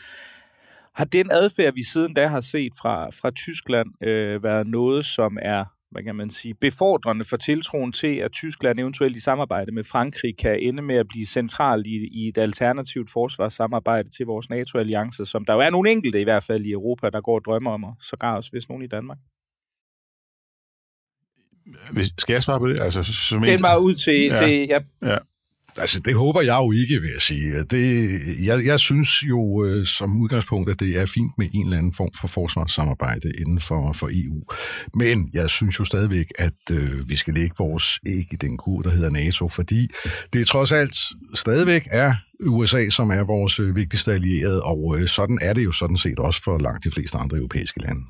Har 0.95 1.05
den 1.05 1.31
adfærd, 1.31 1.75
vi 1.75 1.85
siden 1.85 2.15
da 2.15 2.27
har 2.27 2.41
set 2.41 2.73
fra, 2.81 3.11
fra 3.11 3.31
Tyskland, 3.31 4.05
øh, 4.07 4.43
været 4.43 4.67
noget, 4.67 5.05
som 5.05 5.39
er 5.43 5.65
hvad 5.95 6.03
kan 6.03 6.17
man 6.17 6.31
sige, 6.31 6.55
befordrende 6.55 7.25
for 7.25 7.37
tiltroen 7.37 7.93
til, 7.93 8.17
at 8.17 8.33
Tyskland 8.33 8.81
eventuelt 8.81 9.17
i 9.17 9.21
samarbejde 9.21 9.73
med 9.73 9.85
Frankrig 9.85 10.37
kan 10.37 10.59
ende 10.63 10.83
med 10.83 10.97
at 10.97 11.09
blive 11.09 11.27
central 11.27 11.83
i, 11.87 12.09
i 12.13 12.29
et 12.29 12.39
alternativt 12.39 13.11
forsvarssamarbejde 13.13 14.11
til 14.11 14.27
vores 14.27 14.51
NATO-alliance, 14.51 15.27
som 15.27 15.45
der 15.45 15.55
jo 15.55 15.61
er 15.61 15.71
nogle 15.71 15.91
enkelte 15.91 16.21
i 16.21 16.25
hvert 16.25 16.43
fald 16.43 16.67
i 16.67 16.73
Europa, 16.73 17.11
der 17.11 17.21
går 17.21 17.35
og 17.35 17.45
drømmer 17.45 17.71
om, 17.71 17.85
og 17.85 17.97
sågar 18.01 18.37
også 18.37 18.51
hvis 18.51 18.69
nogen 18.69 18.85
i 18.85 18.87
Danmark. 18.87 19.19
Skal 22.19 22.33
jeg 22.33 22.43
svare 22.43 22.59
på 22.59 22.69
det? 22.69 22.81
Altså, 22.81 23.03
som 23.03 23.43
Den 23.43 23.63
var 23.63 23.77
ud 23.77 23.95
til... 23.95 24.21
Ja. 24.23 24.37
til 24.37 24.67
ja. 24.69 24.79
ja. 25.03 25.19
Altså, 25.79 26.01
det 26.01 26.15
håber 26.15 26.41
jeg 26.41 26.57
jo 26.57 26.73
ikke, 26.73 27.01
vil 27.01 27.11
jeg 27.13 27.21
sige. 27.21 27.63
Det, 27.63 28.21
jeg, 28.47 28.67
jeg 28.67 28.81
synes 28.81 29.23
jo 29.23 29.65
øh, 29.65 29.87
som 29.87 30.21
udgangspunkt, 30.21 30.71
at 30.71 30.81
det 30.81 31.01
er 31.01 31.07
fint 31.07 31.33
med 31.39 31.49
en 31.55 31.65
eller 31.65 31.79
anden 31.79 31.93
form 31.93 32.11
for 32.21 32.29
forsvarssamarbejde 32.29 33.33
inden 33.39 33.61
for, 33.61 33.93
for 33.93 34.11
EU. 34.13 34.43
Men 34.95 35.31
jeg 35.33 35.51
synes 35.51 35.79
jo 35.79 35.85
stadigvæk, 35.85 36.27
at 36.39 36.71
øh, 36.73 37.09
vi 37.09 37.17
skal 37.17 37.35
lægge 37.35 37.55
vores 37.59 38.01
æg 38.07 38.33
i 38.33 38.37
den 38.37 38.57
kur, 38.57 38.83
der 38.83 38.91
hedder 38.91 39.11
NATO, 39.11 39.49
fordi 39.49 39.89
det 40.33 40.47
trods 40.47 40.73
alt 40.73 40.97
stadigvæk 41.35 41.89
er 41.91 42.15
USA, 42.41 42.91
som 42.91 43.11
er 43.11 43.23
vores 43.23 43.61
øh, 43.61 43.77
vigtigste 43.77 44.13
allierede, 44.13 44.63
og 44.63 44.97
øh, 44.99 45.09
sådan 45.09 45.39
er 45.43 45.53
det 45.53 45.65
jo 45.65 45.73
sådan 45.73 45.99
set 45.99 46.19
også 46.19 46.43
for 46.43 46.59
langt 46.59 46.85
de 46.85 46.91
fleste 46.91 47.19
andre 47.19 47.37
europæiske 47.37 47.83
lande. 47.83 48.01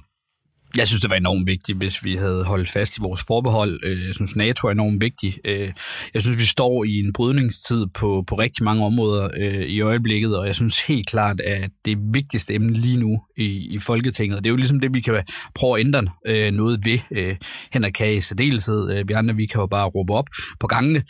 Jeg 0.76 0.88
synes, 0.88 1.00
det 1.00 1.10
var 1.10 1.16
enormt 1.16 1.46
vigtigt, 1.46 1.78
hvis 1.78 2.04
vi 2.04 2.16
havde 2.16 2.44
holdt 2.44 2.68
fast 2.68 2.96
i 2.96 3.00
vores 3.00 3.22
forbehold. 3.22 3.80
Øh, 3.84 4.06
jeg 4.06 4.14
synes, 4.14 4.36
NATO 4.36 4.66
er 4.66 4.72
enormt 4.72 5.00
vigtig. 5.00 5.38
Øh, 5.44 5.72
jeg 6.14 6.22
synes, 6.22 6.38
vi 6.38 6.44
står 6.44 6.84
i 6.84 6.98
en 6.98 7.12
brydningstid 7.12 7.86
på, 7.86 8.24
på 8.26 8.34
rigtig 8.34 8.64
mange 8.64 8.84
områder 8.84 9.28
øh, 9.36 9.62
i 9.62 9.80
øjeblikket, 9.80 10.38
og 10.38 10.46
jeg 10.46 10.54
synes 10.54 10.78
helt 10.78 11.06
klart, 11.06 11.40
at 11.40 11.70
det 11.84 11.98
vigtigste 12.12 12.54
emne 12.54 12.72
lige 12.72 12.96
nu 12.96 13.22
i, 13.36 13.44
i 13.74 13.78
Folketinget, 13.78 14.38
det 14.38 14.46
er 14.46 14.50
jo 14.50 14.56
ligesom 14.56 14.80
det, 14.80 14.94
vi 14.94 15.00
kan 15.00 15.22
prøve 15.54 15.80
at 15.80 15.86
ændre 15.86 16.02
noget 16.50 16.84
ved. 16.84 16.98
Henrik 17.72 17.92
kan 17.92 18.12
i 18.12 18.20
særdeleshed. 18.20 19.04
Vi 19.06 19.12
andre, 19.12 19.36
vi 19.36 19.46
kan 19.46 19.60
jo 19.60 19.66
bare 19.66 19.86
råbe 19.88 20.12
op 20.12 20.26
på 20.60 20.66
gangene. 20.66 21.02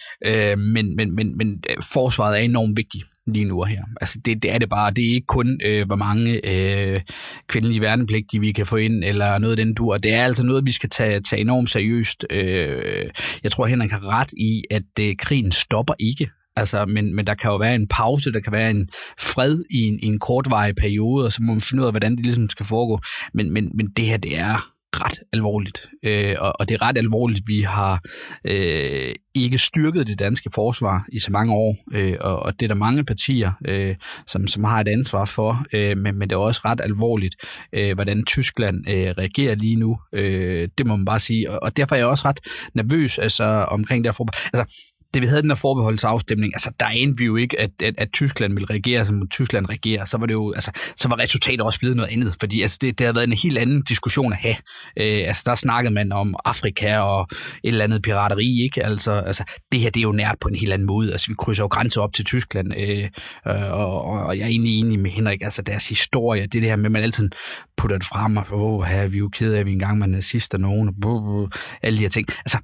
Men, 0.56 0.96
men, 0.96 1.14
men, 1.14 1.38
men 1.38 1.62
forsvaret 1.92 2.38
er 2.38 2.42
enormt 2.42 2.76
vigtigt 2.76 3.04
lige 3.26 3.44
nu 3.44 3.60
og 3.60 3.66
her. 3.66 3.82
Altså 4.00 4.18
det, 4.24 4.42
det 4.42 4.52
er 4.52 4.58
det 4.58 4.68
bare. 4.68 4.90
Det 4.90 5.04
er 5.04 5.14
ikke 5.14 5.26
kun, 5.26 5.60
øh, 5.64 5.86
hvor 5.86 5.96
mange 5.96 6.40
øh, 6.50 7.00
kvindelige 7.46 7.82
værnepligtige 7.82 8.40
vi 8.40 8.52
kan 8.52 8.66
få 8.66 8.76
ind, 8.76 9.04
eller 9.04 9.38
noget 9.38 9.58
af 9.58 9.64
den 9.64 9.74
dur. 9.74 9.98
Det 9.98 10.14
er 10.14 10.24
altså 10.24 10.46
noget, 10.46 10.66
vi 10.66 10.72
skal 10.72 10.90
tage, 10.90 11.20
tage 11.20 11.40
enormt 11.40 11.70
seriøst. 11.70 12.26
Øh, 12.30 13.10
jeg 13.42 13.52
tror, 13.52 13.66
Henrik 13.66 13.90
har 13.90 14.08
ret 14.08 14.32
i, 14.32 14.62
at 14.70 15.00
øh, 15.00 15.16
krigen 15.18 15.52
stopper 15.52 15.94
ikke. 15.98 16.30
Altså, 16.56 16.86
men, 16.86 17.14
men 17.16 17.26
der 17.26 17.34
kan 17.34 17.50
jo 17.50 17.56
være 17.56 17.74
en 17.74 17.88
pause, 17.88 18.32
der 18.32 18.40
kan 18.40 18.52
være 18.52 18.70
en 18.70 18.88
fred 19.18 19.62
i 19.70 19.82
en, 19.88 19.98
i 20.02 20.06
en 20.06 20.18
kortvarig 20.18 20.74
periode, 20.74 21.26
og 21.26 21.32
så 21.32 21.42
må 21.42 21.52
man 21.52 21.60
finde 21.60 21.82
ud 21.82 21.86
af, 21.86 21.92
hvordan 21.92 22.16
det 22.16 22.24
ligesom 22.24 22.48
skal 22.48 22.66
foregå. 22.66 22.98
Men, 23.34 23.52
men, 23.52 23.70
men 23.74 23.86
det 23.96 24.06
her, 24.06 24.16
det 24.16 24.38
er 24.38 24.73
ret 25.00 25.18
alvorligt. 25.32 25.88
Øh, 26.02 26.34
og, 26.38 26.52
og 26.60 26.68
det 26.68 26.74
er 26.74 26.82
ret 26.82 26.98
alvorligt, 26.98 27.40
vi 27.46 27.60
har 27.60 28.00
øh, 28.44 29.14
ikke 29.34 29.58
styrket 29.58 30.06
det 30.06 30.18
danske 30.18 30.50
forsvar 30.54 31.06
i 31.12 31.18
så 31.18 31.32
mange 31.32 31.54
år, 31.54 31.76
øh, 31.92 32.16
og, 32.20 32.38
og 32.38 32.60
det 32.60 32.66
er 32.66 32.68
der 32.68 32.74
mange 32.74 33.04
partier, 33.04 33.52
øh, 33.64 33.94
som, 34.26 34.46
som 34.46 34.64
har 34.64 34.80
et 34.80 34.88
ansvar 34.88 35.24
for, 35.24 35.64
øh, 35.72 35.98
men, 35.98 36.18
men 36.18 36.30
det 36.30 36.36
er 36.36 36.40
også 36.40 36.60
ret 36.64 36.80
alvorligt, 36.80 37.36
øh, 37.72 37.94
hvordan 37.94 38.24
Tyskland 38.24 38.88
øh, 38.88 39.14
reagerer 39.18 39.54
lige 39.54 39.76
nu. 39.76 39.98
Øh, 40.12 40.68
det 40.78 40.86
må 40.86 40.96
man 40.96 41.04
bare 41.04 41.20
sige, 41.20 41.50
og, 41.50 41.62
og 41.62 41.76
derfor 41.76 41.94
er 41.94 41.98
jeg 41.98 42.06
også 42.06 42.28
ret 42.28 42.40
nervøs 42.74 43.18
altså, 43.18 43.44
omkring 43.44 44.04
det 44.04 44.16
her 44.18 44.24
Altså, 44.52 44.93
det 45.14 45.22
vi 45.22 45.26
havde 45.26 45.42
den 45.42 45.50
der 45.50 45.56
forbeholdsafstemning, 45.56 46.54
altså 46.54 46.70
der 46.80 46.86
endte 46.86 47.18
vi 47.18 47.24
jo 47.24 47.36
ikke, 47.36 47.60
at, 47.60 47.70
at, 47.82 47.94
at 47.98 48.08
Tyskland 48.12 48.52
ville 48.52 48.66
regere, 48.70 49.04
som 49.04 49.28
Tyskland 49.28 49.68
regerer, 49.68 50.04
så 50.04 50.18
var 50.18 50.26
det 50.26 50.34
jo, 50.34 50.52
altså, 50.52 50.70
så 50.96 51.08
var 51.08 51.18
resultatet 51.18 51.60
også 51.60 51.78
blevet 51.78 51.96
noget 51.96 52.10
andet, 52.10 52.36
fordi 52.40 52.62
altså, 52.62 52.78
det, 52.80 52.98
det 52.98 53.06
har 53.06 53.14
været 53.14 53.26
en 53.26 53.32
helt 53.32 53.58
anden 53.58 53.82
diskussion 53.82 54.32
at 54.32 54.38
have. 54.38 54.56
Øh, 54.96 55.26
altså 55.26 55.42
der 55.46 55.54
snakkede 55.54 55.94
man 55.94 56.12
om 56.12 56.36
Afrika 56.44 56.98
og 56.98 57.26
et 57.64 57.68
eller 57.68 57.84
andet 57.84 58.02
pirateri, 58.02 58.62
ikke? 58.62 58.86
Altså, 58.86 59.12
altså 59.12 59.44
det 59.72 59.80
her, 59.80 59.90
det 59.90 60.00
er 60.00 60.02
jo 60.02 60.12
nært 60.12 60.36
på 60.40 60.48
en 60.48 60.54
helt 60.54 60.72
anden 60.72 60.86
måde. 60.86 61.12
Altså 61.12 61.28
vi 61.28 61.34
krydser 61.38 61.64
jo 61.64 61.68
grænser 61.68 62.00
op 62.00 62.12
til 62.12 62.24
Tyskland, 62.24 62.72
øh, 62.76 63.08
og, 63.44 64.04
og, 64.04 64.38
jeg 64.38 64.44
er 64.44 64.48
egentlig 64.48 64.78
enig 64.78 64.98
med 64.98 65.10
Henrik, 65.10 65.42
altså 65.42 65.62
deres 65.62 65.88
historie, 65.88 66.42
det, 66.42 66.52
det 66.52 66.62
her 66.62 66.76
med, 66.76 66.84
at 66.84 66.92
man 66.92 67.02
altid 67.02 67.30
putter 67.76 67.98
det 67.98 68.06
frem, 68.06 68.36
og 68.36 68.44
åh, 68.52 68.82
her, 68.84 69.06
vi 69.06 69.16
er 69.16 69.18
jo 69.18 69.28
ked 69.28 69.52
af, 69.52 69.60
at 69.60 69.66
vi 69.66 69.72
engang 69.72 70.00
var 70.00 70.06
nazist 70.06 70.54
og 70.54 70.60
nogen, 70.60 70.90
og 71.04 71.50
alle 71.82 71.96
de 71.96 72.02
her 72.02 72.08
ting. 72.08 72.26
Altså, 72.38 72.58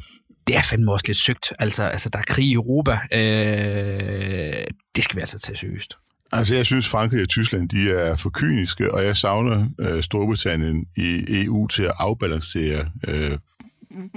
det 0.47 0.57
er 0.57 0.63
fandme 0.63 0.93
også 0.93 1.05
lidt 1.07 1.19
sygt. 1.19 1.53
Altså, 1.59 1.83
altså 1.83 2.09
der 2.09 2.19
er 2.19 2.23
krig 2.23 2.47
i 2.47 2.53
Europa. 2.53 2.99
Øh, 3.13 4.65
det 4.97 5.05
skal 5.05 5.17
vi 5.17 5.21
altså 5.21 5.39
tage 5.39 5.57
seriøst. 5.57 5.95
Altså, 6.33 6.55
jeg 6.55 6.67
synes, 6.67 6.89
Frankrig 6.89 7.23
og 7.23 7.29
Tyskland, 7.29 7.69
de 7.69 7.91
er 7.91 8.17
for 8.17 8.31
kyniske, 8.31 8.95
og 8.95 9.05
jeg 9.05 9.17
savner 9.17 9.69
øh, 9.81 10.03
Storbritannien 10.03 10.87
i 10.97 11.25
EU 11.29 11.67
til 11.67 11.83
at 11.83 11.93
afbalancere 11.99 12.91
øh, 13.09 13.39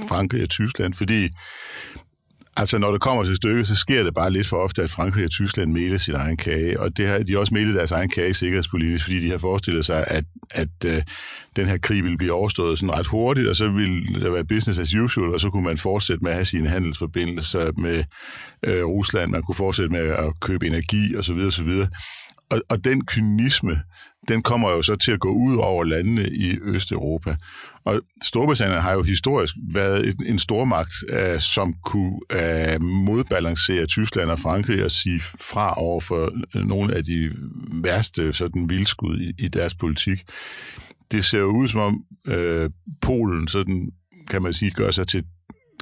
Frankrig 0.07 0.43
og 0.43 0.49
Tyskland, 0.49 0.93
fordi 0.93 1.29
Altså, 2.57 2.77
når 2.77 2.91
det 2.91 3.01
kommer 3.01 3.23
til 3.23 3.35
stykket, 3.35 3.67
så 3.67 3.75
sker 3.75 4.03
det 4.03 4.13
bare 4.13 4.31
lidt 4.31 4.47
for 4.47 4.57
ofte, 4.57 4.83
at 4.83 4.91
Frankrig 4.91 5.25
og 5.25 5.31
Tyskland 5.31 5.71
meler 5.71 5.97
sin 5.97 6.15
egen 6.15 6.37
kage, 6.37 6.79
og 6.79 6.97
det 6.97 7.07
har, 7.07 7.17
de 7.17 7.31
har 7.31 7.39
også 7.39 7.53
melet 7.53 7.75
deres 7.75 7.91
egen 7.91 8.09
kage 8.09 8.33
sikkerhedspolitisk, 8.33 9.05
fordi 9.05 9.25
de 9.25 9.31
har 9.31 9.37
forestillet 9.37 9.85
sig, 9.85 10.03
at, 10.07 10.23
at 10.51 10.85
øh, 10.85 11.01
den 11.55 11.67
her 11.67 11.77
krig 11.77 12.03
ville 12.03 12.17
blive 12.17 12.33
overstået 12.33 12.79
sådan 12.79 12.93
ret 12.93 13.07
hurtigt, 13.07 13.47
og 13.47 13.55
så 13.55 13.67
ville 13.67 14.23
det 14.23 14.33
være 14.33 14.45
business 14.45 14.79
as 14.79 14.95
usual, 14.95 15.33
og 15.33 15.39
så 15.39 15.49
kunne 15.49 15.63
man 15.63 15.77
fortsætte 15.77 16.23
med 16.23 16.31
at 16.31 16.37
have 16.37 16.45
sine 16.45 16.69
handelsforbindelser 16.69 17.71
med 17.77 18.03
øh, 18.67 18.85
Rusland, 18.85 19.31
man 19.31 19.43
kunne 19.43 19.55
fortsætte 19.55 19.91
med 19.91 19.99
at 19.99 20.39
købe 20.41 20.67
energi 20.67 21.15
osv. 21.17 21.37
osv. 21.37 21.83
Og, 22.49 22.61
og 22.69 22.83
den 22.83 23.05
kynisme, 23.05 23.81
den 24.27 24.43
kommer 24.43 24.69
jo 24.69 24.81
så 24.81 24.95
til 24.95 25.11
at 25.11 25.19
gå 25.19 25.29
ud 25.29 25.57
over 25.57 25.83
landene 25.83 26.29
i 26.29 26.57
Østeuropa. 26.61 27.35
Og 27.85 28.01
Storbritannien 28.23 28.81
har 28.81 28.93
jo 28.93 29.01
historisk 29.03 29.55
været 29.73 30.15
en 30.25 30.39
stormagt, 30.39 30.93
øh, 31.09 31.39
som 31.39 31.73
kunne 31.73 32.19
øh, 32.31 32.81
modbalancere 32.81 33.85
Tyskland 33.85 34.31
og 34.31 34.39
Frankrig 34.39 34.85
og 34.85 34.91
sige 34.91 35.19
fra 35.19 35.73
over 35.77 36.01
for 36.01 36.31
øh, 36.55 36.67
nogle 36.67 36.95
af 36.95 37.03
de 37.03 37.31
værste 37.71 38.33
sådan 38.33 38.69
vildskud 38.69 39.19
i, 39.19 39.33
i 39.45 39.47
deres 39.47 39.75
politik. 39.75 40.23
Det 41.11 41.25
ser 41.25 41.39
jo 41.39 41.57
ud 41.57 41.67
som 41.67 41.79
om 41.79 42.05
øh, 42.27 42.69
Polen 43.01 43.47
sådan 43.47 43.91
kan 44.29 44.41
man 44.41 44.53
sige, 44.53 44.71
gør 44.71 44.91
sig 44.91 45.07
til 45.07 45.23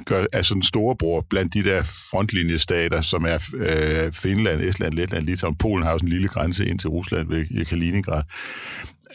gør, 0.06 0.26
er 0.32 0.42
sådan 0.42 0.62
storebror 0.62 1.26
blandt 1.30 1.54
de 1.54 1.64
der 1.64 1.82
frontlinjestater, 1.82 3.00
som 3.00 3.24
er 3.24 3.38
øh, 3.54 4.12
Finland, 4.12 4.60
Estland, 4.60 4.94
Letland, 4.94 5.24
Litauen. 5.24 5.56
Polen 5.56 5.84
har 5.84 5.92
jo 5.92 5.98
sådan 5.98 6.08
en 6.08 6.12
lille 6.12 6.28
grænse 6.28 6.66
ind 6.66 6.78
til 6.78 6.90
Rusland 6.90 7.28
ved 7.28 7.64
Kaliningrad, 7.64 8.22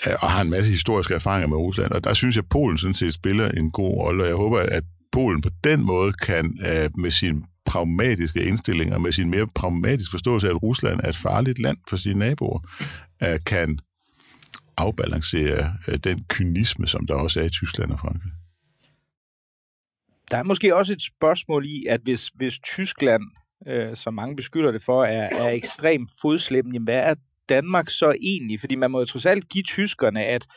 øh, 0.08 0.14
og 0.22 0.32
har 0.32 0.42
en 0.42 0.50
masse 0.50 0.72
historiske 0.72 1.14
erfaringer 1.14 1.48
med 1.48 1.58
Rusland. 1.58 1.92
Og 1.92 2.04
der 2.04 2.14
synes 2.14 2.36
jeg, 2.36 2.44
at 2.44 2.50
Polen 2.50 2.78
sådan 2.78 2.94
set 2.94 3.14
spiller 3.14 3.52
en 3.52 3.72
god 3.72 3.98
rolle, 3.98 4.24
og 4.24 4.28
jeg 4.28 4.36
håber, 4.36 4.60
at 4.60 4.84
Polen 5.12 5.42
på 5.42 5.50
den 5.64 5.86
måde 5.86 6.14
kan 6.14 6.60
øh, 6.68 6.90
med 6.98 7.12
sin 7.12 7.44
pragmatiske 7.66 8.44
indstilling 8.44 8.94
og 8.94 9.02
med 9.02 9.12
sin 9.12 9.30
mere 9.30 9.48
pragmatiske 9.56 10.12
forståelse 10.12 10.48
af, 10.48 10.52
at 10.52 10.64
Rusland 10.64 11.00
er 11.04 11.10
et 11.10 11.16
farligt 11.16 11.60
land 11.60 11.78
for 11.90 11.98
sine 11.98 12.20
naboer, 12.20 12.60
øh, 13.24 13.40
kan 13.46 13.80
afbalancere 14.78 15.74
øh, 15.88 15.98
den 16.04 16.24
kynisme, 16.28 16.88
som 16.88 17.08
der 17.08 17.14
også 17.14 17.40
er 17.40 17.44
i 17.44 17.50
Tyskland 17.50 17.92
og 17.92 18.00
Frankrig. 18.00 18.32
Der 20.32 20.38
er 20.38 20.44
måske 20.44 20.76
også 20.76 20.94
et 20.94 21.02
spørgsmål 21.02 21.66
i, 21.66 21.86
at 21.90 22.02
hvis, 22.04 22.28
hvis 22.28 22.60
Tyskland, 22.60 23.24
øh, 23.68 23.96
som 23.96 24.14
mange 24.14 24.36
beskylder 24.36 24.72
det 24.72 24.82
for, 24.82 25.04
er, 25.04 25.30
er 25.32 25.50
ekstremt 25.50 26.10
fodslæbende, 26.22 26.76
jamen 26.76 26.84
hvad 26.84 27.00
er 27.00 27.16
Danmark 27.50 27.90
så 27.90 28.16
egentlig? 28.22 28.60
Fordi 28.60 28.76
man 28.76 28.92
må 28.92 29.00
jo 29.00 29.06
trods 29.06 29.26
alt 29.26 29.50
give 29.50 29.64
tyskerne, 29.64 30.26
at 30.26 30.48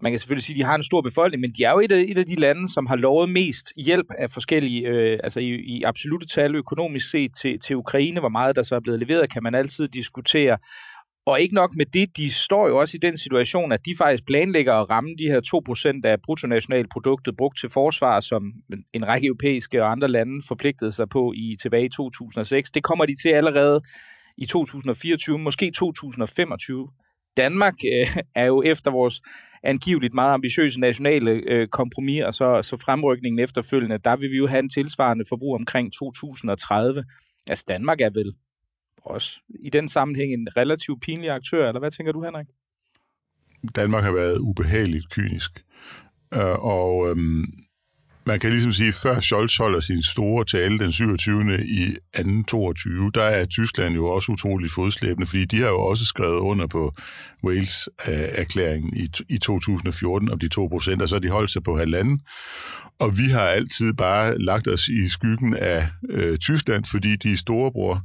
man 0.00 0.12
kan 0.12 0.18
selvfølgelig 0.18 0.44
sige, 0.44 0.54
at 0.54 0.58
de 0.58 0.64
har 0.64 0.74
en 0.74 0.82
stor 0.82 1.00
befolkning, 1.00 1.40
men 1.40 1.52
de 1.52 1.64
er 1.64 1.70
jo 1.70 1.78
et 1.78 1.92
af, 1.92 2.04
et 2.08 2.18
af 2.18 2.26
de 2.26 2.34
lande, 2.34 2.72
som 2.72 2.86
har 2.86 2.96
lovet 2.96 3.28
mest 3.28 3.72
hjælp 3.76 4.06
af 4.18 4.30
forskellige, 4.30 4.88
øh, 4.88 5.18
altså 5.24 5.40
i, 5.40 5.48
i 5.48 5.82
absolute 5.82 6.26
tal 6.26 6.54
økonomisk 6.54 7.10
set 7.10 7.30
til, 7.40 7.60
til 7.60 7.76
Ukraine. 7.76 8.20
Hvor 8.20 8.28
meget 8.28 8.56
der 8.56 8.62
så 8.62 8.76
er 8.76 8.80
blevet 8.80 9.00
leveret, 9.00 9.32
kan 9.32 9.42
man 9.42 9.54
altid 9.54 9.88
diskutere. 9.88 10.58
Og 11.26 11.40
ikke 11.40 11.54
nok 11.54 11.70
med 11.76 11.86
det, 11.86 12.16
de 12.16 12.32
står 12.32 12.68
jo 12.68 12.78
også 12.78 12.96
i 12.96 13.04
den 13.06 13.18
situation, 13.18 13.72
at 13.72 13.86
de 13.86 13.94
faktisk 13.98 14.26
planlægger 14.26 14.74
at 14.74 14.90
ramme 14.90 15.10
de 15.18 15.24
her 15.24 15.40
2% 16.04 16.08
af 16.08 16.22
bruttonationalproduktet 16.22 17.36
brugt 17.36 17.58
til 17.58 17.70
forsvar, 17.70 18.20
som 18.20 18.52
en 18.94 19.08
række 19.08 19.26
europæiske 19.26 19.82
og 19.82 19.90
andre 19.90 20.08
lande 20.08 20.42
forpligtede 20.48 20.92
sig 20.92 21.08
på 21.08 21.32
i 21.36 21.56
tilbage 21.62 21.84
i 21.84 21.88
2006. 21.88 22.70
Det 22.70 22.82
kommer 22.82 23.06
de 23.06 23.14
til 23.22 23.28
allerede 23.28 23.80
i 24.38 24.46
2024, 24.46 25.38
måske 25.38 25.70
2025. 25.70 26.88
Danmark 27.36 27.74
øh, 27.94 28.16
er 28.34 28.44
jo 28.44 28.62
efter 28.62 28.90
vores 28.90 29.22
angiveligt 29.62 30.14
meget 30.14 30.34
ambitiøse 30.34 30.80
nationale 30.80 31.30
øh, 31.30 31.68
kompromis, 31.68 32.22
og 32.22 32.34
så, 32.34 32.62
så 32.62 32.76
fremrykningen 32.76 33.38
efterfølgende, 33.38 33.98
der 33.98 34.16
vil 34.16 34.30
vi 34.30 34.36
jo 34.36 34.46
have 34.46 34.58
en 34.58 34.70
tilsvarende 34.70 35.24
forbrug 35.28 35.54
omkring 35.54 35.92
2030. 35.92 37.04
Altså 37.48 37.64
Danmark 37.68 38.00
er 38.00 38.10
vel 38.14 38.32
også 39.04 39.40
i 39.60 39.70
den 39.70 39.88
sammenhæng 39.88 40.32
en 40.32 40.48
relativt 40.56 41.02
pinlig 41.02 41.30
aktør, 41.30 41.68
eller 41.68 41.80
hvad 41.80 41.90
tænker 41.90 42.12
du, 42.12 42.24
Henrik? 42.24 42.46
Danmark 43.76 44.04
har 44.04 44.12
været 44.12 44.38
ubehageligt 44.38 45.10
kynisk. 45.10 45.64
Øh, 46.34 46.64
og 46.64 47.10
øhm, 47.10 47.44
man 48.26 48.40
kan 48.40 48.50
ligesom 48.50 48.72
sige, 48.72 48.92
før 48.92 49.20
Scholz 49.20 49.56
holder 49.56 49.80
sin 49.80 50.02
store 50.02 50.44
tale 50.44 50.78
den 50.78 50.92
27. 50.92 51.64
i 51.64 51.96
222, 52.14 53.10
der 53.14 53.22
er 53.22 53.44
Tyskland 53.44 53.94
jo 53.94 54.06
også 54.06 54.32
utroligt 54.32 54.72
fodslæbende, 54.72 55.26
fordi 55.26 55.44
de 55.44 55.60
har 55.60 55.68
jo 55.68 55.80
også 55.80 56.04
skrevet 56.04 56.38
under 56.38 56.66
på 56.66 56.94
Wales-erklæringen 57.44 58.96
i, 58.96 59.10
i 59.28 59.38
2014 59.38 60.30
om 60.30 60.38
de 60.38 60.48
2 60.48 60.66
procent, 60.66 61.02
og 61.02 61.08
så 61.08 61.18
de 61.18 61.28
holdt 61.28 61.50
sig 61.50 61.62
på 61.62 61.78
halvanden. 61.78 62.20
Og 62.98 63.18
vi 63.18 63.24
har 63.24 63.40
altid 63.40 63.92
bare 63.92 64.38
lagt 64.38 64.68
os 64.68 64.88
i 64.88 65.08
skyggen 65.08 65.56
af 65.56 65.88
øh, 66.08 66.38
Tyskland, 66.38 66.84
fordi 66.84 67.16
de 67.16 67.32
er 67.32 67.36
storebror. 67.36 68.02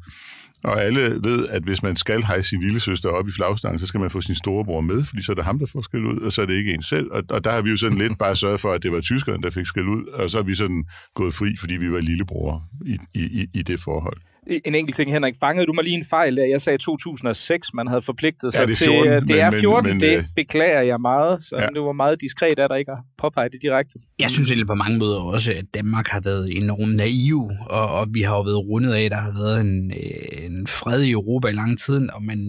Og 0.64 0.84
alle 0.84 1.20
ved, 1.24 1.48
at 1.48 1.64
hvis 1.64 1.84
man 1.84 1.96
skal 1.96 2.24
hejse 2.24 2.50
sin 2.50 2.62
lille 2.62 2.80
søster 2.80 3.10
op 3.10 3.28
i 3.28 3.32
flagstangen, 3.32 3.80
så 3.80 3.86
skal 3.86 4.00
man 4.00 4.10
få 4.10 4.22
sin 4.22 4.36
storebror 4.36 4.82
med, 4.82 5.04
fordi 5.04 5.22
så 5.22 5.32
er 5.32 5.36
det 5.36 5.46
ham, 5.46 5.60
der 5.60 5.66
får 5.66 5.82
skæld 5.82 6.06
ud, 6.06 6.20
og 6.20 6.32
så 6.32 6.42
er 6.42 6.46
det 6.46 6.54
ikke 6.54 6.74
en 6.74 6.82
selv. 6.82 7.08
Og, 7.12 7.24
og 7.30 7.44
der 7.44 7.52
har 7.52 7.62
vi 7.62 7.70
jo 7.70 7.78
sådan 7.78 7.98
lidt 7.98 8.18
bare 8.20 8.36
sørget 8.36 8.60
for, 8.60 8.74
at 8.74 8.84
det 8.84 8.92
var 8.92 9.02
tyskerne, 9.02 9.44
der 9.44 9.50
fik 9.50 9.66
skæld 9.66 9.88
ud, 9.88 10.06
og 10.06 10.30
så 10.30 10.40
er 10.40 10.44
vi 10.44 10.56
sådan 10.56 10.86
gået 11.16 11.34
fri, 11.34 11.56
fordi 11.60 11.74
vi 11.74 11.92
var 11.92 12.00
lillebror 12.00 12.64
i, 12.86 12.98
i, 13.14 13.48
i 13.54 13.62
det 13.62 13.80
forhold. 13.80 14.18
En 14.66 14.76
enkelt 14.76 14.96
ting, 14.96 15.12
Henrik. 15.12 15.34
Fangede 15.40 15.66
du 15.66 15.74
mig 15.74 15.84
lige 15.84 15.98
en 15.98 16.06
fejl 16.10 16.38
der? 16.38 16.46
Jeg 16.46 16.62
sagde 16.62 16.78
2006, 16.78 17.74
man 17.74 17.88
havde 17.88 18.02
forpligtet 18.02 18.54
sig 18.54 18.60
ja, 18.60 18.66
det 18.66 18.82
er 18.82 18.86
14, 18.86 19.28
til... 19.28 19.36
Det 19.36 19.42
er 19.42 19.52
14, 19.52 19.90
men, 19.90 19.98
men, 19.98 20.02
det 20.02 20.18
øh, 20.18 20.24
beklager 20.36 20.82
jeg 20.82 21.02
meget. 21.02 21.44
Så 21.44 21.56
ja. 21.60 21.68
det 21.68 21.82
var 21.82 21.92
meget 21.92 22.22
diskret, 22.22 22.60
at 22.60 22.70
der 22.70 22.76
ikke 22.76 22.92
har 22.92 23.04
påpeget 23.18 23.52
det 23.52 23.62
direkte. 23.62 24.00
Jeg 24.20 24.30
synes 24.30 24.50
egentlig 24.50 24.68
på 24.68 24.76
mange 24.76 24.98
måder 24.98 25.20
også, 25.20 25.54
at 25.54 25.66
Danmark 25.74 26.08
har 26.08 26.22
været 26.22 26.58
enormt 26.58 26.96
naiv, 26.96 27.50
og, 27.70 27.88
og 27.88 28.08
vi 28.14 28.22
har 28.22 28.36
jo 28.36 28.42
været 28.42 28.58
rundet 28.58 28.94
af, 28.94 29.04
at 29.04 29.12
der 29.12 29.18
har 29.18 29.32
været 29.32 29.62
en, 29.62 29.92
øh, 29.92 30.46
en 30.46 30.68
fred 30.68 31.02
i 31.02 31.12
Europa 31.12 31.48
i 31.48 31.54
lang 31.54 31.80
tid, 31.80 32.10
og 32.10 32.24
men 32.24 32.40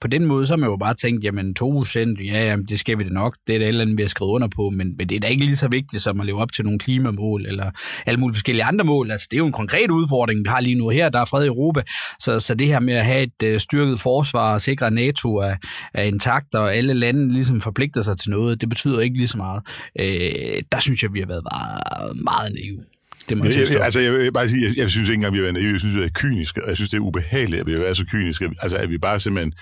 på 0.00 0.08
den 0.08 0.26
måde 0.26 0.46
så 0.46 0.52
har 0.52 0.58
man 0.58 0.70
jo 0.70 0.76
bare 0.76 0.94
tænkt, 0.94 1.24
jamen 1.24 1.54
2 1.54 1.70
procent, 1.70 2.20
ja, 2.20 2.44
jamen, 2.44 2.66
det 2.66 2.80
skal 2.80 2.98
vi 2.98 3.04
det 3.04 3.12
nok, 3.12 3.36
det 3.46 3.54
er 3.54 3.58
det 3.58 3.68
eller 3.68 3.80
andet, 3.80 3.98
vi 3.98 4.02
har 4.02 4.08
skrevet 4.08 4.30
under 4.32 4.48
på, 4.48 4.70
men, 4.70 4.94
men 4.98 5.08
det 5.08 5.16
er 5.16 5.20
da 5.20 5.26
ikke 5.26 5.44
lige 5.44 5.56
så 5.56 5.68
vigtigt 5.68 6.02
som 6.02 6.20
at 6.20 6.26
leve 6.26 6.40
op 6.40 6.52
til 6.52 6.64
nogle 6.64 6.78
klimamål, 6.78 7.46
eller 7.46 7.70
alle 8.06 8.20
mulige 8.20 8.34
forskellige 8.34 8.64
andre 8.64 8.84
mål. 8.84 9.10
Altså, 9.10 9.26
det 9.30 9.36
er 9.36 9.38
jo 9.38 9.46
en 9.46 9.52
konkret 9.52 9.90
udfordring, 9.90 10.38
vi 10.44 10.48
har 10.48 10.60
lige 10.60 10.74
nu 10.74 10.88
her, 10.88 11.08
der 11.08 11.20
er 11.20 11.24
fred 11.24 11.44
i 11.44 11.49
Europa, 11.50 11.82
så, 12.18 12.40
så 12.40 12.54
det 12.54 12.66
her 12.66 12.80
med 12.80 12.94
at 12.94 13.04
have 13.04 13.22
et 13.22 13.42
øh, 13.44 13.60
styrket 13.60 14.00
forsvar 14.00 14.54
og 14.54 14.62
sikre, 14.62 14.86
at 14.86 14.92
NATO 14.92 15.36
er, 15.36 15.54
er 15.94 16.02
intakt, 16.02 16.54
og 16.54 16.74
alle 16.74 16.94
lande 16.94 17.32
ligesom 17.32 17.60
forpligter 17.60 18.02
sig 18.02 18.16
til 18.16 18.30
noget, 18.30 18.60
det 18.60 18.68
betyder 18.68 19.00
ikke 19.00 19.16
lige 19.16 19.28
så 19.28 19.36
meget. 19.36 19.62
Øh, 19.98 20.62
der 20.72 20.80
synes 20.80 21.02
jeg, 21.02 21.12
vi 21.12 21.20
har 21.20 21.26
været 21.26 21.42
meget, 21.52 22.16
meget 22.24 22.52
naive. 22.54 22.80
Det 23.28 23.38
må 23.38 23.44
jeg, 23.44 23.54
jeg, 23.54 23.70
jeg, 23.70 23.80
altså, 23.80 24.00
jeg 24.00 24.12
vil 24.12 24.32
bare 24.32 24.48
sige, 24.48 24.66
jeg, 24.66 24.76
jeg 24.76 24.90
synes 24.90 25.08
ikke 25.08 25.14
engang, 25.14 25.34
vi 25.34 25.38
er 25.48 25.52
naive. 25.52 25.72
Jeg 25.72 25.80
synes, 25.80 25.96
vi 25.96 26.02
er 26.02 26.08
kyniske, 26.14 26.62
og 26.62 26.68
jeg 26.68 26.76
synes, 26.76 26.90
det 26.90 26.96
er 26.96 27.00
ubehageligt, 27.00 27.60
at 27.60 27.66
vi 27.66 27.72
er 27.72 27.92
så 27.92 28.04
kyniske. 28.04 28.50
Altså, 28.62 28.76
at 28.76 28.90
vi 28.90 28.98
bare 28.98 29.18
simpelthen 29.18 29.54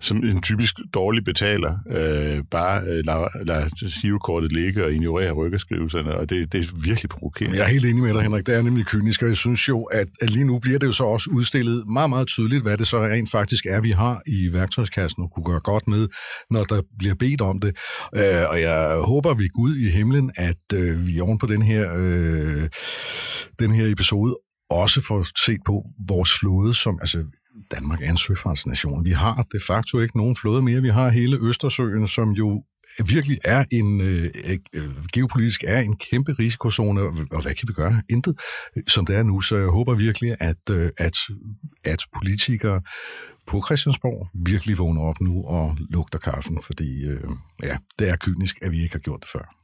som 0.00 0.16
en 0.16 0.42
typisk 0.42 0.74
dårlig 0.94 1.24
betaler, 1.24 1.78
øh, 1.90 2.44
bare 2.50 2.82
øh, 2.82 3.02
lader, 3.06 3.44
lader 3.44 4.00
girokortet 4.00 4.52
ligge 4.52 4.84
og 4.84 4.92
ignorerer 4.92 5.32
rykkerskrivelserne, 5.32 6.14
og 6.14 6.30
det, 6.30 6.52
det 6.52 6.64
er 6.64 6.82
virkelig 6.84 7.10
provokerende. 7.10 7.56
Jeg 7.56 7.64
er 7.64 7.68
helt 7.68 7.84
enig 7.84 8.02
med 8.02 8.14
dig, 8.14 8.22
Henrik. 8.22 8.46
Det 8.46 8.54
er 8.54 8.62
nemlig 8.62 8.86
kynisk, 8.86 9.22
og 9.22 9.28
jeg 9.28 9.36
synes 9.36 9.68
jo, 9.68 9.82
at, 9.82 10.06
at 10.20 10.30
lige 10.30 10.44
nu 10.44 10.58
bliver 10.58 10.78
det 10.78 10.86
jo 10.86 10.92
så 10.92 11.04
også 11.04 11.30
udstillet 11.30 11.88
meget, 11.88 12.10
meget 12.10 12.26
tydeligt, 12.26 12.62
hvad 12.62 12.78
det 12.78 12.86
så 12.86 13.02
rent 13.02 13.30
faktisk 13.30 13.66
er, 13.66 13.80
vi 13.80 13.90
har 13.90 14.22
i 14.26 14.52
værktøjskassen 14.52 15.22
og 15.22 15.30
kunne 15.34 15.44
gøre 15.44 15.60
godt 15.60 15.88
med, 15.88 16.08
når 16.50 16.64
der 16.64 16.82
bliver 16.98 17.14
bedt 17.14 17.40
om 17.40 17.60
det. 17.60 17.76
Øh, 18.16 18.50
og 18.50 18.60
jeg 18.60 19.00
håber 19.04 19.34
vi 19.34 19.48
Gud 19.48 19.76
i 19.76 19.88
himlen, 19.88 20.30
at 20.36 20.74
øh, 20.74 21.06
vi 21.06 21.20
oven 21.20 21.38
på 21.38 21.46
den 21.46 21.62
her, 21.62 21.94
øh, 21.96 22.68
den 23.58 23.72
her 23.72 23.86
episode 23.86 24.36
også 24.70 25.02
får 25.08 25.26
set 25.46 25.60
på 25.66 25.84
vores 26.08 26.30
flåde, 26.38 26.74
som 26.74 26.98
altså 27.00 27.18
Danmark 27.70 28.02
er 28.02 28.10
en 28.10 28.16
søfartsnation. 28.16 29.04
Vi 29.04 29.10
har 29.10 29.46
de 29.52 29.60
facto 29.66 30.00
ikke 30.00 30.16
nogen 30.16 30.36
flåde 30.36 30.62
mere. 30.62 30.82
Vi 30.82 30.88
har 30.88 31.08
hele 31.08 31.38
Østersøen, 31.40 32.08
som 32.08 32.30
jo 32.30 32.64
virkelig 32.98 33.38
er 33.44 33.64
en 33.70 34.00
øh, 34.00 34.30
øh, 34.44 34.58
øh 34.74 34.90
geopolitisk 35.12 35.64
er 35.64 35.78
en 35.78 35.96
kæmpe 35.96 36.32
risikozone, 36.32 37.02
og 37.30 37.42
hvad 37.42 37.54
kan 37.54 37.68
vi 37.68 37.72
gøre? 37.72 38.02
Intet, 38.10 38.40
øh, 38.76 38.82
som 38.88 39.06
det 39.06 39.16
er 39.16 39.22
nu. 39.22 39.40
Så 39.40 39.56
jeg 39.56 39.66
håber 39.66 39.94
virkelig, 39.94 40.36
at, 40.40 40.70
øh, 40.70 40.90
at, 40.98 41.16
at 41.84 42.02
politikere 42.16 42.82
på 43.46 43.62
Christiansborg 43.66 44.28
virkelig 44.46 44.78
vågner 44.78 45.02
op 45.02 45.20
nu 45.20 45.44
og 45.44 45.76
lugter 45.90 46.18
kaffen, 46.18 46.62
fordi 46.62 47.06
øh, 47.06 47.30
ja, 47.62 47.76
det 47.98 48.08
er 48.08 48.16
kynisk, 48.16 48.56
at 48.62 48.72
vi 48.72 48.82
ikke 48.82 48.94
har 48.94 49.00
gjort 49.00 49.20
det 49.20 49.30
før. 49.32 49.56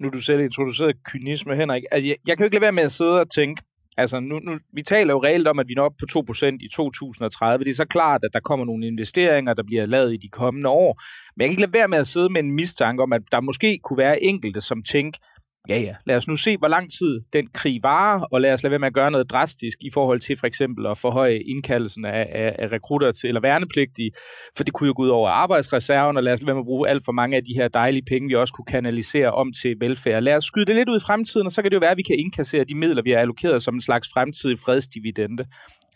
Nu 0.00 0.08
du 0.08 0.20
selv 0.20 0.40
introduceret 0.40 0.96
kynisme, 1.04 1.56
Henrik. 1.56 1.82
Altså, 1.90 2.06
jeg, 2.08 2.16
jeg 2.26 2.36
kan 2.36 2.44
jo 2.44 2.46
ikke 2.46 2.56
lade 2.56 2.62
være 2.62 2.72
med 2.72 2.82
at 2.82 2.92
sidde 2.92 3.20
og 3.20 3.30
tænke, 3.30 3.62
Altså, 3.96 4.20
nu, 4.20 4.38
nu, 4.38 4.58
vi 4.72 4.82
taler 4.82 5.14
jo 5.14 5.22
reelt 5.22 5.48
om, 5.48 5.58
at 5.58 5.68
vi 5.68 5.74
når 5.74 5.84
op 5.84 5.92
på 5.98 6.32
2% 6.32 6.46
i 6.60 6.68
2030. 6.68 7.64
Det 7.64 7.70
er 7.70 7.74
så 7.74 7.84
klart, 7.84 8.20
at 8.24 8.30
der 8.32 8.40
kommer 8.40 8.66
nogle 8.66 8.86
investeringer, 8.86 9.54
der 9.54 9.62
bliver 9.62 9.86
lavet 9.86 10.14
i 10.14 10.16
de 10.16 10.28
kommende 10.28 10.68
år. 10.68 11.02
Men 11.36 11.40
jeg 11.40 11.48
kan 11.48 11.50
ikke 11.50 11.62
lade 11.62 11.74
være 11.74 11.88
med 11.88 11.98
at 11.98 12.06
sidde 12.06 12.28
med 12.28 12.40
en 12.42 12.52
mistanke 12.52 13.02
om, 13.02 13.12
at 13.12 13.22
der 13.32 13.40
måske 13.40 13.78
kunne 13.84 13.98
være 13.98 14.22
enkelte, 14.22 14.60
som 14.60 14.82
tænker, 14.82 15.20
ja 15.68 15.78
ja, 15.80 15.94
lad 16.06 16.16
os 16.16 16.28
nu 16.28 16.36
se, 16.36 16.56
hvor 16.56 16.68
lang 16.68 16.90
tid 16.98 17.20
den 17.32 17.46
krig 17.54 17.80
varer, 17.82 18.20
og 18.20 18.40
lad 18.40 18.52
os 18.52 18.62
lade 18.62 18.70
være 18.70 18.78
med 18.78 18.86
at 18.86 18.94
gøre 18.94 19.10
noget 19.10 19.30
drastisk 19.30 19.78
i 19.80 19.90
forhold 19.94 20.20
til 20.20 20.36
for 20.36 20.46
eksempel 20.46 20.86
at 20.86 20.98
forhøje 20.98 21.38
indkaldelsen 21.38 22.04
af, 22.04 22.28
af, 22.32 22.56
af 22.58 22.72
rekrutter 22.72 23.12
til, 23.12 23.28
eller 23.28 23.40
værnepligtige, 23.40 24.10
for 24.56 24.64
det 24.64 24.72
kunne 24.72 24.86
jo 24.86 24.92
gå 24.96 25.02
ud 25.02 25.08
over 25.08 25.30
arbejdsreserven, 25.30 26.16
og 26.16 26.22
lad 26.22 26.32
os 26.32 26.40
lade 26.40 26.46
være 26.46 26.54
med 26.54 26.62
at 26.62 26.66
bruge 26.66 26.88
alt 26.88 27.04
for 27.04 27.12
mange 27.12 27.36
af 27.36 27.44
de 27.44 27.54
her 27.56 27.68
dejlige 27.68 28.02
penge, 28.10 28.28
vi 28.28 28.34
også 28.34 28.54
kunne 28.54 28.72
kanalisere 28.76 29.30
om 29.32 29.52
til 29.52 29.76
velfærd. 29.80 30.22
Lad 30.22 30.36
os 30.36 30.44
skyde 30.44 30.66
det 30.66 30.76
lidt 30.76 30.88
ud 30.88 30.96
i 30.96 31.06
fremtiden, 31.06 31.46
og 31.46 31.52
så 31.52 31.62
kan 31.62 31.70
det 31.70 31.74
jo 31.74 31.80
være, 31.80 31.90
at 31.90 31.98
vi 31.98 32.02
kan 32.02 32.18
indkassere 32.18 32.64
de 32.64 32.74
midler, 32.74 33.02
vi 33.02 33.10
har 33.10 33.18
allokeret 33.18 33.62
som 33.62 33.74
en 33.74 33.80
slags 33.80 34.08
fremtidig 34.14 34.58
fredsdividende. 34.58 35.44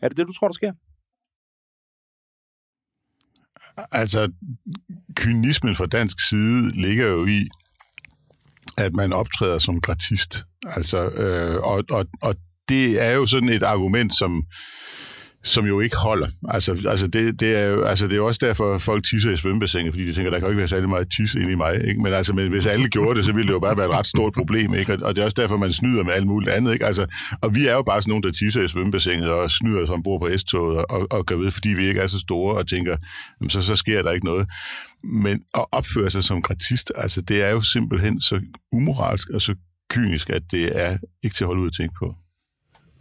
Er 0.02 0.08
det 0.08 0.16
det, 0.16 0.26
du 0.26 0.32
tror, 0.32 0.48
der 0.48 0.54
sker? 0.54 0.72
Altså, 3.92 4.32
kynismen 5.16 5.74
fra 5.74 5.86
dansk 5.86 6.16
side 6.28 6.80
ligger 6.82 7.06
jo 7.06 7.26
i, 7.26 7.48
at 8.78 8.92
man 8.94 9.12
optræder 9.12 9.58
som 9.58 9.80
gratist. 9.80 10.44
Altså, 10.66 10.98
øh, 10.98 11.56
og, 11.62 11.84
og, 11.90 12.06
og 12.22 12.34
det 12.68 13.02
er 13.02 13.12
jo 13.12 13.26
sådan 13.26 13.48
et 13.48 13.62
argument, 13.62 14.14
som, 14.14 14.42
som 15.44 15.66
jo 15.66 15.80
ikke 15.80 15.96
holder. 15.96 16.28
Altså, 16.48 16.82
altså, 16.88 17.06
det, 17.06 17.40
det 17.40 17.56
er 17.56 17.66
jo, 17.66 17.82
altså 17.82 18.08
det 18.08 18.16
er 18.16 18.20
også 18.20 18.40
derfor, 18.46 18.78
folk 18.78 19.04
tisser 19.04 19.30
i 19.30 19.36
svømmebassinet, 19.36 19.92
fordi 19.92 20.06
de 20.06 20.12
tænker, 20.12 20.30
der 20.30 20.38
kan 20.38 20.46
jo 20.46 20.50
ikke 20.50 20.58
være 20.58 20.68
særlig 20.68 20.88
meget 20.88 21.08
tis 21.16 21.34
ind 21.34 21.50
i 21.50 21.54
mig. 21.54 21.88
Ikke? 21.88 22.02
Men 22.02 22.12
altså, 22.12 22.32
men 22.32 22.48
hvis 22.48 22.66
alle 22.66 22.88
gjorde 22.88 23.16
det, 23.16 23.24
så 23.24 23.32
ville 23.32 23.46
det 23.46 23.54
jo 23.54 23.58
bare 23.58 23.76
være 23.76 23.86
et 23.86 23.92
ret 23.92 24.06
stort 24.06 24.32
problem. 24.32 24.74
Ikke? 24.74 24.98
Og 25.02 25.16
det 25.16 25.20
er 25.20 25.24
også 25.24 25.34
derfor, 25.40 25.56
man 25.56 25.72
snyder 25.72 26.02
med 26.02 26.12
alt 26.12 26.26
muligt 26.26 26.50
andet. 26.50 26.72
Ikke? 26.72 26.86
Altså, 26.86 27.06
og 27.40 27.54
vi 27.54 27.66
er 27.66 27.72
jo 27.72 27.82
bare 27.82 28.02
sådan 28.02 28.10
nogle, 28.10 28.22
der 28.22 28.32
tisser 28.32 28.62
i 28.62 28.68
svømmebassinet 28.68 29.30
og 29.30 29.50
snyder 29.50 29.86
som 29.86 30.02
bor 30.02 30.18
på 30.18 30.28
S-toget 30.36 30.78
og, 30.78 30.86
og, 30.90 31.06
og 31.10 31.26
gør 31.26 31.36
ved, 31.36 31.50
fordi 31.50 31.68
vi 31.68 31.86
ikke 31.86 32.00
er 32.00 32.06
så 32.06 32.18
store 32.18 32.56
og 32.56 32.68
tænker, 32.68 32.96
jamen, 33.40 33.50
så, 33.50 33.62
så 33.62 33.76
sker 33.76 34.02
der 34.02 34.10
ikke 34.10 34.26
noget. 34.26 34.46
Men 35.02 35.42
at 35.54 35.64
opføre 35.72 36.10
sig 36.10 36.24
som 36.24 36.42
gratist, 36.42 36.92
altså 36.96 37.20
det 37.20 37.42
er 37.42 37.50
jo 37.50 37.60
simpelthen 37.60 38.20
så 38.20 38.40
umoralsk 38.72 39.30
og 39.30 39.40
så 39.40 39.54
kynisk, 39.90 40.30
at 40.30 40.42
det 40.50 40.80
er 40.80 40.98
ikke 41.22 41.36
til 41.36 41.44
at 41.44 41.48
holde 41.48 41.62
ud 41.62 41.66
at 41.66 41.72
tænke 41.76 41.94
på. 41.98 42.14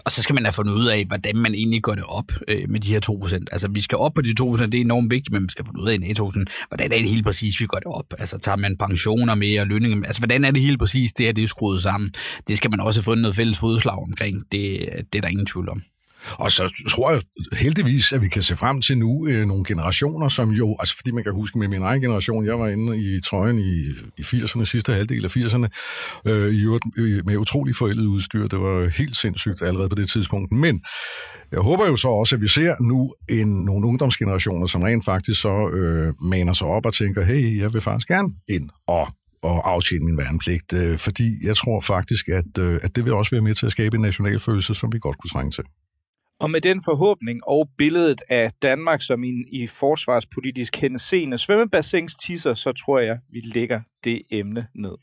Og 0.06 0.12
så 0.12 0.22
skal 0.22 0.36
man 0.36 0.46
have 0.46 0.54
fundet 0.54 0.74
ud 0.74 0.88
af, 0.88 1.06
hvordan 1.06 1.38
man 1.38 1.54
egentlig 1.54 1.82
går 1.82 1.96
det 1.96 2.04
op 2.04 2.32
øh, 2.48 2.70
med 2.70 2.80
de 2.80 2.88
her 2.88 3.00
2%. 3.12 3.46
Altså, 3.52 3.68
vi 3.68 3.82
skal 3.82 3.98
op 3.98 4.14
på 4.14 4.22
de 4.22 4.36
2%, 4.42 4.66
det 4.66 4.76
er 4.76 4.82
enormt 4.82 5.12
vigtigt, 5.12 5.34
men 5.34 5.42
man 5.42 5.50
skal 5.50 5.66
finde 5.66 5.82
ud 5.82 5.90
af 5.90 5.94
i 5.94 5.98
NATO, 5.98 6.32
hvordan 6.70 6.92
er 6.92 6.98
det 6.98 7.10
helt 7.10 7.24
præcis, 7.24 7.60
vi 7.60 7.66
går 7.66 7.78
det 7.78 7.88
op? 7.88 8.14
Altså, 8.20 8.38
tager 8.38 8.56
man 8.56 8.78
pensioner 8.78 9.36
med 9.36 9.60
og 9.60 9.68
lønninger 9.68 10.06
Altså, 10.06 10.20
hvordan 10.20 10.46
er 10.46 10.52
det 10.52 10.62
helt 10.62 10.80
præcis, 10.80 11.14
det 11.14 11.28
er 11.28 11.32
det 11.32 11.44
er 11.44 11.48
skruet 11.48 11.84
sammen? 11.84 12.14
Det 12.48 12.58
skal 12.58 12.72
man 12.72 12.80
også 12.80 13.00
have 13.00 13.04
fundet 13.04 13.22
noget 13.22 13.36
fælles 13.36 13.60
fodslag 13.60 13.98
omkring. 13.98 14.44
Det, 14.52 14.80
det 15.14 15.18
er 15.20 15.22
der 15.22 15.28
ingen 15.28 15.46
tvivl 15.46 15.70
om. 15.70 15.84
Og 16.32 16.52
så 16.52 16.84
tror 16.90 17.12
jeg 17.12 17.22
heldigvis, 17.54 18.14
at 18.14 18.22
vi 18.22 18.30
kan 18.30 18.42
se 18.42 18.56
frem 18.56 18.82
til 18.82 18.98
nu 18.98 19.28
øh, 19.28 19.46
nogle 19.46 19.66
generationer, 19.66 20.30
som 20.30 20.50
jo, 20.50 20.76
altså 20.80 20.96
fordi 20.96 21.12
man 21.12 21.24
kan 21.24 21.34
huske 21.34 21.60
med 21.60 21.68
min 21.68 21.82
egen 21.82 22.02
generation, 22.02 22.46
jeg 22.46 22.60
var 22.60 22.68
inde 22.68 22.98
i 22.98 23.20
trøjen 23.22 23.60
i, 23.60 23.80
i 24.18 24.22
80'erne, 24.22 24.66
sidste 24.66 24.94
halvdel 24.94 25.26
af 25.26 25.38
80'erne, 25.38 25.68
øh, 26.26 26.54
i, 26.54 26.66
øh, 26.98 27.26
med 27.26 27.38
utrolig 27.38 27.76
forældet 27.76 28.06
udstyr. 28.06 28.48
Det 28.48 28.60
var 28.60 28.90
helt 28.98 29.16
sindssygt 29.16 29.62
allerede 29.62 29.90
på 29.90 29.96
det 29.96 30.10
tidspunkt. 30.10 30.52
Men 30.52 30.84
jeg 31.52 31.60
håber 31.60 31.88
jo 31.88 31.96
så 31.96 32.08
også, 32.08 32.36
at 32.36 32.42
vi 32.42 32.48
ser 32.48 32.76
nu 32.82 33.14
en, 33.30 33.66
nogle 33.66 33.88
ungdomsgenerationer, 33.88 34.68
som 34.68 34.82
rent 34.82 35.06
faktisk 35.06 35.42
så 35.42 35.70
øh, 35.70 36.14
maner 36.22 36.54
sig 36.54 36.68
op 36.68 36.86
og 36.86 36.94
tænker, 36.94 37.26
hey, 37.26 37.62
jeg 37.62 37.74
vil 37.74 37.82
faktisk 37.82 38.08
gerne 38.08 38.30
ind 38.50 38.70
og 38.88 39.08
og 39.44 39.72
aftjene 39.72 40.06
min 40.06 40.18
værnepligt, 40.18 40.74
øh, 40.74 40.98
fordi 40.98 41.48
jeg 41.48 41.58
tror 41.58 41.80
faktisk, 41.82 42.30
at, 42.30 42.60
øh, 42.60 42.80
at 42.84 42.96
det 42.96 43.06
vil 43.06 43.14
også 43.14 43.32
være 43.32 43.42
med 43.42 43.54
til 43.54 43.66
at 43.66 43.72
skabe 43.72 43.96
en 43.96 44.02
nationalfølelse, 44.02 44.74
som 44.74 44.94
vi 44.94 45.00
godt 45.00 45.18
kunne 45.18 45.30
trænge 45.30 45.52
til. 45.52 45.64
Og 46.44 46.52
med 46.52 46.62
den 46.62 46.82
forhåbning 46.86 47.48
og 47.48 47.70
billedet 47.78 48.22
af 48.30 48.52
Danmark 48.62 49.02
som 49.02 49.24
en 49.24 49.46
i 49.52 49.68
forsvarspolitisk 49.68 50.76
henseende 50.76 51.38
svømmebassins 51.38 52.16
tisser, 52.16 52.54
så 52.54 52.72
tror 52.72 53.00
jeg, 53.00 53.18
vi 53.32 53.42
lægger 53.56 53.82
det 54.04 54.22
emne 54.32 54.68
ned. 54.76 54.96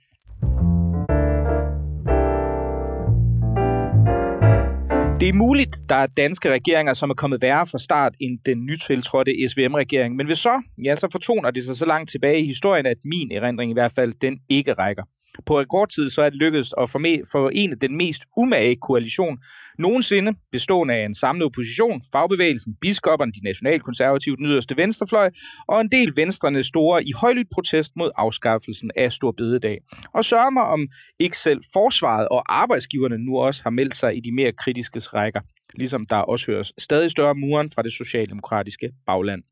Det 5.20 5.28
er 5.28 5.32
muligt, 5.34 5.76
der 5.88 5.96
er 5.96 6.06
danske 6.06 6.50
regeringer, 6.50 6.92
som 6.92 7.10
er 7.10 7.14
kommet 7.14 7.42
værre 7.42 7.66
fra 7.66 7.78
start 7.78 8.14
end 8.20 8.38
den 8.46 8.66
nytiltrådte 8.66 9.32
SVM-regering, 9.48 10.16
men 10.16 10.26
hvis 10.26 10.38
så, 10.38 10.62
ja, 10.84 10.96
så 10.96 11.08
fortoner 11.12 11.50
det 11.50 11.64
sig 11.64 11.76
så 11.76 11.86
langt 11.86 12.10
tilbage 12.10 12.40
i 12.40 12.46
historien, 12.46 12.86
at 12.86 12.96
min 13.04 13.32
erindring 13.32 13.70
i 13.70 13.74
hvert 13.74 13.92
fald, 13.92 14.12
den 14.20 14.38
ikke 14.48 14.72
rækker. 14.72 15.02
På 15.46 15.60
rekordtid 15.60 16.10
så 16.10 16.22
er 16.22 16.30
det 16.30 16.38
lykkedes 16.38 16.74
at 16.80 16.90
forene 16.90 17.74
den 17.74 17.96
mest 17.96 18.22
umage 18.36 18.76
koalition 18.76 19.38
nogensinde, 19.78 20.32
bestående 20.52 20.94
af 20.94 21.04
en 21.04 21.14
samlet 21.14 21.44
opposition, 21.44 22.02
fagbevægelsen, 22.12 22.74
biskopperne, 22.80 23.32
de 23.32 23.44
nationalkonservative, 23.44 24.36
den 24.36 24.46
yderste 24.46 24.76
venstrefløj, 24.76 25.30
og 25.68 25.80
en 25.80 25.88
del 25.88 26.12
venstrene 26.16 26.64
store 26.64 27.04
i 27.04 27.12
højlydt 27.20 27.48
protest 27.54 27.92
mod 27.96 28.10
afskaffelsen 28.16 28.90
af 28.96 29.12
Stor 29.12 29.32
Bededag. 29.32 29.78
Og 30.14 30.24
sørger 30.24 30.50
mig 30.50 30.62
om 30.62 30.88
ikke 31.18 31.38
selv 31.38 31.60
forsvaret 31.72 32.28
og 32.28 32.60
arbejdsgiverne 32.62 33.18
nu 33.18 33.38
også 33.38 33.62
har 33.62 33.70
meldt 33.70 33.94
sig 33.94 34.16
i 34.16 34.20
de 34.20 34.32
mere 34.32 34.52
kritiske 34.52 35.00
rækker 35.00 35.40
ligesom 35.74 36.06
der 36.06 36.16
også 36.16 36.52
høres 36.52 36.72
stadig 36.78 37.10
større 37.10 37.34
muren 37.34 37.70
fra 37.74 37.82
det 37.82 37.92
socialdemokratiske 37.92 38.90
bagland. 39.06 39.42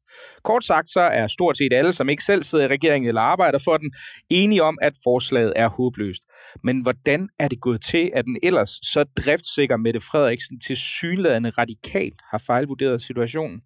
Kort 0.42 0.64
sagt 0.64 0.90
så 0.90 1.00
er 1.00 1.26
stort 1.26 1.58
set 1.58 1.72
alle, 1.72 1.92
som 1.92 2.08
ikke 2.08 2.24
selv 2.24 2.42
sidder 2.42 2.64
i 2.64 2.68
regeringen 2.68 3.08
eller 3.08 3.20
arbejder 3.20 3.58
for 3.64 3.76
den, 3.76 3.92
enige 4.30 4.62
om, 4.62 4.78
at 4.82 4.92
forslaget 5.04 5.52
er 5.56 5.68
håbløst. 5.68 6.22
Men 6.64 6.82
hvordan 6.82 7.28
er 7.38 7.48
det 7.48 7.60
gået 7.60 7.80
til, 7.80 8.10
at 8.14 8.24
den 8.24 8.38
ellers 8.42 8.70
så 8.82 9.04
driftsikker 9.16 9.76
Mette 9.76 10.00
Frederiksen 10.00 10.60
til 10.60 10.76
synlædende 10.76 11.50
radikalt 11.50 12.20
har 12.30 12.38
fejlvurderet 12.38 13.02
situationen? 13.02 13.60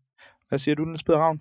Hvad 0.49 0.59
siger 0.59 0.75
du, 0.75 0.85
Niels 0.85 1.05
Peder 1.05 1.19
Ravn? 1.19 1.41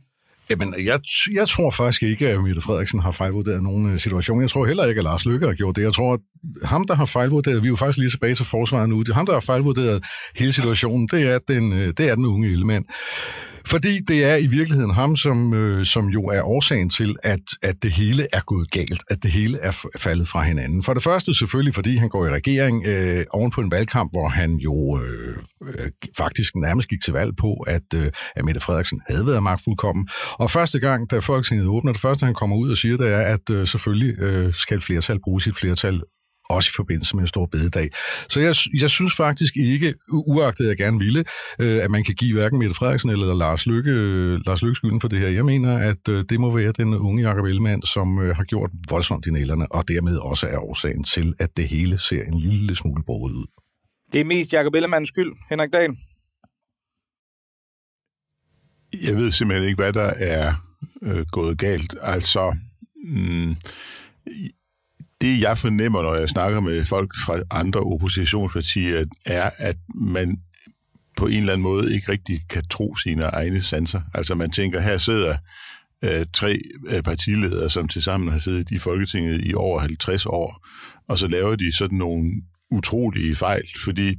Jamen, 0.52 0.76
jeg, 0.86 1.00
jeg 1.34 1.48
tror 1.48 1.72
faktisk 1.72 2.04
ikke, 2.04 2.30
at 2.30 2.44
Mette 2.44 2.62
Frederiksen 2.62 3.00
har 3.00 3.12
fejlvurderet 3.12 3.64
nogen 3.64 3.94
øh, 3.94 4.00
situation. 4.00 4.42
Jeg 4.42 4.50
tror 4.50 4.66
heller 4.66 4.86
ikke, 4.86 5.00
at 5.00 5.04
Lars 5.04 5.26
Løkke 5.26 5.48
har 5.48 5.54
gjort 5.54 5.76
det. 5.76 5.82
Jeg 5.82 5.94
tror, 5.94 6.14
at 6.14 6.20
ham, 6.64 6.88
der 6.88 6.96
har 6.96 7.06
fejlvurderet, 7.06 7.64
vi 7.64 7.68
er 7.68 7.70
jo 7.70 7.76
faktisk 7.76 7.98
lige 7.98 8.10
tilbage 8.10 8.36
til 8.36 8.46
forsvaret 8.46 8.90
nu, 8.90 9.02
det 9.02 9.16
ham, 9.16 9.26
der 9.26 9.34
har 9.34 9.40
fejlvurderet 9.40 10.04
hele 10.36 10.54
situationen, 10.54 11.08
det 11.08 11.28
er 11.28 11.40
den, 11.48 11.74
øh, 11.74 11.94
det 11.98 12.10
er 12.10 12.16
den 12.16 12.26
unge 12.26 12.52
ildmand. 12.52 12.86
Fordi 13.66 14.00
det 14.08 14.24
er 14.24 14.36
i 14.36 14.48
virkeligheden 14.48 14.94
ham, 14.94 15.16
som, 15.16 15.54
øh, 15.54 15.86
som 15.86 16.08
jo 16.08 16.24
er 16.24 16.42
årsagen 16.42 16.90
til, 16.90 17.16
at, 17.24 17.40
at 17.62 17.76
det 17.84 17.92
hele 17.92 18.28
er 18.34 18.42
gået 18.46 18.72
galt, 18.72 19.04
at 19.10 19.24
det 19.24 19.32
hele 19.32 19.58
er 19.58 19.86
faldet 19.98 20.28
fra 20.28 20.44
hinanden. 20.44 20.84
For 20.84 20.94
det 20.94 21.04
første 21.04 21.34
selvfølgelig, 21.34 21.76
fordi 21.76 21.96
han 21.96 22.10
går 22.10 22.26
i 22.26 22.30
regering 22.30 22.86
øh, 22.88 23.26
oven 23.30 23.52
på 23.52 23.62
en 23.62 23.72
valgkamp, 23.72 24.12
hvor 24.12 24.28
han 24.28 24.56
jo 24.56 25.02
øh, 25.02 25.38
øh, 25.68 25.92
faktisk 26.18 26.56
nærmest 26.56 26.90
gik 26.90 27.02
til 27.04 27.14
valg 27.14 27.36
på, 27.36 27.54
at, 27.54 27.94
øh, 27.96 28.12
at 28.36 28.46
Mette 28.46 28.62
Frederiksen 28.62 29.02
havde 29.10 29.26
været 29.26 29.44
magtfuldkommen. 29.44 30.08
Og 30.34 30.52
første 30.52 30.80
gang, 30.80 31.12
da 31.12 31.20
Folketinget 31.20 31.68
åbner, 31.68 31.92
det 31.92 32.02
første 32.02 32.26
han 32.26 32.34
kommer 32.34 32.56
ud 32.56 32.72
og 32.72 32.78
siger, 32.78 32.98
det 32.98 33.08
er, 33.08 33.22
at 33.22 33.50
øh, 33.52 33.68
selvfølgelig 33.68 34.20
øh, 34.20 34.54
skal 34.54 34.78
et 34.78 34.84
flertal 34.84 35.20
bruge 35.24 35.42
sit 35.42 35.58
flertal 35.58 36.02
også 36.52 36.70
i 36.74 36.76
forbindelse 36.76 37.16
med 37.16 37.24
en 37.24 37.28
stor 37.28 37.46
bededag. 37.46 37.90
Så 38.30 38.40
jeg, 38.40 38.56
jeg 38.82 38.90
synes 38.90 39.16
faktisk 39.16 39.58
ikke, 39.58 39.94
uagtet 40.10 40.68
jeg 40.68 40.78
gerne 40.78 41.00
ville, 41.00 41.24
øh, 41.60 41.84
at 41.84 41.92
man 41.92 42.04
kan 42.04 42.16
give 42.16 42.34
hverken 42.34 42.60
Mette 42.60 42.76
Frederiksen 42.76 43.10
eller 43.10 43.34
Lars 43.34 43.68
Lykke, 43.68 43.92
Lars 44.46 44.62
Lykke 44.62 44.76
skylden 44.76 45.02
for 45.02 45.08
det 45.08 45.20
her. 45.20 45.28
Jeg 45.28 45.46
mener, 45.46 45.78
at 45.78 46.10
øh, 46.10 46.24
det 46.30 46.40
må 46.40 46.58
være 46.58 46.72
den 46.72 46.94
unge 46.94 47.30
Jacob 47.30 47.46
Ellemann, 47.46 47.82
som 47.82 48.20
øh, 48.22 48.36
har 48.36 48.44
gjort 48.44 48.70
voldsomt 48.90 49.26
i 49.26 49.32
nælerne, 49.32 49.72
og 49.72 49.88
dermed 49.88 50.18
også 50.18 50.48
er 50.48 50.58
årsagen 50.58 51.04
til, 51.04 51.34
at 51.40 51.58
det 51.58 51.68
hele 51.68 51.98
ser 51.98 52.24
en 52.24 52.40
lille 52.40 52.76
smule 52.76 53.04
borget 53.08 53.34
ud. 53.34 53.46
Det 54.14 54.22
er 54.22 54.26
mest 54.26 54.54
Jacob 54.54 54.76
Ellemanns 54.76 55.10
skyld, 55.10 55.32
Henrik 55.50 55.74
Dahl. 55.74 55.96
Jeg 59.04 59.16
ved 59.18 59.32
simpelthen 59.32 59.70
ikke, 59.70 59.82
hvad 59.82 59.94
der 59.94 60.14
er 60.18 60.54
øh, 61.02 61.26
gået 61.32 61.58
galt. 61.58 61.96
Altså, 62.02 62.58
mm, 63.04 63.56
det 65.22 65.42
jeg 65.42 65.58
fornemmer, 65.58 66.02
når 66.02 66.16
jeg 66.16 66.30
snakker 66.30 66.60
med 66.60 66.86
folk 66.86 67.12
fra 67.26 67.40
andre 67.52 67.80
oppositionspartier, 67.80 69.06
er, 69.26 69.50
at 69.58 69.78
man 69.96 70.38
på 71.18 71.28
en 71.28 71.40
eller 71.40 71.54
anden 71.54 71.64
måde 71.64 71.94
ikke 71.94 72.12
rigtig 72.12 72.40
kan 72.50 72.64
tro 72.70 72.96
sine 72.96 73.24
egne 73.24 73.62
sanser. 73.62 74.02
Altså 74.14 74.36
man 74.36 74.52
tænker, 74.52 74.80
her 74.80 74.98
sidder 74.98 75.38
øh, 76.02 76.26
tre 76.34 76.62
øh, 76.88 77.04
partiledere, 77.04 77.70
som 77.70 77.88
tilsammen 77.88 78.30
har 78.30 78.40
siddet 78.40 78.72
i 78.72 78.78
Folketinget 78.78 79.42
i 79.46 79.54
over 79.54 79.80
50 79.80 80.26
år, 80.26 80.68
og 81.08 81.18
så 81.18 81.28
laver 81.28 81.56
de 81.56 81.78
sådan 81.78 81.98
nogle 81.98 82.42
utrolige 82.72 83.36
fejl, 83.36 83.64
fordi 83.84 84.18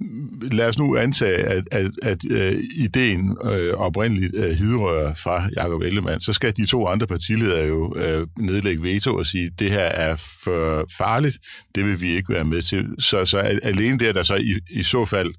mm, 0.00 0.40
lad 0.52 0.68
os 0.68 0.78
nu 0.78 0.96
antage, 0.96 1.36
at, 1.36 1.64
at, 1.72 1.90
at 2.02 2.18
uh, 2.30 2.58
ideen 2.74 3.36
uh, 3.44 3.80
oprindeligt 3.80 4.34
uh, 4.34 4.50
hidrører 4.50 5.14
fra 5.14 5.48
Jacob 5.56 5.82
Ellemann, 5.82 6.20
så 6.20 6.32
skal 6.32 6.56
de 6.56 6.66
to 6.66 6.86
andre 6.86 7.06
partiledere 7.06 7.66
jo 7.66 7.86
uh, 7.86 8.44
nedlægge 8.44 8.82
veto 8.82 9.16
og 9.16 9.26
sige, 9.26 9.50
det 9.58 9.70
her 9.70 9.78
er 9.78 10.14
for 10.44 10.86
farligt, 10.98 11.38
det 11.74 11.84
vil 11.84 12.00
vi 12.00 12.08
ikke 12.08 12.32
være 12.32 12.44
med 12.44 12.62
til. 12.62 12.86
Så, 12.98 13.24
så 13.24 13.38
alene 13.62 13.98
der, 13.98 14.12
der 14.12 14.22
så 14.22 14.34
i, 14.34 14.54
i 14.70 14.82
så 14.82 15.04
fald 15.04 15.34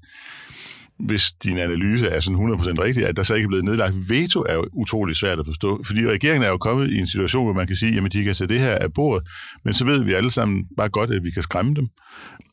hvis 1.06 1.32
din 1.32 1.58
analyse 1.58 2.06
er 2.06 2.20
sådan 2.20 2.52
100% 2.52 2.82
rigtig, 2.82 3.06
at 3.06 3.16
der 3.16 3.22
så 3.22 3.34
ikke 3.34 3.44
er 3.44 3.48
blevet 3.48 3.64
nedlagt 3.64 3.94
veto, 4.08 4.40
er 4.48 4.54
jo 4.54 4.64
utrolig 4.72 5.16
svært 5.16 5.38
at 5.38 5.46
forstå. 5.46 5.82
Fordi 5.84 6.06
regeringen 6.06 6.42
er 6.42 6.48
jo 6.48 6.58
kommet 6.58 6.90
i 6.90 6.98
en 6.98 7.06
situation, 7.06 7.44
hvor 7.44 7.52
man 7.52 7.66
kan 7.66 7.76
sige, 7.76 8.00
at 8.00 8.12
de 8.12 8.24
kan 8.24 8.34
tage 8.34 8.48
det 8.48 8.60
her 8.60 8.74
af 8.74 8.92
bordet, 8.92 9.28
men 9.64 9.74
så 9.74 9.84
ved 9.84 10.04
vi 10.04 10.12
alle 10.12 10.30
sammen 10.30 10.64
bare 10.76 10.88
godt, 10.88 11.10
at 11.10 11.24
vi 11.24 11.30
kan 11.30 11.42
skræmme 11.42 11.74
dem. 11.74 11.88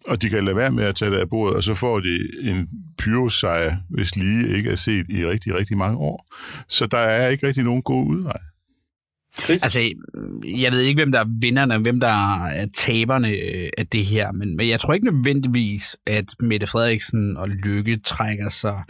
Og 0.07 0.21
de 0.21 0.29
kan 0.29 0.45
lade 0.45 0.55
være 0.55 0.71
med 0.71 0.83
at 0.83 0.95
tage 0.95 1.11
det 1.11 1.17
af 1.17 1.29
bordet, 1.29 1.55
og 1.55 1.63
så 1.63 1.73
får 1.73 1.99
de 1.99 2.29
en 2.41 2.69
pyrosejr, 2.97 3.77
hvis 3.89 4.15
lige 4.15 4.57
ikke 4.57 4.69
er 4.71 4.75
set 4.75 5.05
i 5.09 5.25
rigtig, 5.25 5.55
rigtig 5.55 5.77
mange 5.77 5.97
år. 5.97 6.27
Så 6.67 6.87
der 6.87 6.97
er 6.97 7.27
ikke 7.27 7.47
rigtig 7.47 7.63
nogen 7.63 7.81
gode 7.81 8.07
udvej. 8.07 8.39
Chris? 9.37 9.63
Altså, 9.63 9.79
jeg 10.57 10.71
ved 10.71 10.79
ikke, 10.79 10.97
hvem 10.97 11.11
der 11.11 11.19
er 11.19 11.25
vinderne, 11.41 11.77
hvem 11.77 11.99
der 11.99 12.43
er 12.45 12.67
taberne 12.77 13.29
øh, 13.29 13.69
af 13.77 13.87
det 13.87 14.05
her, 14.05 14.31
men, 14.31 14.57
men 14.57 14.69
jeg 14.69 14.79
tror 14.79 14.93
ikke 14.93 15.05
nødvendigvis, 15.05 15.97
at 16.07 16.25
Mette 16.39 16.67
Frederiksen 16.67 17.37
og 17.37 17.49
Lykke 17.49 17.97
trækker 17.97 18.49
sig 18.49 18.83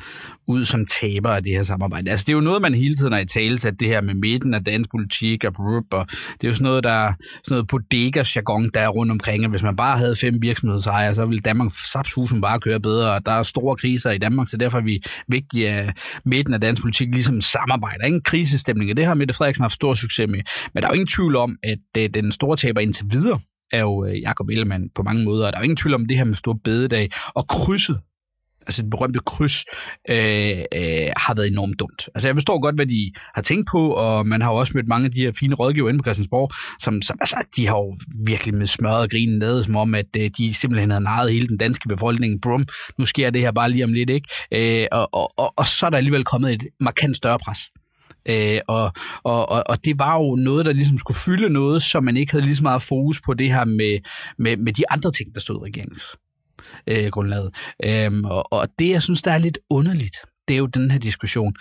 ud 0.47 0.65
som 0.65 0.85
taber 0.85 1.29
af 1.29 1.43
det 1.43 1.51
her 1.51 1.63
samarbejde. 1.63 2.11
Altså, 2.11 2.23
det 2.27 2.33
er 2.33 2.35
jo 2.35 2.41
noget, 2.41 2.61
man 2.61 2.73
hele 2.73 2.95
tiden 2.95 3.13
har 3.13 3.19
i 3.19 3.25
tale 3.25 3.59
at 3.65 3.79
det 3.79 3.87
her 3.87 4.01
med 4.01 4.13
midten 4.13 4.53
af 4.53 4.63
dansk 4.63 4.91
politik 4.91 5.43
og 5.43 5.53
brup, 5.53 5.83
og 5.91 6.07
det 6.09 6.43
er 6.43 6.47
jo 6.47 6.53
sådan 6.53 6.63
noget, 6.63 6.83
der 6.83 7.13
sådan 7.43 7.43
noget 7.49 7.67
bodega-jargon, 7.67 8.69
der 8.73 8.81
er 8.81 8.87
rundt 8.87 9.11
omkring, 9.11 9.43
og 9.43 9.49
hvis 9.49 9.63
man 9.63 9.75
bare 9.75 9.97
havde 9.97 10.15
fem 10.15 10.41
virksomhedsejere, 10.41 11.15
så 11.15 11.25
ville 11.25 11.39
Danmark 11.39 11.71
sapshusen 11.91 12.41
bare 12.41 12.59
køre 12.59 12.79
bedre, 12.79 13.13
og 13.13 13.25
der 13.25 13.31
er 13.31 13.43
store 13.43 13.75
kriser 13.75 14.11
i 14.11 14.17
Danmark, 14.17 14.49
så 14.49 14.57
derfor 14.57 14.77
er 14.77 14.83
vi 14.83 15.01
vigtige 15.27 15.69
at 15.69 15.97
midten 16.25 16.53
af 16.53 16.61
dansk 16.61 16.81
politik 16.81 17.07
ligesom 17.13 17.41
samarbejder. 17.41 18.05
Ingen 18.05 18.21
krisestemning, 18.21 18.91
og 18.91 18.97
det 18.97 19.05
har 19.05 19.13
Mette 19.13 19.33
Frederiksen 19.33 19.63
haft 19.63 19.73
stor 19.73 19.93
succes 19.93 20.28
med. 20.29 20.39
Men 20.73 20.83
der 20.83 20.87
er 20.87 20.91
jo 20.91 20.95
ingen 20.95 21.07
tvivl 21.07 21.35
om, 21.35 21.57
at 21.63 21.79
øh, 21.97 22.09
den 22.13 22.31
store 22.31 22.57
taber 22.57 22.81
indtil 22.81 23.05
videre 23.09 23.39
er 23.71 23.81
jo 23.81 24.05
øh, 24.05 24.21
Jakob 24.21 24.49
Ellemann 24.49 24.89
på 24.95 25.03
mange 25.03 25.23
måder. 25.23 25.51
Der 25.51 25.57
er 25.57 25.61
jo 25.61 25.63
ingen 25.63 25.77
tvivl 25.77 25.95
om 25.95 26.05
det 26.05 26.17
her 26.17 26.23
med 26.23 26.33
stor 26.33 26.59
bededag 26.63 27.09
og 27.35 27.47
krydset 27.47 27.99
altså 28.69 28.81
det 28.81 28.89
berømte 28.89 29.19
kryds, 29.19 29.65
øh, 30.09 30.59
øh, 30.75 31.09
har 31.17 31.33
været 31.33 31.47
enormt 31.47 31.79
dumt. 31.79 32.09
Altså 32.15 32.27
jeg 32.27 32.35
forstår 32.35 32.61
godt, 32.61 32.75
hvad 32.75 32.85
de 32.85 33.11
har 33.35 33.41
tænkt 33.41 33.67
på, 33.71 33.91
og 33.91 34.27
man 34.27 34.41
har 34.41 34.51
jo 34.51 34.57
også 34.57 34.71
mødt 34.75 34.87
mange 34.87 35.05
af 35.05 35.11
de 35.11 35.19
her 35.19 35.31
fine 35.39 35.55
rådgiver 35.55 35.89
inde 35.89 35.99
på 35.99 36.03
Christiansborg, 36.03 36.51
som, 36.79 37.01
som 37.01 37.17
altså, 37.21 37.37
de 37.55 37.67
har 37.67 37.77
jo 37.77 37.97
virkelig 38.25 38.55
med 38.55 38.67
smørret 38.67 39.01
og 39.01 39.09
grinen 39.09 39.39
lavet, 39.39 39.65
som 39.65 39.75
om, 39.75 39.95
at 39.95 40.15
øh, 40.17 40.29
de 40.37 40.53
simpelthen 40.53 40.91
havde 40.91 41.03
naret 41.03 41.31
hele 41.31 41.47
den 41.47 41.57
danske 41.57 41.87
befolkning. 41.87 42.41
Brum, 42.41 42.65
nu 42.97 43.05
sker 43.05 43.29
det 43.29 43.41
her 43.41 43.51
bare 43.51 43.71
lige 43.71 43.83
om 43.83 43.93
lidt, 43.93 44.09
ikke? 44.09 44.29
Øh, 44.51 44.87
og, 44.91 45.09
og, 45.13 45.33
og, 45.37 45.53
og 45.57 45.65
så 45.67 45.85
er 45.85 45.89
der 45.89 45.97
alligevel 45.97 46.23
kommet 46.23 46.53
et 46.53 46.63
markant 46.79 47.17
større 47.17 47.39
pres. 47.39 47.59
Øh, 48.25 48.59
og, 48.67 48.91
og, 49.23 49.49
og, 49.49 49.63
og 49.67 49.85
det 49.85 49.99
var 49.99 50.15
jo 50.15 50.35
noget, 50.35 50.65
der 50.65 50.73
ligesom 50.73 50.97
skulle 50.97 51.17
fylde 51.17 51.49
noget, 51.49 51.81
så 51.81 51.99
man 51.99 52.17
ikke 52.17 52.31
havde 52.31 52.45
lige 52.45 52.55
så 52.55 52.63
meget 52.63 52.81
fokus 52.81 53.21
på 53.21 53.33
det 53.33 53.53
her 53.53 53.65
med, 53.65 53.99
med, 54.37 54.57
med 54.57 54.73
de 54.73 54.91
andre 54.91 55.11
ting, 55.11 55.33
der 55.33 55.39
stod 55.39 55.55
i 55.55 55.69
regeringens 55.69 56.03
øh, 56.87 57.11
grundlaget. 57.11 57.55
Øhm, 57.85 58.25
og, 58.25 58.53
og 58.53 58.67
det, 58.79 58.89
jeg 58.89 59.01
synes, 59.01 59.21
der 59.21 59.31
er 59.31 59.37
lidt 59.37 59.57
underligt, 59.69 60.15
det 60.47 60.53
er 60.53 60.57
jo 60.57 60.65
den 60.65 60.91
her 60.91 60.99
diskussion. 60.99 61.53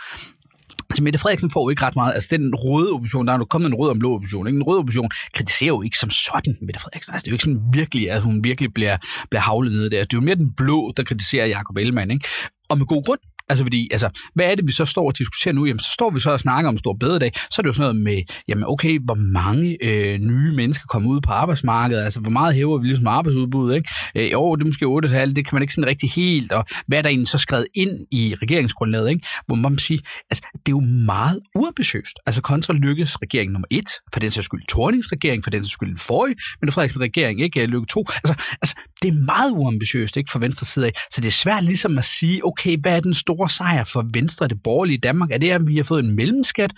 Altså 0.90 1.02
Mette 1.02 1.18
Frederiksen 1.18 1.50
får 1.50 1.64
jo 1.64 1.70
ikke 1.70 1.82
ret 1.82 1.96
meget. 1.96 2.14
Altså 2.14 2.28
den 2.30 2.54
røde 2.54 2.92
opposition, 2.92 3.26
der 3.26 3.32
er 3.32 3.38
jo 3.38 3.44
kommet 3.44 3.68
en 3.68 3.74
rød 3.74 3.90
om 3.90 3.98
blå 3.98 4.14
opposition. 4.14 4.46
Ikke? 4.46 4.56
En 4.56 4.62
rød 4.62 4.78
opposition 4.78 5.10
kritiserer 5.34 5.68
jo 5.68 5.82
ikke 5.82 5.98
som 5.98 6.10
sådan 6.10 6.56
Mette 6.60 6.80
Frederiksen. 6.80 7.12
Altså 7.12 7.24
det 7.24 7.28
er 7.28 7.32
jo 7.32 7.34
ikke 7.34 7.44
sådan 7.44 7.62
virkelig, 7.72 8.10
at 8.10 8.22
hun 8.22 8.44
virkelig 8.44 8.74
bliver, 8.74 8.96
bliver 9.30 9.42
havlet 9.42 9.72
ned 9.72 9.90
der. 9.90 10.04
Det 10.04 10.12
er 10.12 10.16
jo 10.16 10.20
mere 10.20 10.34
den 10.34 10.52
blå, 10.56 10.92
der 10.96 11.02
kritiserer 11.02 11.46
Jacob 11.46 11.76
Ellemann. 11.76 12.10
Ikke? 12.10 12.28
Og 12.68 12.78
med 12.78 12.86
god 12.86 13.04
grund. 13.04 13.20
Altså 13.48 13.64
fordi, 13.64 13.88
altså, 13.90 14.08
hvad 14.34 14.46
er 14.50 14.54
det, 14.54 14.66
vi 14.66 14.72
så 14.72 14.84
står 14.84 15.06
og 15.06 15.18
diskuterer 15.18 15.54
nu? 15.54 15.66
Jamen, 15.66 15.80
så 15.80 15.90
står 15.92 16.10
vi 16.10 16.20
så 16.20 16.30
og 16.30 16.40
snakker 16.40 16.68
om 16.68 16.78
stor 16.78 16.92
bededag. 16.92 17.32
Så 17.34 17.54
er 17.58 17.62
det 17.62 17.66
jo 17.66 17.72
sådan 17.72 17.94
noget 17.94 18.04
med, 18.04 18.22
jamen 18.48 18.64
okay, 18.66 18.98
hvor 19.04 19.14
mange 19.14 19.76
øh, 19.84 20.18
nye 20.18 20.52
mennesker 20.52 20.86
kommer 20.86 21.10
ud 21.10 21.20
på 21.20 21.32
arbejdsmarkedet? 21.32 22.02
Altså, 22.02 22.20
hvor 22.20 22.30
meget 22.30 22.54
hæver 22.54 22.78
vi 22.78 22.86
ligesom 22.86 23.06
arbejdsudbuddet, 23.06 23.76
ikke? 23.76 23.90
Øh, 24.14 24.32
jo, 24.32 24.56
det 24.56 24.62
er 24.62 24.66
måske 24.66 25.16
8,5, 25.26 25.34
det 25.34 25.44
kan 25.46 25.54
man 25.54 25.62
ikke 25.62 25.74
sådan 25.74 25.88
rigtig 25.88 26.10
helt. 26.10 26.52
Og 26.52 26.64
hvad 26.86 26.98
er 26.98 27.02
der 27.02 27.08
egentlig 27.08 27.28
så 27.28 27.38
skrevet 27.38 27.66
ind 27.74 28.06
i 28.10 28.34
regeringsgrundlaget, 28.42 29.10
ikke? 29.10 29.26
Hvor 29.46 29.56
man 29.56 29.78
sige, 29.78 30.00
altså, 30.30 30.42
det 30.52 30.72
er 30.72 30.76
jo 30.76 30.80
meget 30.80 31.40
uambitiøst. 31.54 32.18
Altså, 32.26 32.42
kontra 32.42 32.72
lykkes 32.74 33.22
regering 33.22 33.52
nummer 33.52 33.66
et, 33.70 33.88
for 34.12 34.20
den 34.20 34.30
sags 34.30 34.44
skyld 34.44 34.62
Tornings 34.68 35.12
regering, 35.12 35.44
for 35.44 35.50
den 35.50 35.64
sags 35.64 35.72
skyld 35.72 35.88
den 35.88 35.98
forrige, 35.98 36.36
men 36.60 36.72
Frederiksen 36.72 37.00
regering, 37.00 37.40
ikke? 37.40 37.62
Øh, 37.62 37.68
Lykke 37.68 37.86
to. 37.86 38.04
Altså, 38.14 38.34
altså, 38.62 38.74
det 39.02 39.08
er 39.08 39.24
meget 39.24 39.50
uambitiøst, 39.50 40.16
ikke? 40.16 40.30
Fra 40.32 40.38
venstre 40.38 40.66
side 40.66 40.86
af. 40.86 40.92
Så 41.10 41.20
det 41.20 41.26
er 41.26 41.32
svært 41.32 41.64
ligesom 41.64 41.98
at 41.98 42.04
sige, 42.04 42.46
okay, 42.46 42.78
hvad 42.80 42.96
er 42.96 43.00
den 43.00 43.14
store 43.14 43.37
store 43.38 43.50
sejr 43.50 43.84
for 43.84 44.04
Venstre, 44.12 44.48
det 44.48 44.62
borgerlige 44.64 44.98
Danmark? 44.98 45.30
Er 45.30 45.38
det, 45.38 45.50
at 45.50 45.66
vi 45.66 45.76
har 45.76 45.84
fået 45.84 46.04
en 46.04 46.16
mellemskat? 46.16 46.72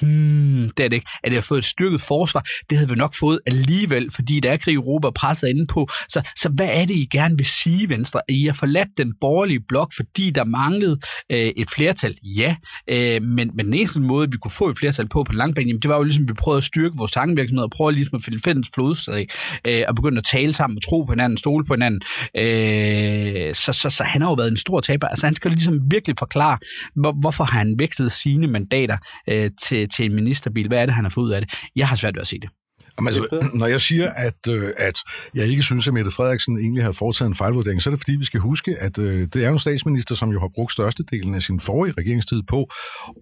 Hmm, 0.00 0.70
det 0.76 0.84
er 0.84 0.88
det 0.88 0.92
ikke. 0.92 1.06
Er 1.24 1.28
det, 1.28 1.30
at 1.30 1.30
vi 1.30 1.34
har 1.34 1.40
fået 1.48 1.58
et 1.58 1.64
styrket 1.64 2.00
forsvar? 2.00 2.44
Det 2.70 2.78
havde 2.78 2.90
vi 2.90 2.96
nok 2.96 3.14
fået 3.20 3.40
alligevel, 3.46 4.10
fordi 4.10 4.40
der 4.40 4.52
er 4.52 4.56
krig 4.56 4.72
i 4.72 4.74
Europa 4.74 5.10
presset 5.10 5.48
inde 5.48 5.66
på. 5.66 5.88
Så, 6.08 6.22
så 6.36 6.48
hvad 6.48 6.68
er 6.72 6.84
det, 6.84 6.94
I 6.94 7.08
gerne 7.10 7.36
vil 7.36 7.46
sige, 7.46 7.88
Venstre? 7.88 8.20
I 8.28 8.46
har 8.46 8.52
forladt 8.52 8.88
den 8.96 9.14
borgerlige 9.20 9.60
blok, 9.68 9.92
fordi 9.96 10.30
der 10.30 10.44
manglede 10.44 10.98
øh, 11.32 11.52
et 11.56 11.70
flertal? 11.70 12.16
Ja, 12.22 12.56
øh, 12.90 13.22
men, 13.22 13.50
men 13.54 13.66
den 13.66 13.74
eneste 13.74 14.00
måde, 14.00 14.30
vi 14.30 14.36
kunne 14.36 14.50
få 14.50 14.68
et 14.68 14.78
flertal 14.78 15.08
på 15.08 15.24
på 15.24 15.32
langbane, 15.32 15.68
jamen, 15.68 15.82
det 15.82 15.90
var 15.90 15.96
jo 15.96 16.02
ligesom, 16.02 16.24
at 16.24 16.28
vi 16.28 16.34
prøvede 16.34 16.58
at 16.58 16.64
styrke 16.64 16.96
vores 16.96 17.12
tankevirksomhed 17.12 17.64
og 17.64 17.70
prøve 17.70 17.92
ligesom 17.92 18.16
at 18.16 18.22
finde 18.24 18.38
fælles 18.44 18.68
flodstræk 18.74 19.26
øh, 19.66 19.82
og 19.88 19.94
begynde 19.94 20.18
at 20.18 20.24
tale 20.24 20.52
sammen 20.52 20.76
og 20.76 20.82
tro 20.82 21.02
på 21.02 21.12
hinanden, 21.12 21.36
stole 21.36 21.64
på 21.64 21.74
hinanden. 21.74 22.00
Øh, 22.36 23.54
så, 23.54 23.72
så, 23.72 23.90
så 23.90 24.04
han 24.04 24.22
har 24.22 24.28
jo 24.28 24.34
været 24.34 24.50
en 24.50 24.56
stor 24.56 24.80
taber. 24.80 25.08
Altså 25.08 25.26
han 25.26 25.34
skal 25.34 25.50
ligesom 25.50 25.80
virkelig 25.90 26.01
virkelig 26.02 26.18
forklare, 26.18 26.58
hvor, 26.94 27.12
hvorfor 27.20 27.44
har 27.44 27.58
han 27.58 27.74
vekslet 27.78 28.12
sine 28.12 28.46
mandater 28.46 28.96
øh, 29.28 29.50
til, 29.62 29.88
til 29.88 30.04
en 30.04 30.14
ministerbil? 30.14 30.68
Hvad 30.68 30.78
er 30.78 30.86
det, 30.86 30.94
han 30.94 31.04
har 31.04 31.10
fået 31.10 31.24
ud 31.24 31.30
af 31.30 31.40
det? 31.40 31.54
Jeg 31.76 31.88
har 31.88 31.96
svært 31.96 32.14
ved 32.14 32.20
at 32.20 32.26
se 32.26 32.38
det. 32.40 32.50
Jamen, 32.98 33.08
altså, 33.08 33.48
når 33.54 33.66
jeg 33.66 33.80
siger, 33.80 34.10
at, 34.10 34.48
øh, 34.48 34.70
at 34.76 34.94
jeg 35.34 35.46
ikke 35.46 35.62
synes, 35.62 35.88
at 35.88 35.94
Mette 35.94 36.10
Frederiksen 36.10 36.58
egentlig 36.58 36.84
har 36.84 36.92
foretaget 36.92 37.28
en 37.28 37.34
fejlvurdering, 37.34 37.82
så 37.82 37.90
er 37.90 37.92
det 37.92 38.00
fordi, 38.00 38.16
vi 38.16 38.24
skal 38.24 38.40
huske, 38.40 38.76
at 38.80 38.98
øh, 38.98 39.28
det 39.32 39.44
er 39.44 39.50
en 39.50 39.58
statsminister, 39.58 40.14
som 40.14 40.30
jo 40.30 40.40
har 40.40 40.50
brugt 40.54 40.72
størstedelen 40.72 41.34
af 41.34 41.42
sin 41.42 41.60
forrige 41.60 41.94
regeringstid 41.98 42.42
på 42.48 42.70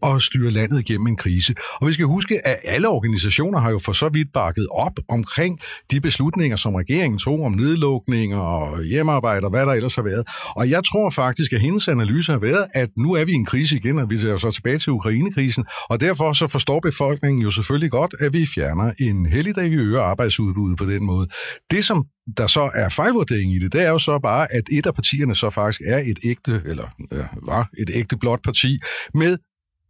at 0.02 0.22
styre 0.22 0.50
landet 0.50 0.80
igennem 0.80 1.06
en 1.06 1.16
krise. 1.16 1.54
Og 1.74 1.88
vi 1.88 1.92
skal 1.92 2.06
huske, 2.06 2.46
at 2.46 2.56
alle 2.64 2.88
organisationer 2.88 3.58
har 3.58 3.70
jo 3.70 3.78
for 3.78 3.92
så 3.92 4.08
vidt 4.08 4.32
bakket 4.32 4.66
op 4.72 4.92
omkring 5.08 5.60
de 5.90 6.00
beslutninger, 6.00 6.56
som 6.56 6.74
regeringen 6.74 7.18
tog 7.18 7.44
om 7.44 7.52
nedlukning 7.52 8.34
og 8.34 8.82
hjemmearbejde 8.82 9.44
og 9.44 9.50
hvad 9.50 9.66
der 9.66 9.72
ellers 9.72 9.94
har 9.94 10.02
været. 10.02 10.28
Og 10.56 10.70
jeg 10.70 10.84
tror 10.84 11.10
faktisk, 11.10 11.52
at 11.52 11.60
hendes 11.60 11.88
analyse 11.88 12.32
har 12.32 12.38
været, 12.38 12.66
at 12.74 12.88
nu 12.96 13.12
er 13.12 13.24
vi 13.24 13.32
i 13.32 13.34
en 13.34 13.46
krise 13.46 13.76
igen, 13.76 13.98
og 13.98 14.10
vi 14.10 14.16
er 14.16 14.30
jo 14.30 14.38
så 14.38 14.50
tilbage 14.50 14.78
til 14.78 14.92
Ukrainekrisen, 14.92 15.64
og 15.90 16.00
derfor 16.00 16.32
så 16.32 16.48
forstår 16.48 16.80
befolkningen 16.80 17.42
jo 17.42 17.50
selvfølgelig 17.50 17.90
godt, 17.90 18.14
at 18.20 18.32
vi 18.32 18.46
fjerner 18.54 18.92
en 18.98 19.26
helligdag 19.26 19.59
at 19.64 19.70
vi 19.70 19.76
øger 19.76 20.02
arbejdsudbuddet 20.02 20.78
på 20.78 20.84
den 20.84 21.04
måde. 21.04 21.28
Det, 21.70 21.84
som 21.84 22.04
der 22.36 22.46
så 22.46 22.70
er 22.74 22.88
fejlvurdering 22.88 23.54
i 23.54 23.58
det, 23.58 23.72
det 23.72 23.82
er 23.82 23.88
jo 23.88 23.98
så 23.98 24.18
bare, 24.18 24.52
at 24.52 24.62
et 24.72 24.86
af 24.86 24.94
partierne 24.94 25.34
så 25.34 25.50
faktisk 25.50 25.80
er 25.86 25.98
et 25.98 26.18
ægte, 26.24 26.62
eller 26.66 26.86
øh, 27.12 27.24
var 27.42 27.68
et 27.78 27.90
ægte 27.94 28.18
blåt 28.18 28.40
parti, 28.44 28.80
med 29.14 29.38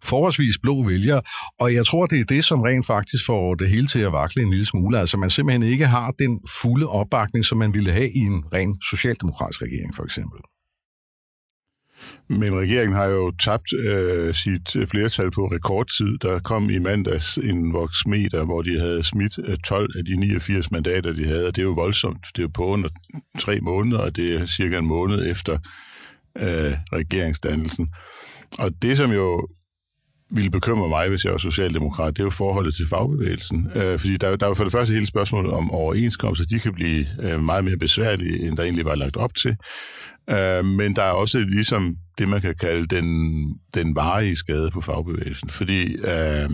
forholdsvis 0.03 0.59
blå 0.63 0.87
vælgere, 0.87 1.23
og 1.61 1.75
jeg 1.75 1.87
tror, 1.87 2.07
det 2.07 2.21
er 2.21 2.25
det, 2.25 2.45
som 2.45 2.61
rent 2.61 2.87
faktisk 2.87 3.27
får 3.27 3.55
det 3.55 3.71
hele 3.71 3.87
til 3.87 3.99
at 3.99 4.13
vakle 4.13 4.43
en 4.43 4.51
lille 4.51 4.67
smule. 4.67 4.99
Altså 4.99 5.17
man 5.17 5.31
simpelthen 5.31 5.63
ikke 5.63 5.87
har 5.87 6.11
den 6.11 6.41
fulde 6.63 6.87
opbakning, 6.87 7.45
som 7.45 7.59
man 7.59 7.75
ville 7.75 7.93
have 7.93 8.11
i 8.11 8.19
en 8.19 8.45
ren 8.55 8.81
socialdemokratisk 8.91 9.63
regering, 9.63 9.97
for 9.97 10.05
eksempel. 10.05 10.41
Men 12.29 12.59
regeringen 12.59 12.97
har 12.97 13.05
jo 13.05 13.31
tabt 13.31 13.73
øh, 13.73 14.35
sit 14.35 14.77
øh, 14.77 14.87
flertal 14.87 15.31
på 15.31 15.47
rekordtid. 15.47 16.19
Der 16.19 16.39
kom 16.39 16.71
i 16.71 16.79
mandags 16.79 17.37
en 17.37 17.73
voksmeter, 17.73 18.45
hvor 18.45 18.63
de 18.63 18.81
havde 18.81 19.03
smidt 19.03 19.39
øh, 19.45 19.57
12 19.57 19.91
af 19.99 20.05
de 20.05 20.17
89 20.17 20.71
mandater, 20.71 21.13
de 21.13 21.27
havde, 21.27 21.47
og 21.47 21.57
det 21.57 21.63
er 21.63 21.67
jo 21.67 21.73
voldsomt. 21.73 22.27
Det 22.37 22.39
er 22.39 22.43
jo 22.43 22.51
på 22.55 22.67
under 22.67 22.89
tre 23.39 23.61
måneder, 23.61 23.99
og 23.99 24.17
det 24.17 24.35
er 24.35 24.47
cirka 24.47 24.79
en 24.79 24.87
måned 24.87 25.31
efter 25.31 25.59
øh, 26.39 26.73
regeringsdannelsen. 26.93 27.89
Og 28.59 28.83
det, 28.83 28.97
som 28.97 29.13
jo 29.13 29.49
ville 30.31 30.51
bekymre 30.51 30.89
mig, 30.89 31.09
hvis 31.09 31.25
jeg 31.25 31.33
var 31.33 31.39
socialdemokrat, 31.39 32.17
det 32.17 32.23
er 32.23 32.25
jo 32.25 32.31
forholdet 32.31 32.75
til 32.75 32.89
fagbevægelsen. 32.89 33.71
Øh, 33.75 33.99
fordi 33.99 34.17
der, 34.17 34.37
der 34.37 34.47
er 34.47 34.51
jo 34.51 34.55
for 34.55 34.65
det 34.65 34.73
første 34.73 34.93
hele 34.95 35.07
spørgsmålet 35.07 35.53
om 35.53 35.71
overenskomster. 35.71 36.45
De 36.45 36.61
kan 36.61 36.75
blive 36.75 37.07
øh, 37.23 37.41
meget 37.41 37.65
mere 37.65 37.77
besværlige, 37.77 38.47
end 38.47 38.57
der 38.57 38.63
egentlig 38.63 38.85
var 38.85 38.95
lagt 38.95 39.17
op 39.17 39.35
til. 39.35 39.57
Øh, 40.31 40.65
men 40.65 40.97
der 40.97 41.03
er 41.03 41.13
også 41.13 41.39
ligesom 41.39 41.97
det, 42.19 42.29
man 42.29 42.41
kan 42.41 42.55
kalde 42.61 42.87
den, 42.87 43.61
den 43.75 43.95
varige 43.95 44.37
skade 44.37 44.71
på 44.71 44.81
fagbevægelsen. 44.81 45.49
Fordi 45.49 45.97
øh, 45.97 46.51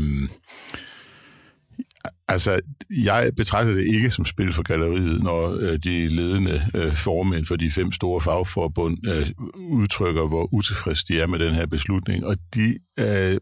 altså, 2.29 2.61
jeg 2.91 3.31
betragter 3.37 3.73
det 3.73 3.95
ikke 3.95 4.11
som 4.11 4.25
spil 4.25 4.53
for 4.53 4.63
galleriet, 4.63 5.23
når 5.23 5.57
øh, 5.61 5.79
de 5.85 6.09
ledende 6.09 6.71
øh, 6.75 6.95
formænd 6.95 7.47
for 7.47 7.57
de 7.57 7.71
fem 7.71 7.93
store 7.93 8.21
fagforbund 8.21 9.09
øh, 9.09 9.27
udtrykker, 9.57 10.27
hvor 10.27 10.55
utilfreds 10.55 11.05
de 11.05 11.21
er 11.21 11.27
med 11.27 11.39
den 11.39 11.55
her 11.55 11.67
beslutning. 11.67 12.27
Og 12.27 12.37
de, 12.55 12.79
øh, 12.99 13.39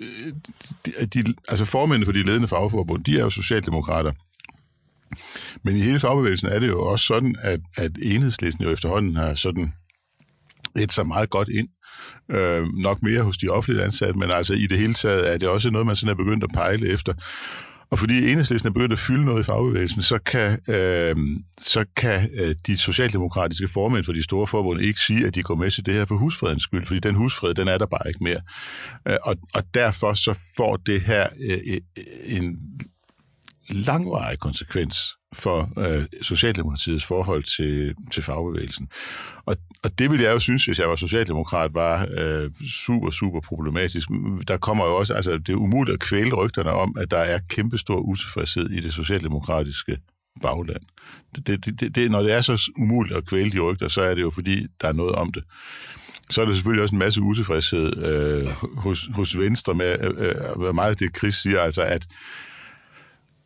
øh 0.00 0.32
de, 0.86 1.06
de 1.06 1.34
altså 1.48 1.64
formændene 1.64 2.06
for 2.06 2.12
de 2.12 2.22
ledende 2.22 2.48
fagforbund, 2.48 3.04
de 3.04 3.18
er 3.18 3.22
jo 3.22 3.30
socialdemokrater. 3.30 4.12
Men 5.62 5.76
i 5.76 5.80
hele 5.80 6.00
fagbevægelsen 6.00 6.48
er 6.48 6.58
det 6.58 6.68
jo 6.68 6.82
også 6.82 7.06
sådan, 7.06 7.36
at, 7.42 7.60
at 7.76 7.92
enhedslisten 8.02 8.64
jo 8.64 8.70
efterhånden 8.70 9.16
har 9.16 9.34
sådan 9.34 9.72
et 10.78 10.92
så 10.92 11.04
meget 11.04 11.30
godt 11.30 11.48
ind. 11.48 11.68
Øh, 12.30 12.66
nok 12.72 13.02
mere 13.02 13.22
hos 13.22 13.38
de 13.38 13.48
offentlige 13.48 13.84
ansatte, 13.84 14.18
men 14.18 14.30
altså 14.30 14.54
i 14.54 14.66
det 14.66 14.78
hele 14.78 14.94
taget 14.94 15.32
er 15.32 15.38
det 15.38 15.48
også 15.48 15.70
noget, 15.70 15.86
man 15.86 15.96
sådan 15.96 16.10
er 16.10 16.14
begyndt 16.14 16.44
at 16.44 16.50
pejle 16.54 16.88
efter. 16.88 17.12
Og 17.90 17.98
fordi 17.98 18.30
enhedslisten 18.30 18.68
er 18.68 18.72
begyndt 18.72 18.92
at 18.92 18.98
fylde 18.98 19.24
noget 19.24 19.40
i 19.40 19.44
fagbevægelsen, 19.44 20.02
så 20.02 20.18
kan, 20.18 20.58
øh, 20.68 21.16
så 21.58 21.84
kan 21.96 22.30
øh, 22.34 22.54
de 22.66 22.78
socialdemokratiske 22.78 23.68
formænd 23.68 24.04
for 24.04 24.12
de 24.12 24.22
store 24.22 24.46
forbund 24.46 24.80
ikke 24.80 25.00
sige, 25.00 25.26
at 25.26 25.34
de 25.34 25.42
går 25.42 25.54
med 25.54 25.70
til 25.70 25.86
det 25.86 25.94
her 25.94 26.04
for 26.04 26.16
husfredens 26.16 26.62
skyld, 26.62 26.86
fordi 26.86 27.00
den 27.00 27.14
husfred, 27.14 27.54
den 27.54 27.68
er 27.68 27.78
der 27.78 27.86
bare 27.86 28.08
ikke 28.08 28.24
mere. 28.24 28.40
Øh, 29.08 29.16
og, 29.22 29.36
og 29.54 29.62
derfor 29.74 30.12
så 30.12 30.38
får 30.56 30.76
det 30.76 31.00
her 31.00 31.28
øh, 31.50 31.58
øh 31.74 31.80
en 32.24 32.58
langvarig 33.70 34.38
konsekvens 34.38 34.96
for 35.32 35.72
øh, 35.78 36.04
Socialdemokratiets 36.22 37.04
forhold 37.04 37.42
til, 37.56 37.94
til 38.12 38.22
fagbevægelsen. 38.22 38.88
Og, 39.46 39.56
og 39.82 39.98
det 39.98 40.10
ville 40.10 40.24
jeg 40.24 40.32
jo 40.32 40.38
synes, 40.38 40.64
hvis 40.64 40.78
jeg 40.78 40.88
var 40.88 40.96
socialdemokrat, 40.96 41.74
var 41.74 42.08
øh, 42.18 42.50
super, 42.86 43.10
super 43.10 43.40
problematisk. 43.40 44.08
Der 44.48 44.56
kommer 44.56 44.84
jo 44.84 44.96
også, 44.96 45.14
altså 45.14 45.32
det 45.38 45.48
er 45.48 45.56
umuligt 45.56 45.94
at 45.94 46.00
kvæle 46.00 46.34
rygterne 46.34 46.70
om, 46.70 46.96
at 47.00 47.10
der 47.10 47.18
er 47.18 47.38
kæmpestor 47.48 47.96
utilfredshed 47.96 48.70
i 48.70 48.80
det 48.80 48.94
socialdemokratiske 48.94 49.98
bagland. 50.42 50.82
Det, 51.36 51.46
det, 51.46 51.80
det, 51.80 51.94
det, 51.94 52.10
når 52.10 52.22
det 52.22 52.32
er 52.32 52.40
så 52.40 52.70
umuligt 52.76 53.16
at 53.16 53.28
kvæle 53.28 53.50
de 53.50 53.60
rygter, 53.60 53.88
så 53.88 54.02
er 54.02 54.14
det 54.14 54.22
jo 54.22 54.30
fordi, 54.30 54.66
der 54.80 54.88
er 54.88 54.92
noget 54.92 55.14
om 55.14 55.32
det. 55.32 55.44
Så 56.30 56.42
er 56.42 56.46
der 56.46 56.54
selvfølgelig 56.54 56.82
også 56.82 56.94
en 56.94 56.98
masse 56.98 57.20
utilfredshed 57.20 57.96
øh, 57.96 58.48
hos, 58.76 59.08
hos 59.14 59.38
Venstre 59.38 59.74
med, 59.74 59.96
øh, 60.00 60.28
øh 60.28 60.60
hvad 60.60 60.72
meget 60.72 61.00
det 61.00 61.16
Chris 61.16 61.34
siger, 61.34 61.60
altså 61.60 61.82
at 61.82 62.06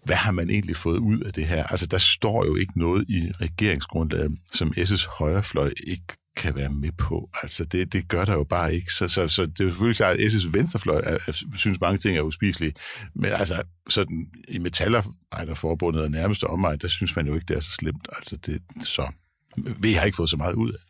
hvad 0.09 0.17
har 0.17 0.33
man 0.33 0.51
egentlig 0.51 0.77
fået 0.77 0.99
ud 0.99 1.21
af 1.21 1.33
det 1.33 1.47
her? 1.47 1.65
Altså, 1.65 1.87
der 1.87 1.99
står 1.99 2.45
jo 2.47 2.57
ikke 2.57 2.79
noget 2.79 3.05
i 3.09 3.33
regeringsgrundlaget, 3.41 4.39
som 4.53 4.73
S.'s 4.85 5.05
højrefløj 5.05 5.73
ikke 5.87 6.05
kan 6.37 6.55
være 6.55 6.69
med 6.69 6.93
på. 6.93 7.31
Altså, 7.43 7.65
det, 7.65 7.93
det 7.93 8.09
gør 8.09 8.25
der 8.25 8.33
jo 8.33 8.45
bare 8.45 8.75
ikke. 8.75 8.93
Så, 8.93 9.09
så, 9.09 9.29
så 9.29 9.47
det 9.47 9.61
er 9.61 9.69
selvfølgelig 9.69 9.97
klart, 9.97 10.17
at 10.17 10.33
S.'s 10.33 10.55
venstrefløj 10.55 11.03
er, 11.05 11.19
er, 11.27 11.33
synes, 11.57 11.81
mange 11.81 11.99
ting 11.99 12.17
er 12.17 12.23
uspiselige. 12.23 12.73
Men 13.15 13.31
altså, 13.31 13.63
sådan 13.89 14.27
i 14.49 14.59
Metallerforbundet 14.59 16.03
og 16.03 16.11
nærmeste 16.11 16.45
omvej, 16.45 16.77
der 16.77 16.89
synes 16.89 17.17
man 17.17 17.27
jo 17.27 17.35
ikke, 17.35 17.47
det 17.49 17.57
er 17.57 17.61
så 17.61 17.71
slemt. 17.71 18.09
Altså, 18.17 18.37
det, 18.37 18.63
så 18.83 19.13
vi 19.79 19.93
har 19.93 20.05
ikke 20.05 20.17
fået 20.17 20.31
så 20.31 20.37
meget 20.37 20.55
ud 20.55 20.73
af 20.73 20.88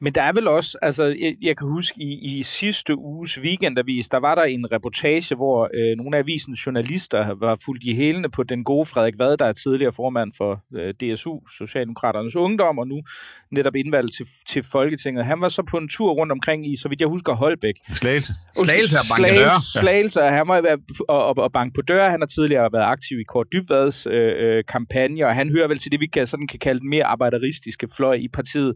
men 0.00 0.12
der 0.12 0.22
er 0.22 0.32
vel 0.32 0.48
også, 0.48 0.78
altså 0.82 1.04
jeg, 1.04 1.34
jeg 1.42 1.56
kan 1.56 1.68
huske 1.68 2.02
i, 2.02 2.38
i 2.38 2.42
sidste 2.42 2.98
uges 2.98 3.40
weekendavis, 3.40 4.08
der 4.08 4.18
var 4.18 4.34
der 4.34 4.42
en 4.42 4.72
reportage, 4.72 5.34
hvor 5.34 5.70
øh, 5.74 5.96
nogle 5.96 6.16
af 6.16 6.20
avisens 6.20 6.66
journalister 6.66 7.34
var 7.40 7.58
fuldt 7.64 7.84
i 7.84 7.94
hælene 7.94 8.30
på 8.30 8.42
den 8.42 8.64
gode 8.64 8.86
Frederik 8.86 9.14
Vad, 9.18 9.36
der 9.36 9.44
er 9.44 9.52
tidligere 9.52 9.92
formand 9.92 10.32
for 10.36 10.60
øh, 10.76 10.94
DSU, 10.94 11.40
Socialdemokraternes 11.58 12.36
Ungdom, 12.36 12.78
og 12.78 12.88
nu 12.88 13.02
netop 13.52 13.76
indvalgt 13.76 14.14
til, 14.16 14.26
til 14.48 14.62
Folketinget. 14.72 15.24
Han 15.24 15.40
var 15.40 15.48
så 15.48 15.62
på 15.70 15.76
en 15.76 15.88
tur 15.88 16.12
rundt 16.12 16.32
omkring 16.32 16.72
i, 16.72 16.76
så 16.76 16.88
vidt 16.88 17.00
jeg 17.00 17.08
husker, 17.08 17.32
Holbæk. 17.32 17.74
Slagelse. 17.94 18.32
Slagelse 18.64 18.96
og 18.98 19.16
banke 19.16 19.38
døre. 19.38 19.50
Slagelse, 19.80 20.22
og 20.22 20.32
han 20.32 20.46
må 20.46 20.60
være 20.60 20.78
og, 21.08 21.26
og, 21.26 21.38
og 21.38 21.52
banke 21.52 21.74
på 21.74 21.82
døre. 21.82 22.10
Han 22.10 22.20
har 22.20 22.26
tidligere 22.26 22.72
været 22.72 22.84
aktiv 22.84 23.20
i 23.20 23.24
Kort 23.28 23.46
Dybvads 23.52 24.06
øh, 24.06 24.32
øh, 24.38 24.64
kampagne, 24.68 25.26
og 25.26 25.34
han 25.34 25.50
hører 25.50 25.68
vel 25.68 25.78
til 25.78 25.92
det, 25.92 26.00
vi 26.00 26.06
kan, 26.06 26.26
sådan 26.26 26.46
kan 26.46 26.58
kalde 26.58 26.80
den 26.80 26.90
mere 26.90 27.04
arbejderistiske 27.04 27.88
fløj 27.96 28.14
i 28.14 28.28
partiet. 28.28 28.74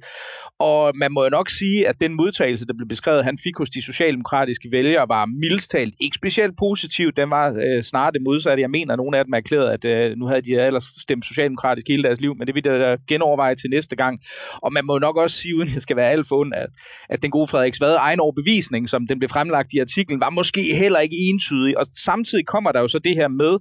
Og 0.59 0.93
man 0.95 1.13
må 1.13 1.20
jo 1.25 1.31
nok 1.31 1.51
sige, 1.51 1.89
at 1.89 2.01
den 2.01 2.15
modtagelse, 2.15 2.67
der 2.67 2.75
blev 2.75 2.89
beskrevet, 2.89 3.25
han 3.25 3.39
fik 3.39 3.59
hos 3.59 3.71
de 3.71 3.83
socialdemokratiske 3.83 4.69
vælgere, 4.73 5.09
var 5.09 5.27
mildstalt 5.27 5.95
ikke 6.01 6.15
specielt 6.15 6.57
positiv. 6.59 7.13
Den 7.13 7.31
var 7.31 7.47
øh, 7.65 7.83
snarere 7.83 8.13
det 8.13 8.23
modsatte. 8.23 8.61
Jeg 8.61 8.71
mener, 8.71 8.93
at 8.93 8.97
nogle 8.97 9.19
af 9.19 9.25
dem 9.25 9.35
erklærede, 9.35 9.73
at 9.73 9.85
øh, 9.85 10.17
nu 10.19 10.27
havde 10.27 10.43
de 10.43 10.53
ellers 10.53 10.85
stemt 10.99 11.25
socialdemokratisk 11.25 11.89
hele 11.89 12.03
deres 12.03 12.21
liv, 12.21 12.37
men 12.39 12.47
det 12.47 12.55
vil 12.55 12.63
jeg 12.67 12.99
genoverveje 13.09 13.55
til 13.55 13.71
næste 13.71 13.97
gang. 13.97 14.21
Og 14.63 14.73
man 14.73 14.85
må 14.85 14.99
nok 14.99 15.17
også 15.17 15.37
sige, 15.37 15.57
uden 15.57 15.69
jeg 15.75 15.83
skal 15.83 15.97
være 15.97 16.11
alt 16.11 16.29
for 16.29 16.37
ond, 16.37 16.53
at, 16.55 16.69
at 17.09 17.23
den 17.23 17.31
gode 17.31 17.47
Frederik 17.47 17.75
Svade 17.75 17.97
egen 17.97 18.21
overbevisning, 18.21 18.89
som 18.89 19.07
den 19.07 19.19
blev 19.19 19.29
fremlagt 19.29 19.73
i 19.73 19.79
artiklen, 19.79 20.21
var 20.21 20.31
måske 20.31 20.77
heller 20.77 20.99
ikke 20.99 21.17
entydig. 21.19 21.79
Og 21.79 21.87
samtidig 22.05 22.47
kommer 22.47 22.73
der 22.73 22.81
jo 22.81 22.89
så 22.89 22.99
det 22.99 23.15
her 23.17 23.29
med, 23.29 23.59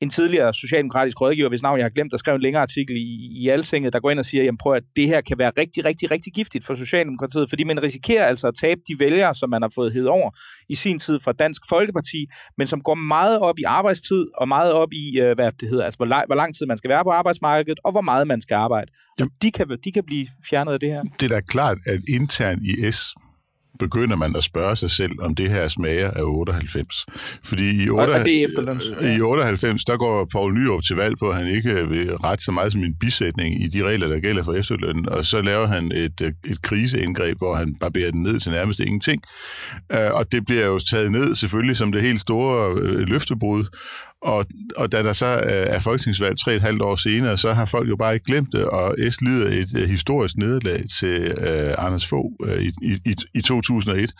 en 0.00 0.10
tidligere 0.10 0.54
socialdemokratisk 0.54 1.20
rådgiver, 1.20 1.48
hvis 1.48 1.62
navn 1.62 1.78
jeg 1.78 1.84
har 1.84 1.90
glemt, 1.90 2.10
der 2.10 2.16
skrev 2.16 2.34
en 2.34 2.40
længere 2.40 2.62
artikel 2.62 2.96
i, 2.96 3.42
i 3.42 3.48
Altinget, 3.48 3.92
der 3.92 4.00
går 4.00 4.10
ind 4.10 4.18
og 4.18 4.24
siger, 4.24 4.44
jamen 4.44 4.58
prøv 4.58 4.72
at 4.72 4.82
det 4.96 5.06
her 5.08 5.20
kan 5.20 5.38
være 5.38 5.52
rigtig, 5.58 5.84
rigtig, 5.84 6.10
rigtig 6.10 6.32
giftigt 6.32 6.66
for 6.66 6.74
Socialdemokratiet, 6.74 7.48
fordi 7.48 7.64
man 7.64 7.82
risikerer 7.82 8.24
altså 8.24 8.48
at 8.48 8.54
tabe 8.60 8.80
de 8.88 8.94
vælgere, 8.98 9.34
som 9.34 9.50
man 9.50 9.62
har 9.62 9.72
fået 9.74 9.92
hed 9.92 10.04
over 10.04 10.30
i 10.68 10.74
sin 10.74 10.98
tid 10.98 11.20
fra 11.24 11.32
Dansk 11.32 11.62
Folkeparti, 11.68 12.26
men 12.58 12.66
som 12.66 12.80
går 12.80 12.94
meget 12.94 13.38
op 13.38 13.58
i 13.58 13.62
arbejdstid 13.62 14.26
og 14.38 14.48
meget 14.48 14.72
op 14.72 14.92
i, 14.92 15.20
øh, 15.20 15.34
hvad 15.34 15.52
det 15.60 15.68
hedder, 15.68 15.84
altså 15.84 15.96
hvor, 15.96 16.26
hvor 16.26 16.36
lang 16.36 16.54
tid 16.54 16.66
man 16.66 16.78
skal 16.78 16.90
være 16.90 17.04
på 17.04 17.10
arbejdsmarkedet, 17.10 17.78
og 17.84 17.92
hvor 17.92 18.00
meget 18.00 18.26
man 18.26 18.40
skal 18.40 18.54
arbejde. 18.54 18.90
Og 19.20 19.28
de 19.42 19.50
kan, 19.50 19.78
de 19.84 19.92
kan 19.92 20.04
blive 20.04 20.26
fjernet 20.50 20.72
af 20.72 20.80
det 20.80 20.88
her. 20.88 21.02
Det 21.20 21.30
er 21.30 21.34
da 21.34 21.40
klart, 21.40 21.78
at 21.86 22.00
internt 22.08 22.62
i 22.62 22.92
S 22.92 23.14
begynder 23.78 24.16
man 24.16 24.36
at 24.36 24.42
spørge 24.42 24.76
sig 24.76 24.90
selv, 24.90 25.12
om 25.20 25.34
det 25.34 25.50
her 25.50 25.68
smager 25.68 26.10
af 26.10 26.22
98. 26.22 27.06
Fordi 27.44 27.84
i, 27.84 27.88
8, 27.90 28.10
og 28.10 28.24
det 28.24 28.44
er 29.00 29.16
i 29.16 29.20
98, 29.20 29.84
der 29.84 29.96
går 29.96 30.28
Poul 30.32 30.54
Nyrup 30.54 30.82
til 30.82 30.96
valg 30.96 31.18
på, 31.18 31.28
at 31.28 31.36
han 31.36 31.46
ikke 31.46 31.88
vil 31.88 32.16
ret 32.16 32.42
så 32.42 32.50
meget 32.50 32.72
som 32.72 32.82
en 32.82 32.94
bisætning 33.00 33.64
i 33.64 33.68
de 33.68 33.82
regler, 33.82 34.08
der 34.08 34.20
gælder 34.20 34.42
for 34.42 34.52
efterlønnen, 34.52 35.08
og 35.08 35.24
så 35.24 35.42
laver 35.42 35.66
han 35.66 35.92
et, 35.94 36.20
et 36.20 36.62
kriseindgreb, 36.62 37.38
hvor 37.38 37.54
han 37.54 37.76
barberer 37.80 38.10
den 38.10 38.22
ned 38.22 38.40
til 38.40 38.52
nærmest 38.52 38.80
ingenting. 38.80 39.22
Øh, 39.92 40.10
og 40.12 40.32
det 40.32 40.44
bliver 40.44 40.66
jo 40.66 40.78
taget 40.78 41.12
ned 41.12 41.34
selvfølgelig 41.34 41.76
som 41.76 41.92
det 41.92 42.02
helt 42.02 42.20
store 42.20 42.74
øh, 42.80 42.98
løftebrud, 42.98 43.64
og, 44.26 44.46
og 44.76 44.92
da 44.92 45.02
der 45.02 45.12
så 45.12 45.26
øh, 45.26 45.66
er 45.74 45.78
folketingsvalg 45.78 46.38
tre 46.38 46.54
et 46.54 46.62
halvt 46.62 46.82
år 46.82 46.96
senere, 46.96 47.36
så 47.36 47.54
har 47.54 47.64
folk 47.64 47.88
jo 47.88 47.96
bare 47.96 48.14
ikke 48.14 48.26
glemt 48.26 48.52
det, 48.52 48.64
og 48.64 48.96
S 49.10 49.20
lider 49.20 49.48
et 49.48 49.68
øh, 49.76 49.88
historisk 49.88 50.36
nederlag 50.36 50.84
til 51.00 51.32
uh, 51.32 51.84
Anders 51.86 52.06
Fogh 52.06 52.32
uh, 52.40 52.62
i, 52.62 52.72
i, 52.82 53.14
i 53.34 53.40
2001. 53.40 54.12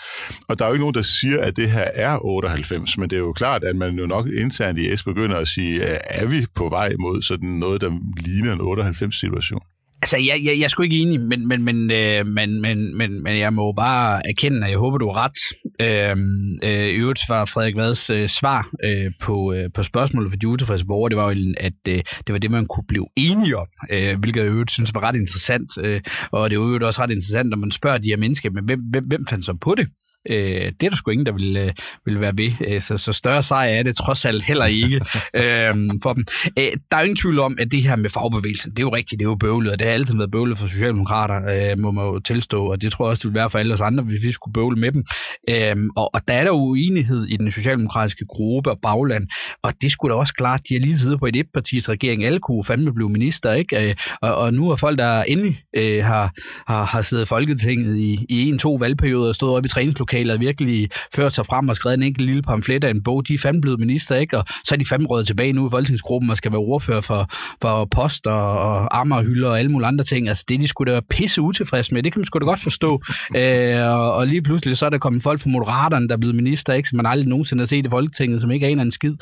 Og 0.49 0.59
der 0.59 0.65
er 0.65 0.69
jo 0.69 0.75
ikke 0.75 0.83
nogen, 0.83 0.95
der 0.95 1.03
siger, 1.03 1.41
at 1.41 1.57
det 1.57 1.71
her 1.71 1.89
er 1.95 2.25
98, 2.25 2.99
men 2.99 3.11
det 3.11 3.17
er 3.17 3.21
jo 3.21 3.33
klart, 3.33 3.65
at 3.65 3.77
man 3.77 3.99
jo 3.99 4.07
nok 4.07 4.27
internt 4.27 4.79
i 4.79 4.97
S 4.97 5.05
begynder 5.05 5.37
at 5.37 5.49
sige, 5.49 5.83
er 5.83 6.27
vi 6.27 6.47
på 6.55 6.69
vej 6.69 6.93
mod 7.01 7.23
sådan 7.23 7.49
noget, 7.49 7.81
der 7.81 7.91
ligner 8.17 8.53
en 8.53 8.61
98-situation? 8.61 9.61
Altså, 10.07 10.17
jeg, 10.17 10.45
jeg, 10.45 10.59
jeg 10.59 10.65
er 10.65 10.69
sgu 10.69 10.83
ikke 10.83 10.97
enig, 10.97 11.21
men, 11.21 11.49
men, 11.49 11.65
men, 11.65 11.91
øh, 11.91 12.27
men, 12.27 12.61
men, 12.61 12.97
men, 12.97 13.23
men 13.23 13.39
jeg 13.39 13.53
må 13.53 13.73
bare 13.73 14.29
erkende, 14.29 14.65
at 14.65 14.71
jeg 14.71 14.79
håber, 14.79 14.99
du 14.99 15.09
har 15.09 15.25
ret. 15.25 15.39
Øhm, 15.81 16.59
øh, 16.65 16.89
øh, 16.89 17.01
øvrigt 17.01 17.21
var 17.29 17.45
Frederik 17.45 17.77
Vads 17.77 18.11
øh, 18.11 18.29
svar 18.29 18.71
øh, 18.85 19.11
på, 19.21 19.53
øh, 19.53 19.71
på 19.75 19.83
spørgsmålet 19.83 20.31
for 20.31 20.37
de 20.37 20.49
utilfredse 20.49 20.87
borgere, 20.87 21.09
det 21.09 21.17
var 21.17 21.33
jo, 21.33 21.55
at 21.61 21.73
øh, 21.89 21.99
det 22.27 22.33
var 22.33 22.39
det, 22.39 22.51
man 22.51 22.67
kunne 22.67 22.85
blive 22.89 23.07
enige 23.17 23.57
om, 23.57 23.67
øh, 23.91 24.19
hvilket 24.19 24.41
jeg 24.41 24.51
øvrigt 24.51 24.71
synes 24.71 24.95
var 24.95 25.03
ret 25.03 25.17
interessant. 25.17 25.71
Øh, 25.81 26.01
og 26.31 26.51
det 26.51 26.57
er 26.57 26.61
jo 26.61 26.87
også 26.87 27.03
ret 27.03 27.11
interessant, 27.11 27.49
når 27.49 27.57
man 27.57 27.71
spørger 27.71 27.99
de 27.99 28.09
her 28.09 28.17
mennesker, 28.17 28.51
men 28.51 28.65
hvem, 28.65 28.81
hvem, 28.91 29.05
hvem 29.07 29.27
fandt 29.27 29.45
så 29.45 29.55
på 29.61 29.75
det? 29.75 29.89
Øh, 30.31 30.73
det 30.81 30.83
er 30.83 30.89
der 30.89 30.97
sgu 30.97 31.11
ingen, 31.11 31.27
der 31.27 31.33
vil, 31.33 31.57
øh, 31.57 31.73
vil 32.05 32.21
være 32.21 32.33
ved. 32.37 32.53
Øh, 32.69 32.81
så, 32.81 32.97
så 32.97 33.13
større 33.13 33.43
sejr 33.43 33.69
er 33.69 33.83
det 33.83 33.97
trods 33.97 34.25
alt 34.25 34.45
heller 34.45 34.65
ikke 34.65 34.97
øh, 35.41 35.75
for 36.03 36.13
dem. 36.13 36.25
Øh, 36.59 36.73
der 36.91 36.97
er 36.97 37.01
jo 37.01 37.05
ingen 37.05 37.17
tvivl 37.17 37.39
om, 37.39 37.57
at 37.61 37.73
det 37.73 37.83
her 37.83 37.97
med 37.97 38.11
fagbevægelsen, 38.11 38.71
det 38.71 38.79
er 38.79 38.83
jo 38.83 38.95
rigtigt, 38.95 39.19
det 39.19 39.25
er 39.25 39.31
jo 39.31 39.35
bøvlet, 39.35 39.73
og 39.73 39.79
det 39.79 39.87
har 39.87 39.95
altid 39.95 40.17
været 40.17 40.31
bøvlet 40.31 40.59
for 40.59 40.67
Socialdemokrater, 40.67 41.71
øh, 41.73 41.79
må 41.79 41.91
man 41.91 42.05
jo 42.05 42.19
tilstå, 42.19 42.67
og 42.67 42.83
det 42.83 42.93
tror 42.93 43.07
jeg 43.07 43.11
også, 43.11 43.29
det 43.29 43.35
vil 43.35 43.39
være 43.39 43.51
for 43.51 43.59
alle 43.59 43.75
os 43.75 43.81
andre, 43.81 44.05
hvis 44.05 44.23
vi 44.23 44.33
skulle 44.33 44.53
bøvle 44.53 44.81
med 44.81 44.93
dem. 44.93 45.05
Øh, 45.51 45.77
og, 45.97 46.15
og 46.15 46.21
der 46.29 46.35
er 46.35 46.45
der 46.45 46.51
uenighed 46.51 47.25
i 47.25 47.37
den 47.37 47.51
socialdemokratiske 47.51 48.25
gruppe 48.29 48.71
og 48.71 48.79
bagland, 48.83 49.29
og 49.63 49.73
det 49.81 49.93
skulle 49.93 50.15
da 50.15 50.19
også 50.19 50.35
klart, 50.35 50.61
de 50.69 50.75
har 50.75 50.81
lige 50.81 50.99
siddet 50.99 51.19
på 51.19 51.27
et 51.27 51.37
etpartis 51.37 51.89
regering, 51.89 52.25
alle 52.25 52.39
kunne 52.39 52.65
fandme 52.65 52.95
blive 52.95 53.09
minister, 53.09 53.53
ikke? 53.53 53.89
Øh, 53.89 53.95
og, 54.23 54.35
og 54.35 54.55
nu 54.55 54.71
er 54.71 54.77
folk, 54.77 54.99
der 54.99 55.23
endelig 55.23 55.57
øh, 55.77 56.05
har, 56.05 56.33
har, 56.67 56.85
har 56.85 57.03
siddet 57.03 57.25
i 57.25 57.27
Folketinget 57.27 57.97
i, 57.97 58.27
i 58.29 58.49
en-to 58.49 58.75
valgperioder 58.75 59.29
og 59.29 59.35
stået 59.35 59.55
op 59.57 59.65
i 59.65 59.69
træningslokalet, 59.69 60.16
og 60.25 60.41
virkelig 60.41 60.89
ført 61.15 61.33
sig 61.35 61.47
frem 61.47 61.69
og 61.69 61.77
skrevet 61.77 61.97
en 61.97 62.03
enkelt 62.03 62.27
lille 62.27 62.43
pamflet 62.43 62.85
af 62.85 62.91
en 62.91 63.03
bog. 63.03 63.29
De 63.29 63.35
er 63.35 63.39
fandme 63.39 63.61
blevet 63.61 63.81
minister, 63.81 64.17
ikke? 64.17 64.39
Og 64.39 64.45
så 64.65 64.75
er 64.75 64.77
de 64.77 64.87
fandme 64.87 65.09
røget 65.09 65.27
tilbage 65.27 65.53
nu 65.53 65.67
i 65.67 65.71
folketingsgruppen 65.71 66.31
og 66.31 66.37
skal 66.37 66.53
være 66.53 66.61
ordfører 66.61 67.01
for, 67.01 67.31
for 67.63 67.85
post 67.85 68.27
og, 68.27 68.59
og 68.59 69.01
ammerhylder 69.01 69.49
og 69.49 69.59
alle 69.59 69.71
mulige 69.71 69.87
andre 69.87 70.05
ting. 70.05 70.29
Altså 70.29 70.45
det 70.49 70.61
de 70.61 70.69
skulle 70.69 70.91
da 70.91 70.95
være 70.95 71.03
pisse 71.11 71.43
utilfredse 71.43 71.95
med. 71.95 72.03
Det 72.03 72.13
kan 72.13 72.21
man 72.21 72.27
sgu 72.27 72.39
da 72.39 72.45
godt 72.45 72.61
forstå. 72.61 73.01
Øh, 73.37 73.87
og, 73.87 74.13
og, 74.15 74.27
lige 74.27 74.43
pludselig 74.43 74.77
så 74.77 74.87
er 74.87 74.91
der 74.91 74.99
kommet 74.99 75.23
folk 75.23 75.41
fra 75.41 75.51
Moderaterne, 75.51 76.09
der 76.09 76.15
er 76.15 76.19
blevet 76.19 76.37
minister, 76.37 76.75
ikke? 76.75 76.89
som 76.89 76.97
man 76.97 77.07
aldrig 77.07 77.29
nogensinde 77.29 77.61
har 77.61 77.67
set 77.67 77.87
i 77.87 77.89
Folketinget, 77.91 78.41
som 78.41 78.51
ikke 78.51 78.67
er 78.67 78.71
en 78.71 78.81
en 78.81 78.91
skid. 78.91 79.15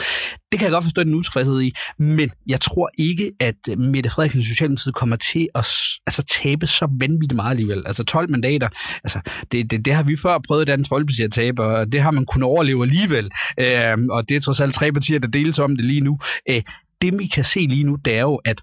Det 0.53 0.59
kan 0.59 0.63
jeg 0.63 0.73
godt 0.73 0.85
forstå 0.85 1.05
den 1.05 1.15
utilfredshed 1.15 1.61
i. 1.61 1.73
Men 1.99 2.31
jeg 2.47 2.61
tror 2.61 2.91
ikke, 2.99 3.33
at 3.41 3.79
Mette 3.79 4.11
Frederiksen 4.11 4.43
Socialdemokratiet 4.43 4.95
kommer 4.95 5.17
til 5.17 5.49
at 5.55 5.67
altså, 6.07 6.25
tabe 6.43 6.67
så 6.67 6.89
vanvittigt 7.01 7.37
meget 7.37 7.51
alligevel. 7.51 7.83
Altså 7.87 8.05
12 8.05 8.31
mandater, 8.31 8.69
altså, 9.05 9.21
det, 9.53 9.71
det, 9.71 9.85
det 9.85 9.95
har 9.95 10.03
vi 10.03 10.17
før 10.17 10.39
prøvet 10.47 10.69
Dansk 10.85 10.89
Folkeparti 10.89 11.23
at 11.23 11.33
tabe, 11.33 11.63
og 11.63 11.93
det 11.93 12.03
har 12.03 12.11
man 12.11 12.27
kunnet 12.27 12.45
overleve 12.45 12.83
alligevel. 12.83 13.31
Øh, 13.61 13.97
og 14.11 14.29
det 14.29 14.37
er 14.37 14.41
trods 14.41 14.61
alt 14.61 14.75
tre 14.75 14.93
partier, 14.93 15.19
der 15.19 15.29
deles 15.29 15.59
om 15.59 15.77
det 15.77 15.85
lige 15.85 16.01
nu. 16.01 16.19
Øh, 16.51 16.63
det 17.03 17.19
vi 17.19 17.27
kan 17.27 17.45
se 17.45 17.61
lige 17.61 17.85
nu, 17.85 17.95
det 18.05 18.15
er 18.15 18.21
jo, 18.21 18.35
at 18.45 18.61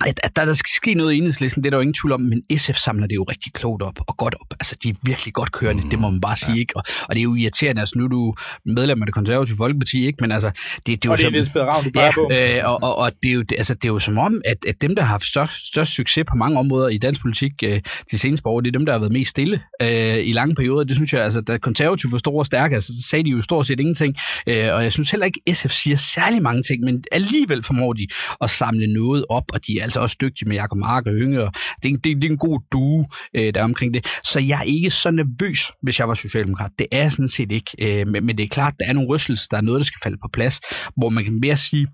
at, 0.00 0.20
at 0.22 0.36
der, 0.36 0.44
der 0.44 0.54
skal 0.54 0.70
ske 0.76 0.94
noget 0.94 1.12
i 1.12 1.16
enhedslisten, 1.16 1.62
det 1.62 1.68
er 1.68 1.70
der 1.70 1.76
jo 1.76 1.80
ingen 1.80 1.94
tvivl 1.94 2.12
om, 2.12 2.20
men 2.20 2.42
SF 2.58 2.76
samler 2.76 3.06
det 3.06 3.14
jo 3.14 3.22
rigtig 3.22 3.52
klogt 3.52 3.82
op 3.82 3.98
og 4.08 4.16
godt 4.16 4.34
op. 4.40 4.54
Altså, 4.60 4.76
de 4.82 4.88
er 4.88 4.94
virkelig 5.02 5.34
godt 5.34 5.52
kørende, 5.52 5.90
det 5.90 5.98
må 5.98 6.10
man 6.10 6.20
bare 6.20 6.36
sige, 6.36 6.54
ja. 6.54 6.60
ikke? 6.60 6.76
Og, 6.76 6.82
og 7.08 7.14
det 7.14 7.20
er 7.20 7.24
jo 7.24 7.34
irriterende, 7.34 7.80
altså 7.80 7.98
nu 7.98 8.04
er 8.04 8.08
du 8.08 8.34
medlem 8.66 9.02
af 9.02 9.06
det 9.06 9.14
konservative 9.14 9.56
folkeparti, 9.56 10.06
ikke? 10.06 10.18
Men 10.20 10.32
altså, 10.32 10.48
det, 10.48 10.86
det 10.86 10.92
er 10.92 10.98
jo 11.04 11.12
og 11.12 11.18
det 11.18 11.36
er 11.40 11.44
som, 11.44 11.62
Ravn, 11.62 11.90
ja, 11.94 12.10
på. 12.14 12.30
Øh, 12.32 12.70
og, 12.70 12.82
og, 12.82 12.96
og 12.96 13.12
det, 13.22 13.28
er 13.28 13.34
jo, 13.34 13.42
det, 13.42 13.56
altså, 13.56 13.74
det 13.74 13.84
er 13.84 13.92
jo 13.92 13.98
som 13.98 14.18
om, 14.18 14.42
at, 14.44 14.56
at 14.68 14.82
dem, 14.82 14.96
der 14.96 15.02
har 15.02 15.10
haft 15.10 15.24
størst, 15.24 15.66
størst 15.66 15.92
succes 15.92 16.24
på 16.28 16.36
mange 16.36 16.58
områder 16.58 16.88
i 16.88 16.98
dansk 16.98 17.20
politik 17.20 17.52
øh, 17.62 17.80
de 18.10 18.18
seneste 18.18 18.46
år, 18.46 18.60
det 18.60 18.68
er 18.68 18.72
dem, 18.72 18.86
der 18.86 18.92
har 18.92 18.98
været 18.98 19.12
mest 19.12 19.30
stille 19.30 19.60
øh, 19.82 20.26
i 20.26 20.32
lange 20.32 20.54
perioder. 20.54 20.84
Det 20.84 20.96
synes 20.96 21.12
jeg, 21.12 21.22
altså, 21.24 21.40
da 21.40 21.58
konservative 21.58 22.12
var 22.12 22.18
store 22.18 22.40
og 22.40 22.46
stærke, 22.46 22.74
altså, 22.74 22.92
så 23.02 23.08
sagde 23.08 23.24
de 23.24 23.30
jo 23.30 23.42
stort 23.42 23.66
set 23.66 23.80
ingenting. 23.80 24.16
Øh, 24.46 24.74
og 24.74 24.82
jeg 24.82 24.92
synes 24.92 25.10
heller 25.10 25.26
ikke, 25.26 25.40
SF 25.52 25.70
siger 25.70 25.96
særlig 25.96 26.42
mange 26.42 26.62
ting, 26.62 26.84
men 26.84 27.04
alligevel 27.12 27.62
formår 27.62 27.92
de 27.92 28.06
at 28.40 28.50
samle 28.50 28.92
noget 28.92 29.24
op, 29.28 29.44
og 29.52 29.66
de 29.66 29.80
altså 29.84 30.00
også 30.00 30.16
dygtige 30.20 30.48
med 30.48 30.56
Jakob 30.56 30.78
Mark 30.78 31.06
og 31.06 31.12
Hynge, 31.12 31.42
og 31.42 31.52
det, 31.82 31.92
er, 31.92 31.96
det, 31.96 32.16
det 32.16 32.24
er 32.24 32.30
en 32.30 32.38
god 32.38 32.60
due, 32.72 33.06
øh, 33.36 33.54
der 33.54 33.60
er 33.60 33.64
omkring 33.64 33.94
det. 33.94 34.06
Så 34.24 34.40
jeg 34.40 34.58
er 34.58 34.62
ikke 34.62 34.90
så 34.90 35.10
nervøs, 35.10 35.72
hvis 35.82 35.98
jeg 35.98 36.08
var 36.08 36.14
socialdemokrat. 36.14 36.70
Det 36.78 36.86
er 36.92 36.98
jeg 36.98 37.12
sådan 37.12 37.28
set 37.28 37.52
ikke. 37.52 37.70
Øh, 37.78 38.06
men, 38.08 38.26
men 38.26 38.38
det 38.38 38.44
er 38.44 38.48
klart, 38.48 38.74
der 38.80 38.86
er 38.86 38.92
nogle 38.92 39.08
rystelser, 39.08 39.46
der 39.50 39.56
er 39.56 39.60
noget, 39.60 39.78
der 39.78 39.84
skal 39.84 40.00
falde 40.02 40.16
på 40.22 40.28
plads, 40.32 40.60
hvor 40.96 41.08
man 41.08 41.24
kan 41.24 41.40
mere 41.40 41.56
sige, 41.56 41.86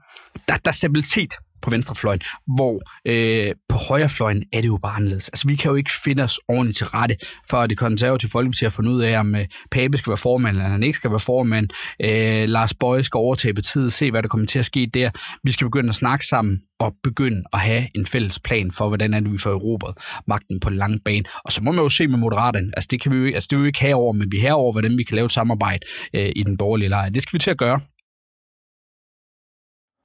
der, 0.48 0.56
der 0.56 0.70
er 0.70 0.72
stabilitet 0.72 1.34
på 1.62 1.70
venstrefløjen, 1.70 2.20
hvor 2.56 2.82
øh, 3.04 3.54
på 3.68 3.76
højrefløjen 3.76 4.44
er 4.52 4.60
det 4.60 4.68
jo 4.68 4.78
bare 4.82 4.96
anderledes. 4.96 5.28
Altså, 5.28 5.48
vi 5.48 5.56
kan 5.56 5.70
jo 5.70 5.76
ikke 5.76 5.90
finde 6.04 6.22
os 6.22 6.40
ordentligt 6.48 6.76
til 6.76 6.86
rette, 6.86 7.16
for 7.50 7.56
at 7.56 7.70
det 7.70 7.78
konservative 7.78 8.30
folkeparti 8.30 8.64
har 8.64 8.70
fundet 8.70 8.92
ud 8.92 9.02
af, 9.02 9.18
om 9.18 9.34
øh, 9.34 9.46
Pape 9.70 9.98
skal 9.98 10.10
være 10.10 10.16
formand, 10.16 10.56
eller 10.56 10.68
han 10.68 10.82
ikke 10.82 10.96
skal 10.96 11.10
være 11.10 11.20
formand. 11.20 11.68
Øh, 12.04 12.48
Lars 12.48 12.74
Bøje 12.74 13.02
skal 13.02 13.18
overtage 13.18 13.54
partiet, 13.54 13.92
se 13.92 14.10
hvad 14.10 14.22
der 14.22 14.28
kommer 14.28 14.46
til 14.46 14.58
at 14.58 14.64
ske 14.64 14.90
der. 14.94 15.10
Vi 15.44 15.52
skal 15.52 15.64
begynde 15.64 15.88
at 15.88 15.94
snakke 15.94 16.26
sammen 16.26 16.58
og 16.80 16.94
begynde 17.02 17.42
at 17.52 17.60
have 17.60 17.86
en 17.94 18.06
fælles 18.06 18.38
plan 18.38 18.72
for, 18.72 18.88
hvordan 18.88 19.14
er 19.14 19.20
det, 19.20 19.32
vi 19.32 19.38
får 19.38 19.50
Europa 19.50 19.86
magten 20.26 20.60
på 20.60 20.70
den 20.70 20.78
lange 20.78 21.00
bane. 21.04 21.24
Og 21.44 21.52
så 21.52 21.62
må 21.62 21.72
man 21.72 21.82
jo 21.82 21.88
se 21.88 22.06
med 22.06 22.18
Moderaterne. 22.18 22.70
Altså, 22.76 22.88
det 22.90 23.02
kan 23.02 23.12
vi 23.12 23.18
jo, 23.18 23.34
altså, 23.34 23.48
det 23.50 23.58
vil 23.58 23.64
vi 23.64 23.68
ikke 23.68 23.80
have 23.80 23.94
over, 23.94 24.12
men 24.12 24.32
vi 24.32 24.38
har 24.38 24.52
over, 24.52 24.72
hvordan 24.72 24.98
vi 24.98 25.04
kan 25.04 25.14
lave 25.14 25.24
et 25.24 25.30
samarbejde 25.30 25.86
øh, 26.14 26.32
i 26.36 26.42
den 26.42 26.56
borgerlige 26.56 26.88
lejr. 26.88 27.08
Det 27.08 27.22
skal 27.22 27.32
vi 27.32 27.38
til 27.38 27.50
at 27.50 27.58
gøre. 27.58 27.80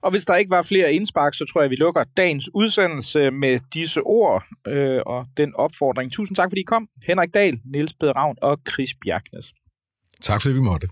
Og 0.06 0.12
hvis 0.12 0.26
der 0.26 0.36
ikke 0.36 0.52
var 0.52 0.62
flere 0.62 0.94
indspark, 0.94 1.34
så 1.34 1.46
tror 1.54 1.62
jeg, 1.62 1.70
vi 1.70 1.76
lukker 1.76 2.04
dagens 2.18 2.50
udsendelse 2.54 3.32
med 3.32 3.60
disse 3.74 4.02
ord 4.02 4.44
øh, 4.68 5.02
og 5.06 5.26
den 5.38 5.56
opfordring. 5.56 6.12
Tusind 6.12 6.36
tak, 6.36 6.52
fordi 6.52 6.62
I 6.62 6.64
kom. 6.64 6.88
Henrik 7.08 7.34
Dahl, 7.34 7.60
Niels 7.66 7.94
Peder 7.94 8.14
Ravn 8.14 8.38
og 8.42 8.60
Chris 8.74 8.90
Bjerknes. 9.02 9.54
Tak, 10.22 10.42
fordi 10.42 10.54
vi 10.54 10.60
måtte. 10.60 10.88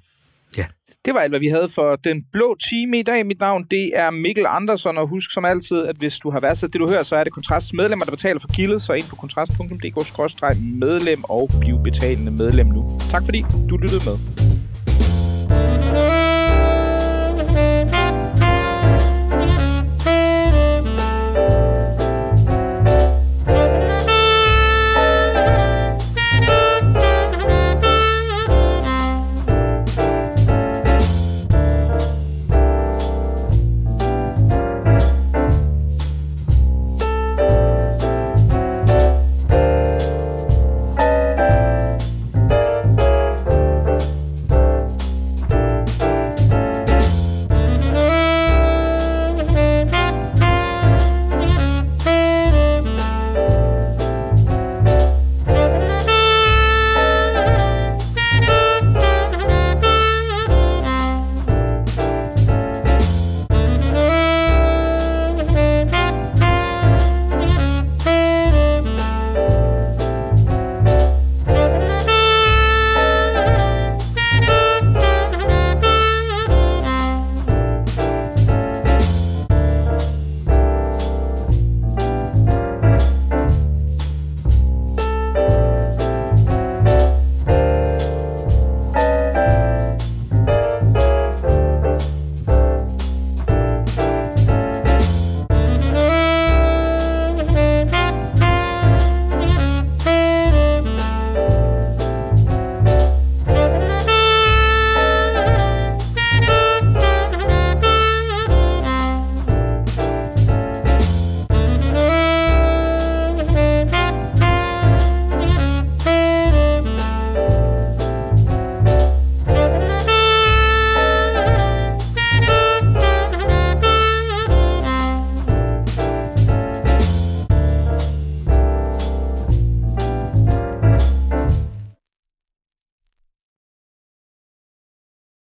Ja. 0.57 0.66
Det 1.05 1.14
var 1.14 1.20
alt, 1.20 1.32
hvad 1.32 1.39
vi 1.39 1.47
havde 1.47 1.70
for 1.70 1.95
den 1.95 2.24
blå 2.32 2.57
time 2.70 2.99
i 2.99 3.03
dag. 3.03 3.26
Mit 3.26 3.39
navn, 3.39 3.64
det 3.72 3.91
er 3.93 4.09
Mikkel 4.09 4.45
Andersen, 4.47 4.97
og 4.97 5.07
husk 5.07 5.34
som 5.34 5.45
altid, 5.45 5.78
at 5.78 5.95
hvis 5.95 6.20
du 6.20 6.30
har 6.30 6.39
været 6.39 6.57
så 6.57 6.68
det, 6.68 6.80
du 6.80 6.88
hører, 6.88 7.03
så 7.03 7.16
er 7.16 7.24
det 7.24 7.34
Kontrasts 7.34 7.74
medlemmer, 7.74 8.05
der 8.05 8.11
betaler 8.11 8.39
for 8.39 8.47
kildet, 8.47 8.82
så 8.82 8.93
ind 8.93 9.05
på 9.09 9.16
kontrast.dk-medlem 9.16 11.24
og 11.24 11.49
bliv 11.61 11.84
betalende 11.84 12.32
medlem 12.32 12.68
nu. 12.68 12.99
Tak 13.09 13.26
fordi 13.26 13.45
du 13.70 13.78
lyttede 13.78 14.01
med. 14.09 14.18